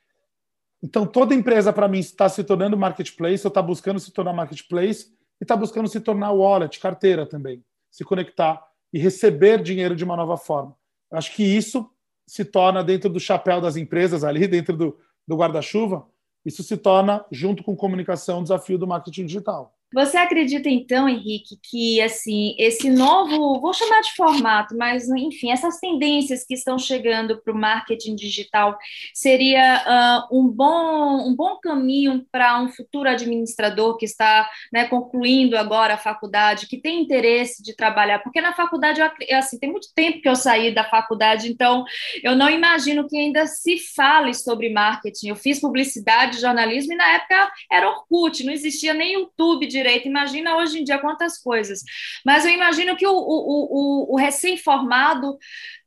Então, 0.83 1.07
toda 1.07 1.35
empresa, 1.35 1.73
para 1.73 1.89
mim, 1.89 1.99
está 1.99 2.29
se 2.29 2.43
tornando 2.43 2.77
marketplace, 2.77 3.47
ou 3.47 3.49
está 3.49 3.61
buscando 3.61 4.01
se 4.01 4.11
tornar 4.13 4.33
marketplace, 4.33 5.07
e 5.41 5.45
está 5.45 5.57
buscando 5.57 5.89
se 5.89 6.01
tornar 6.01 6.33
wallet, 6.33 6.79
carteira 6.81 7.27
também, 7.27 7.65
se 7.91 8.05
conectar 8.05 8.63
e 8.93 8.99
receber 8.99 9.63
dinheiro 9.63 9.95
de 9.95 10.05
uma 10.05 10.17
nova 10.17 10.37
forma. 10.37 10.77
Eu 11.11 11.19
acho 11.19 11.35
que 11.35 11.45
isso 11.45 11.91
se 12.27 12.45
torna, 12.45 12.83
dentro 12.83 13.11
do 13.11 13.21
chapéu 13.21 13.61
das 13.61 13.77
empresas 13.77 14.25
ali, 14.25 14.47
dentro 14.47 14.77
do, 14.77 14.99
do 15.27 15.37
guarda-chuva, 15.37 16.07
isso 16.45 16.63
se 16.63 16.77
torna, 16.77 17.25
junto 17.31 17.63
com 17.63 17.77
comunicação, 17.77 18.41
um 18.41 18.43
desafio 18.43 18.79
do 18.79 18.87
marketing 18.87 19.27
digital. 19.27 19.75
Você 19.93 20.17
acredita 20.17 20.69
então, 20.69 21.09
Henrique, 21.09 21.59
que 21.63 22.01
assim 22.01 22.55
esse 22.59 22.89
novo, 22.89 23.61
vou 23.61 23.73
chamar 23.73 24.01
de 24.03 24.15
formato, 24.15 24.77
mas 24.77 25.09
enfim, 25.09 25.51
essas 25.51 25.81
tendências 25.81 26.45
que 26.45 26.55
estão 26.55 26.79
chegando 26.79 27.41
para 27.43 27.53
o 27.53 27.57
marketing 27.57 28.15
digital 28.15 28.79
seria 29.13 30.29
uh, 30.31 30.39
um 30.39 30.49
bom 30.49 31.29
um 31.29 31.35
bom 31.35 31.59
caminho 31.61 32.25
para 32.31 32.61
um 32.61 32.69
futuro 32.69 33.09
administrador 33.09 33.97
que 33.97 34.05
está 34.05 34.49
né, 34.73 34.87
concluindo 34.87 35.57
agora 35.57 35.95
a 35.95 35.99
faculdade, 35.99 36.69
que 36.69 36.81
tem 36.81 37.03
interesse 37.03 37.63
de 37.63 37.75
trabalhar, 37.75 38.21
porque 38.21 38.41
na 38.41 38.53
faculdade 38.53 39.01
eu, 39.01 39.39
assim 39.39 39.59
tem 39.59 39.71
muito 39.71 39.89
tempo 39.95 40.21
que 40.21 40.29
eu 40.29 40.37
saí 40.37 40.73
da 40.73 40.85
faculdade, 40.85 41.51
então 41.51 41.85
eu 42.23 42.37
não 42.37 42.49
imagino 42.49 43.09
que 43.09 43.17
ainda 43.17 43.47
se 43.47 43.77
fale 43.95 44.35
sobre 44.35 44.73
marketing. 44.73 45.29
Eu 45.29 45.37
fiz 45.37 45.61
publicidade, 45.61 46.41
jornalismo 46.41 46.93
e 46.93 46.97
na 46.97 47.15
época 47.15 47.51
era 47.71 47.91
Orkut, 47.91 48.45
não 48.45 48.53
existia 48.53 48.95
nem 48.95 49.15
YouTube 49.15 49.67
de 49.67 49.80
direito, 49.81 50.07
imagina 50.07 50.57
hoje 50.57 50.79
em 50.79 50.85
dia 50.85 50.99
quantas 50.99 51.39
coisas. 51.39 51.81
Mas 52.25 52.45
eu 52.45 52.51
imagino 52.51 52.97
que 52.97 53.07
o, 53.07 53.13
o, 53.13 54.11
o, 54.11 54.15
o 54.15 54.17
recém-formado 54.17 55.39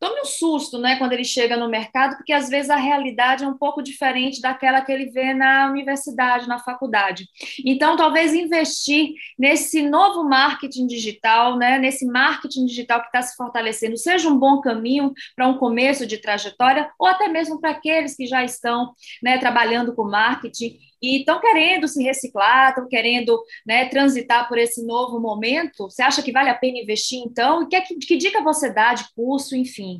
tome 0.03 0.19
um 0.19 0.25
susto, 0.25 0.77
né, 0.77 0.97
quando 0.97 1.13
ele 1.13 1.23
chega 1.23 1.55
no 1.55 1.69
mercado, 1.69 2.17
porque 2.17 2.33
às 2.33 2.49
vezes 2.49 2.69
a 2.69 2.75
realidade 2.75 3.45
é 3.45 3.47
um 3.47 3.57
pouco 3.57 3.81
diferente 3.81 4.41
daquela 4.41 4.81
que 4.81 4.91
ele 4.91 5.05
vê 5.11 5.33
na 5.33 5.71
universidade, 5.71 6.45
na 6.45 6.59
faculdade. 6.59 7.25
Então, 7.65 7.95
talvez 7.95 8.33
investir 8.33 9.13
nesse 9.39 9.81
novo 9.81 10.27
marketing 10.27 10.87
digital, 10.87 11.57
né, 11.57 11.79
nesse 11.79 12.05
marketing 12.05 12.65
digital 12.65 12.99
que 12.99 13.07
está 13.07 13.21
se 13.21 13.33
fortalecendo, 13.37 13.95
seja 13.95 14.27
um 14.27 14.37
bom 14.37 14.59
caminho 14.59 15.13
para 15.37 15.47
um 15.47 15.57
começo 15.57 16.05
de 16.05 16.17
trajetória, 16.17 16.91
ou 16.99 17.07
até 17.07 17.29
mesmo 17.29 17.61
para 17.61 17.71
aqueles 17.71 18.13
que 18.15 18.25
já 18.25 18.43
estão 18.43 18.91
né, 19.23 19.37
trabalhando 19.37 19.95
com 19.95 20.03
marketing 20.03 20.77
e 21.03 21.19
estão 21.19 21.41
querendo 21.41 21.85
se 21.85 22.01
reciclar, 22.01 22.69
estão 22.69 22.87
querendo 22.87 23.37
né, 23.67 23.89
transitar 23.89 24.47
por 24.47 24.57
esse 24.57 24.85
novo 24.85 25.19
momento, 25.19 25.89
você 25.89 26.01
acha 26.01 26.23
que 26.23 26.31
vale 26.31 26.49
a 26.49 26.55
pena 26.55 26.79
investir 26.79 27.19
então? 27.19 27.63
E 27.63 27.67
que, 27.67 27.81
que 27.95 28.15
dica 28.15 28.41
você 28.41 28.73
dá 28.73 28.93
de 28.93 29.03
curso, 29.13 29.53
enfim? 29.53 29.92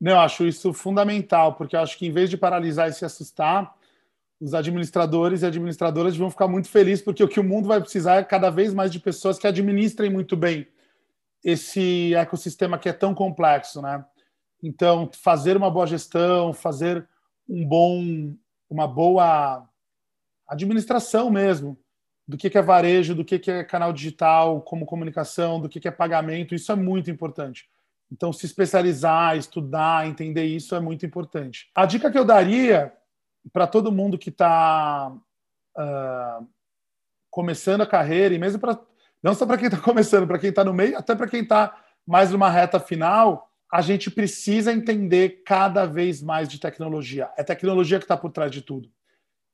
Não, 0.00 0.12
eu 0.12 0.18
acho 0.18 0.46
isso 0.46 0.72
fundamental, 0.72 1.54
porque 1.54 1.76
eu 1.76 1.80
acho 1.80 1.96
que 1.96 2.06
em 2.06 2.12
vez 2.12 2.28
de 2.28 2.36
paralisar 2.36 2.88
e 2.88 2.92
se 2.92 3.04
assustar, 3.04 3.74
os 4.40 4.52
administradores 4.52 5.42
e 5.42 5.46
administradoras 5.46 6.16
vão 6.16 6.30
ficar 6.30 6.48
muito 6.48 6.68
felizes, 6.68 7.04
porque 7.04 7.22
o 7.22 7.28
que 7.28 7.40
o 7.40 7.44
mundo 7.44 7.68
vai 7.68 7.80
precisar 7.80 8.16
é 8.16 8.24
cada 8.24 8.50
vez 8.50 8.74
mais 8.74 8.90
de 8.90 9.00
pessoas 9.00 9.38
que 9.38 9.46
administrem 9.46 10.10
muito 10.10 10.36
bem 10.36 10.66
esse 11.42 12.14
ecossistema 12.14 12.78
que 12.78 12.88
é 12.88 12.92
tão 12.92 13.14
complexo, 13.14 13.82
né? 13.82 14.04
Então, 14.62 15.10
fazer 15.12 15.56
uma 15.56 15.70
boa 15.70 15.86
gestão, 15.86 16.54
fazer 16.54 17.06
um 17.46 17.66
bom, 17.66 18.34
uma 18.68 18.88
boa 18.88 19.68
administração 20.48 21.30
mesmo, 21.30 21.78
do 22.26 22.38
que 22.38 22.56
é 22.56 22.62
varejo, 22.62 23.14
do 23.14 23.24
que 23.24 23.50
é 23.50 23.62
canal 23.62 23.92
digital, 23.92 24.62
como 24.62 24.86
comunicação, 24.86 25.60
do 25.60 25.68
que 25.68 25.86
é 25.86 25.90
pagamento, 25.90 26.54
isso 26.54 26.72
é 26.72 26.74
muito 26.74 27.10
importante. 27.10 27.68
Então, 28.10 28.32
se 28.32 28.46
especializar, 28.46 29.36
estudar, 29.36 30.06
entender 30.06 30.44
isso 30.44 30.74
é 30.74 30.80
muito 30.80 31.04
importante. 31.04 31.70
A 31.74 31.86
dica 31.86 32.10
que 32.10 32.18
eu 32.18 32.24
daria 32.24 32.92
para 33.52 33.66
todo 33.66 33.92
mundo 33.92 34.18
que 34.18 34.30
está 34.30 35.10
uh, 35.10 35.20
ah, 35.76 36.40
começando 37.30 37.80
a 37.80 37.86
carreira, 37.86 38.34
e 38.34 38.38
mesmo 38.38 38.60
para. 38.60 38.78
Não 39.22 39.34
só 39.34 39.46
para 39.46 39.56
quem 39.56 39.66
está 39.66 39.80
começando, 39.82 40.26
para 40.26 40.38
quem 40.38 40.50
está 40.50 40.64
no 40.64 40.74
meio, 40.74 40.96
até 40.96 41.14
para 41.14 41.28
quem 41.28 41.42
está 41.42 41.76
mais 42.06 42.30
numa 42.30 42.50
reta 42.50 42.78
final, 42.78 43.50
a 43.72 43.80
gente 43.80 44.10
precisa 44.10 44.72
entender 44.72 45.42
cada 45.44 45.86
vez 45.86 46.22
mais 46.22 46.48
de 46.48 46.60
tecnologia. 46.60 47.30
É 47.36 47.42
tecnologia 47.42 47.98
que 47.98 48.04
está 48.04 48.16
por 48.16 48.30
trás 48.30 48.50
de 48.50 48.62
tudo 48.62 48.90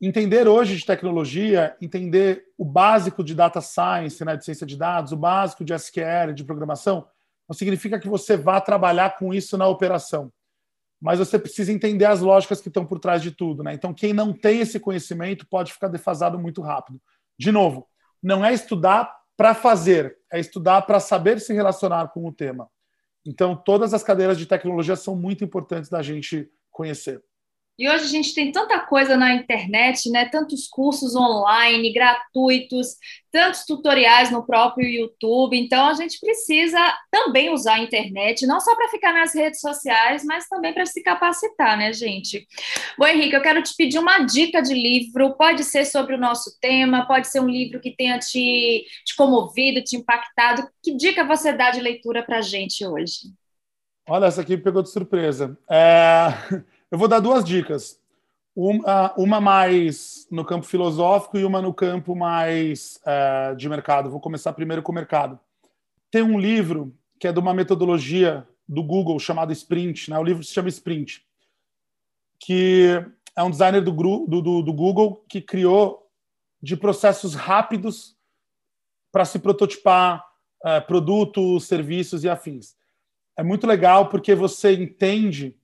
entender 0.01 0.49
hoje 0.49 0.77
de 0.77 0.87
tecnologia, 0.87 1.77
entender 1.81 2.47
o 2.57 2.65
básico 2.65 3.23
de 3.23 3.35
data 3.35 3.61
science, 3.61 4.25
né, 4.25 4.37
de 4.37 4.45
ciência 4.45 4.67
de 4.67 4.77
dados, 4.77 5.13
o 5.13 5.17
básico 5.17 5.63
de 5.63 5.75
SQL, 5.75 6.33
de 6.35 6.43
programação, 6.43 7.07
não 7.51 7.55
significa 7.55 7.99
que 7.99 8.09
você 8.09 8.37
vá 8.37 8.61
trabalhar 8.61 9.19
com 9.19 9.35
isso 9.35 9.59
na 9.59 9.67
operação. 9.67 10.33
Mas 11.03 11.19
você 11.19 11.37
precisa 11.37 11.73
entender 11.73 12.05
as 12.05 12.21
lógicas 12.21 12.61
que 12.61 12.69
estão 12.69 12.87
por 12.87 13.01
trás 13.01 13.21
de 13.21 13.33
tudo. 13.33 13.65
Né? 13.65 13.75
Então, 13.75 13.93
quem 13.93 14.13
não 14.13 14.33
tem 14.33 14.61
esse 14.61 14.79
conhecimento 14.79 15.45
pode 15.49 15.73
ficar 15.73 15.89
defasado 15.89 16.39
muito 16.39 16.63
rápido. 16.63 17.03
De 17.37 17.51
novo, 17.51 17.89
não 18.23 18.45
é 18.45 18.55
estudar 18.55 19.13
para 19.37 19.53
fazer, 19.53 20.17
é 20.33 20.39
estudar 20.39 20.83
para 20.83 21.01
saber 21.01 21.41
se 21.41 21.53
relacionar 21.53 22.13
com 22.13 22.25
o 22.25 22.33
tema. 22.33 22.71
Então, 23.27 23.57
todas 23.57 23.93
as 23.93 24.05
cadeiras 24.05 24.39
de 24.39 24.47
tecnologia 24.47 24.95
são 24.95 25.17
muito 25.17 25.43
importantes 25.43 25.91
da 25.91 26.03
gente 26.03 26.49
conhecer. 26.71 27.21
E 27.81 27.89
hoje 27.89 28.05
a 28.05 28.09
gente 28.09 28.35
tem 28.35 28.53
tanta 28.53 28.79
coisa 28.79 29.17
na 29.17 29.33
internet, 29.33 30.11
né? 30.11 30.27
Tantos 30.27 30.69
cursos 30.69 31.17
online, 31.17 31.95
gratuitos, 31.95 32.89
tantos 33.33 33.65
tutoriais 33.65 34.31
no 34.31 34.45
próprio 34.45 34.87
YouTube. 34.87 35.59
Então 35.59 35.87
a 35.87 35.95
gente 35.95 36.21
precisa 36.21 36.79
também 37.11 37.49
usar 37.51 37.77
a 37.77 37.79
internet, 37.79 38.47
não 38.47 38.61
só 38.61 38.77
para 38.77 38.91
ficar 38.91 39.15
nas 39.15 39.35
redes 39.35 39.61
sociais, 39.61 40.23
mas 40.27 40.47
também 40.47 40.75
para 40.75 40.85
se 40.85 41.03
capacitar, 41.03 41.79
né, 41.79 41.91
gente? 41.91 42.47
Bom, 42.99 43.07
Henrique, 43.07 43.35
eu 43.35 43.41
quero 43.41 43.63
te 43.63 43.75
pedir 43.75 43.99
uma 43.99 44.19
dica 44.27 44.61
de 44.61 44.75
livro. 44.75 45.35
Pode 45.39 45.65
ser 45.65 45.87
sobre 45.87 46.15
o 46.15 46.21
nosso 46.21 46.61
tema, 46.61 47.07
pode 47.07 47.29
ser 47.29 47.41
um 47.41 47.49
livro 47.49 47.81
que 47.81 47.97
tenha 47.97 48.19
te, 48.19 48.85
te 49.07 49.17
comovido, 49.17 49.83
te 49.83 49.97
impactado. 49.97 50.69
Que 50.83 50.95
dica 50.95 51.25
você 51.25 51.51
dá 51.51 51.71
de 51.71 51.81
leitura 51.81 52.23
para 52.23 52.41
a 52.41 52.43
gente 52.43 52.87
hoje? 52.87 53.33
Olha, 54.07 54.27
essa 54.27 54.43
aqui 54.43 54.55
me 54.55 54.63
pegou 54.63 54.83
de 54.83 54.91
surpresa. 54.91 55.57
É... 55.67 56.29
Eu 56.91 56.99
vou 56.99 57.07
dar 57.07 57.21
duas 57.21 57.45
dicas. 57.45 58.01
Uma, 58.55 59.15
uma 59.17 59.41
mais 59.41 60.27
no 60.29 60.45
campo 60.45 60.67
filosófico 60.67 61.39
e 61.39 61.45
uma 61.45 61.63
no 61.63 61.73
campo 61.73 62.17
mais 62.17 63.01
é, 63.07 63.55
de 63.55 63.69
mercado. 63.69 64.11
Vou 64.11 64.21
começar 64.21 64.53
primeiro 64.53 64.83
com 64.83 64.91
o 64.91 64.95
mercado. 64.95 65.39
Tem 66.11 66.23
um 66.23 66.39
livro 66.39 66.93
que 67.21 67.29
é 67.29 67.33
de 67.33 67.39
uma 67.39 67.55
metodologia 67.55 68.47
do 68.69 68.83
Google 68.83 69.21
chamado 69.21 69.53
Sprint. 69.53 70.11
Né? 70.11 70.19
O 70.19 70.25
livro 70.25 70.43
se 70.43 70.53
chama 70.53 70.69
Sprint, 70.69 71.25
que 72.41 72.89
é 73.37 73.43
um 73.45 73.51
designer 73.51 73.83
do, 73.83 73.93
do, 73.93 74.43
do, 74.43 74.63
do 74.63 74.73
Google 74.73 75.25
que 75.29 75.41
criou 75.41 76.11
de 76.61 76.77
processos 76.77 77.37
rápidos 77.37 78.17
para 79.13 79.25
se 79.25 79.39
prototipar 79.39 80.27
é, 80.65 80.81
produtos, 80.81 81.67
serviços 81.67 82.25
e 82.25 82.29
afins. 82.29 82.75
É 83.37 83.45
muito 83.45 83.65
legal 83.65 84.09
porque 84.09 84.35
você 84.35 84.73
entende 84.73 85.57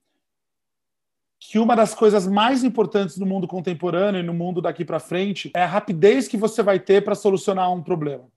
que 1.39 1.59
uma 1.59 1.75
das 1.75 1.93
coisas 1.93 2.27
mais 2.27 2.63
importantes 2.63 3.17
no 3.17 3.25
mundo 3.25 3.47
contemporâneo 3.47 4.19
e 4.19 4.23
no 4.23 4.33
mundo 4.33 4.61
daqui 4.61 4.83
para 4.83 4.99
frente 4.99 5.51
é 5.55 5.63
a 5.63 5.67
rapidez 5.67 6.27
que 6.27 6.37
você 6.37 6.63
vai 6.63 6.79
ter 6.79 7.03
para 7.03 7.15
solucionar 7.15 7.71
um 7.71 7.83
problema. 7.83 8.27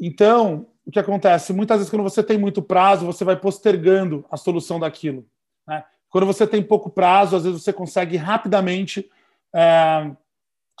Então, 0.00 0.66
o 0.84 0.90
que 0.90 0.98
acontece? 0.98 1.52
Muitas 1.52 1.78
vezes, 1.78 1.90
quando 1.90 2.02
você 2.02 2.22
tem 2.22 2.38
muito 2.38 2.62
prazo, 2.62 3.06
você 3.06 3.24
vai 3.24 3.36
postergando 3.36 4.24
a 4.30 4.36
solução 4.36 4.80
daquilo. 4.80 5.26
Né? 5.66 5.84
Quando 6.08 6.26
você 6.26 6.46
tem 6.46 6.62
pouco 6.62 6.90
prazo, 6.90 7.36
às 7.36 7.44
vezes 7.44 7.62
você 7.62 7.72
consegue 7.72 8.16
rapidamente 8.16 9.08
é, 9.54 10.10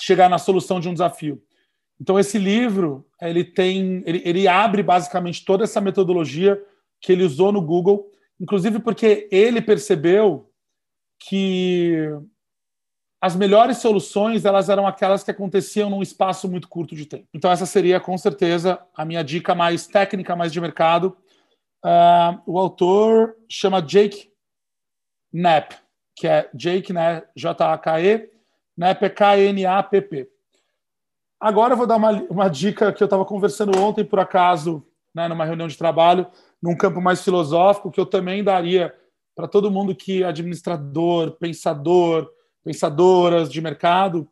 chegar 0.00 0.28
na 0.28 0.38
solução 0.38 0.80
de 0.80 0.88
um 0.88 0.92
desafio. 0.92 1.42
Então, 2.00 2.18
esse 2.18 2.38
livro 2.38 3.06
ele 3.20 3.44
tem, 3.44 4.02
ele, 4.04 4.22
ele 4.24 4.48
abre 4.48 4.82
basicamente 4.82 5.44
toda 5.44 5.64
essa 5.64 5.80
metodologia 5.80 6.60
que 7.00 7.12
ele 7.12 7.22
usou 7.22 7.52
no 7.52 7.62
Google, 7.62 8.10
inclusive 8.40 8.80
porque 8.80 9.28
ele 9.30 9.60
percebeu 9.60 10.50
que 11.28 12.10
as 13.20 13.34
melhores 13.34 13.78
soluções 13.78 14.44
elas 14.44 14.68
eram 14.68 14.86
aquelas 14.86 15.24
que 15.24 15.30
aconteciam 15.30 15.88
num 15.88 16.02
espaço 16.02 16.48
muito 16.48 16.68
curto 16.68 16.94
de 16.94 17.06
tempo. 17.06 17.26
Então 17.32 17.50
essa 17.50 17.64
seria 17.64 17.98
com 17.98 18.16
certeza 18.18 18.78
a 18.94 19.04
minha 19.04 19.24
dica 19.24 19.54
mais 19.54 19.86
técnica, 19.86 20.36
mais 20.36 20.52
de 20.52 20.60
mercado. 20.60 21.16
Uh, 21.82 22.40
o 22.46 22.58
autor 22.58 23.36
chama 23.48 23.80
Jake 23.80 24.30
Knapp, 25.32 25.76
que 26.14 26.28
é 26.28 26.50
Jake, 26.54 26.92
né, 26.92 27.22
J-A-K-E, 27.34 28.30
Knapp 28.76 29.04
é 29.04 29.08
K-N-A-P-P. 29.08 30.28
Agora 31.40 31.72
eu 31.72 31.78
vou 31.78 31.86
dar 31.86 31.96
uma, 31.96 32.10
uma 32.30 32.48
dica 32.48 32.92
que 32.92 33.02
eu 33.02 33.06
estava 33.06 33.24
conversando 33.24 33.78
ontem, 33.78 34.04
por 34.04 34.18
acaso, 34.18 34.86
né, 35.14 35.28
numa 35.28 35.44
reunião 35.44 35.68
de 35.68 35.78
trabalho, 35.78 36.26
num 36.62 36.76
campo 36.76 37.00
mais 37.00 37.22
filosófico, 37.22 37.90
que 37.90 38.00
eu 38.00 38.06
também 38.06 38.44
daria 38.44 38.94
para 39.34 39.48
todo 39.48 39.70
mundo 39.70 39.94
que 39.94 40.22
é 40.22 40.26
administrador, 40.26 41.32
pensador, 41.32 42.30
pensadoras 42.62 43.50
de 43.50 43.60
mercado, 43.60 44.28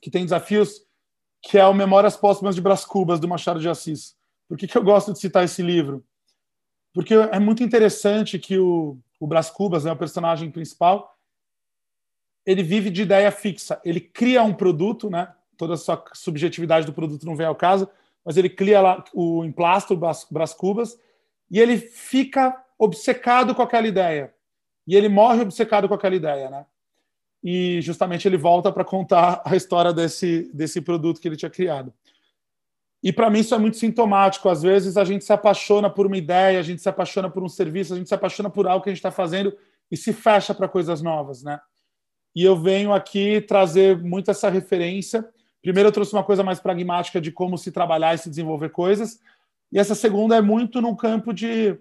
que 0.00 0.10
tem 0.10 0.24
desafios, 0.24 0.82
que 1.42 1.58
é 1.58 1.66
o 1.66 1.74
Memórias 1.74 2.16
Póstumas 2.16 2.54
de 2.54 2.60
Brás 2.60 2.84
Cubas, 2.84 3.20
do 3.20 3.28
Machado 3.28 3.60
de 3.60 3.68
Assis. 3.68 4.16
Por 4.48 4.56
que, 4.56 4.66
que 4.66 4.78
eu 4.78 4.82
gosto 4.82 5.12
de 5.12 5.18
citar 5.18 5.44
esse 5.44 5.62
livro? 5.62 6.04
Porque 6.92 7.14
é 7.14 7.38
muito 7.38 7.62
interessante 7.62 8.38
que 8.38 8.58
o, 8.58 8.98
o 9.20 9.26
Brás 9.26 9.50
Cubas, 9.50 9.84
né, 9.84 9.92
o 9.92 9.96
personagem 9.96 10.50
principal, 10.50 11.16
ele 12.46 12.62
vive 12.62 12.90
de 12.90 13.02
ideia 13.02 13.30
fixa. 13.30 13.80
Ele 13.84 14.00
cria 14.00 14.42
um 14.42 14.54
produto, 14.54 15.10
né? 15.10 15.32
toda 15.58 15.74
a 15.74 15.76
sua 15.76 16.02
subjetividade 16.14 16.86
do 16.86 16.92
produto 16.94 17.26
não 17.26 17.36
vem 17.36 17.46
ao 17.46 17.54
caso, 17.54 17.88
mas 18.24 18.36
ele 18.36 18.48
cria 18.48 18.80
lá 18.80 19.04
o 19.12 19.44
emplastro 19.44 19.96
Brás 19.96 20.54
Cubas 20.54 20.98
e 21.50 21.58
ele 21.58 21.76
fica 21.76 22.56
obcecado 22.78 23.54
com 23.54 23.62
aquela 23.62 23.86
ideia. 23.86 24.32
E 24.86 24.94
ele 24.96 25.08
morre 25.08 25.42
obcecado 25.42 25.88
com 25.88 25.94
aquela 25.94 26.14
ideia, 26.14 26.48
né? 26.48 26.66
E 27.42 27.80
justamente 27.82 28.26
ele 28.26 28.36
volta 28.36 28.72
para 28.72 28.84
contar 28.84 29.42
a 29.44 29.54
história 29.56 29.92
desse, 29.92 30.50
desse 30.54 30.80
produto 30.80 31.20
que 31.20 31.28
ele 31.28 31.36
tinha 31.36 31.50
criado. 31.50 31.92
E 33.02 33.12
para 33.12 33.30
mim 33.30 33.40
isso 33.40 33.54
é 33.54 33.58
muito 33.58 33.76
sintomático. 33.76 34.48
Às 34.48 34.62
vezes 34.62 34.96
a 34.96 35.04
gente 35.04 35.24
se 35.24 35.32
apaixona 35.32 35.88
por 35.88 36.06
uma 36.06 36.16
ideia, 36.16 36.58
a 36.58 36.62
gente 36.62 36.82
se 36.82 36.88
apaixona 36.88 37.30
por 37.30 37.42
um 37.42 37.48
serviço, 37.48 37.94
a 37.94 37.96
gente 37.96 38.08
se 38.08 38.14
apaixona 38.14 38.50
por 38.50 38.66
algo 38.66 38.82
que 38.82 38.90
a 38.90 38.92
gente 38.92 38.98
está 38.98 39.10
fazendo 39.10 39.56
e 39.90 39.96
se 39.96 40.12
fecha 40.12 40.54
para 40.54 40.68
coisas 40.68 41.00
novas, 41.00 41.42
né? 41.42 41.60
E 42.34 42.44
eu 42.44 42.56
venho 42.56 42.92
aqui 42.92 43.40
trazer 43.40 43.98
muito 43.98 44.30
essa 44.30 44.48
referência. 44.48 45.28
Primeiro 45.62 45.88
eu 45.88 45.92
trouxe 45.92 46.12
uma 46.12 46.24
coisa 46.24 46.42
mais 46.42 46.60
pragmática 46.60 47.20
de 47.20 47.32
como 47.32 47.56
se 47.58 47.72
trabalhar 47.72 48.14
e 48.14 48.18
se 48.18 48.28
desenvolver 48.28 48.70
coisas. 48.70 49.20
E 49.72 49.78
essa 49.78 49.94
segunda 49.94 50.36
é 50.36 50.40
muito 50.40 50.80
no 50.80 50.96
campo 50.96 51.32
de 51.32 51.76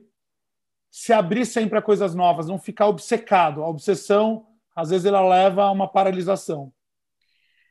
se 0.90 1.14
abrir 1.14 1.46
sempre 1.46 1.78
a 1.78 1.82
coisas 1.82 2.16
novas, 2.16 2.48
não 2.48 2.60
ficar 2.60 2.88
obcecado. 2.88 3.64
A 3.64 3.68
obsessão, 3.68 4.48
às 4.76 4.90
vezes, 4.90 5.06
ela 5.06 5.28
leva 5.28 5.64
a 5.64 5.72
uma 5.72 5.88
paralisação. 5.88 6.72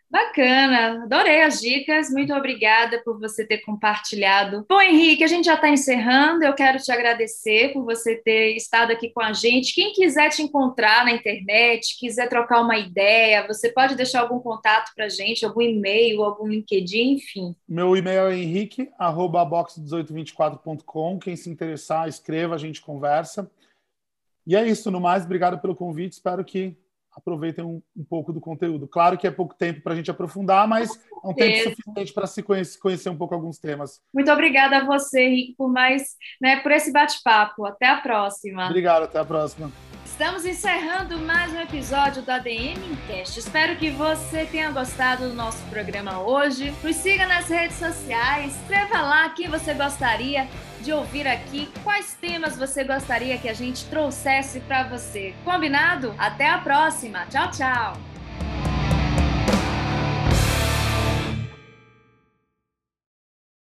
Bacana, 0.08 1.02
adorei 1.02 1.42
as 1.42 1.60
dicas. 1.60 2.08
Muito 2.10 2.32
obrigada 2.32 3.02
por 3.04 3.18
você 3.18 3.44
ter 3.44 3.58
compartilhado. 3.58 4.64
Bom, 4.68 4.80
Henrique, 4.80 5.24
a 5.24 5.26
gente 5.26 5.46
já 5.46 5.54
está 5.54 5.68
encerrando. 5.68 6.44
Eu 6.44 6.54
quero 6.54 6.78
te 6.78 6.92
agradecer 6.92 7.72
por 7.72 7.84
você 7.84 8.14
ter 8.14 8.54
estado 8.54 8.92
aqui 8.92 9.10
com 9.10 9.20
a 9.20 9.32
gente. 9.32 9.74
Quem 9.74 9.92
quiser 9.92 10.28
te 10.30 10.42
encontrar 10.42 11.04
na 11.04 11.10
internet, 11.10 11.98
quiser 11.98 12.28
trocar 12.28 12.60
uma 12.60 12.78
ideia, 12.78 13.48
você 13.48 13.68
pode 13.68 13.96
deixar 13.96 14.20
algum 14.20 14.38
contato 14.38 14.92
para 14.94 15.06
a 15.06 15.08
gente, 15.08 15.44
algum 15.44 15.60
e-mail, 15.60 16.22
algum 16.22 16.46
LinkedIn, 16.46 17.14
enfim. 17.14 17.56
Meu 17.68 17.96
e-mail 17.96 18.28
é 18.28 18.38
henrique@box1824.com. 18.38 21.18
Quem 21.18 21.34
se 21.34 21.50
interessar, 21.50 22.08
escreva, 22.08 22.54
a 22.54 22.58
gente 22.58 22.80
conversa. 22.80 23.50
E 24.46 24.54
é 24.54 24.64
isso. 24.64 24.88
No 24.88 25.00
mais, 25.00 25.24
obrigado 25.24 25.58
pelo 25.58 25.74
convite. 25.74 26.12
Espero 26.12 26.44
que 26.44 26.76
aproveitem 27.16 27.64
um, 27.64 27.82
um, 27.96 28.04
pouco 28.04 28.32
do 28.32 28.40
conteúdo. 28.40 28.86
Claro 28.86 29.16
que 29.16 29.26
é 29.26 29.30
pouco 29.30 29.54
tempo 29.54 29.80
para 29.80 29.94
a 29.94 29.96
gente 29.96 30.10
aprofundar, 30.10 30.68
mas 30.68 30.90
é 30.90 31.28
um 31.28 31.34
tempo 31.34 31.70
suficiente 31.70 32.12
para 32.12 32.26
se 32.26 32.42
conhecer, 32.42 32.78
conhecer, 32.78 33.08
um 33.08 33.16
pouco 33.16 33.34
alguns 33.34 33.58
temas. 33.58 34.00
Muito 34.12 34.30
obrigada 34.30 34.78
a 34.78 34.84
você, 34.84 35.22
Henrique, 35.22 35.54
por 35.56 35.72
mais, 35.72 36.14
né, 36.40 36.60
por 36.60 36.70
esse 36.72 36.92
bate-papo. 36.92 37.64
Até 37.64 37.86
a 37.88 37.96
próxima. 37.96 38.66
Obrigado, 38.66 39.04
até 39.04 39.18
a 39.18 39.24
próxima. 39.24 39.72
Estamos 40.18 40.46
encerrando 40.46 41.18
mais 41.18 41.52
um 41.52 41.60
episódio 41.60 42.22
do 42.22 42.30
ADM 42.30 42.96
Cast. 43.06 43.38
Espero 43.38 43.76
que 43.76 43.90
você 43.90 44.46
tenha 44.46 44.70
gostado 44.70 45.28
do 45.28 45.34
nosso 45.34 45.62
programa 45.66 46.20
hoje. 46.20 46.72
Nos 46.82 46.96
siga 46.96 47.26
nas 47.26 47.50
redes 47.50 47.76
sociais, 47.76 48.56
escreva 48.56 49.02
lá 49.02 49.28
quem 49.28 49.50
você 49.50 49.74
gostaria 49.74 50.48
de 50.80 50.90
ouvir 50.90 51.28
aqui, 51.28 51.70
quais 51.84 52.16
temas 52.18 52.56
você 52.56 52.82
gostaria 52.82 53.36
que 53.36 53.46
a 53.46 53.52
gente 53.52 53.84
trouxesse 53.90 54.60
para 54.60 54.84
você. 54.84 55.34
Combinado? 55.44 56.14
Até 56.16 56.48
a 56.48 56.56
próxima. 56.56 57.26
Tchau, 57.26 57.50
tchau. 57.50 58.15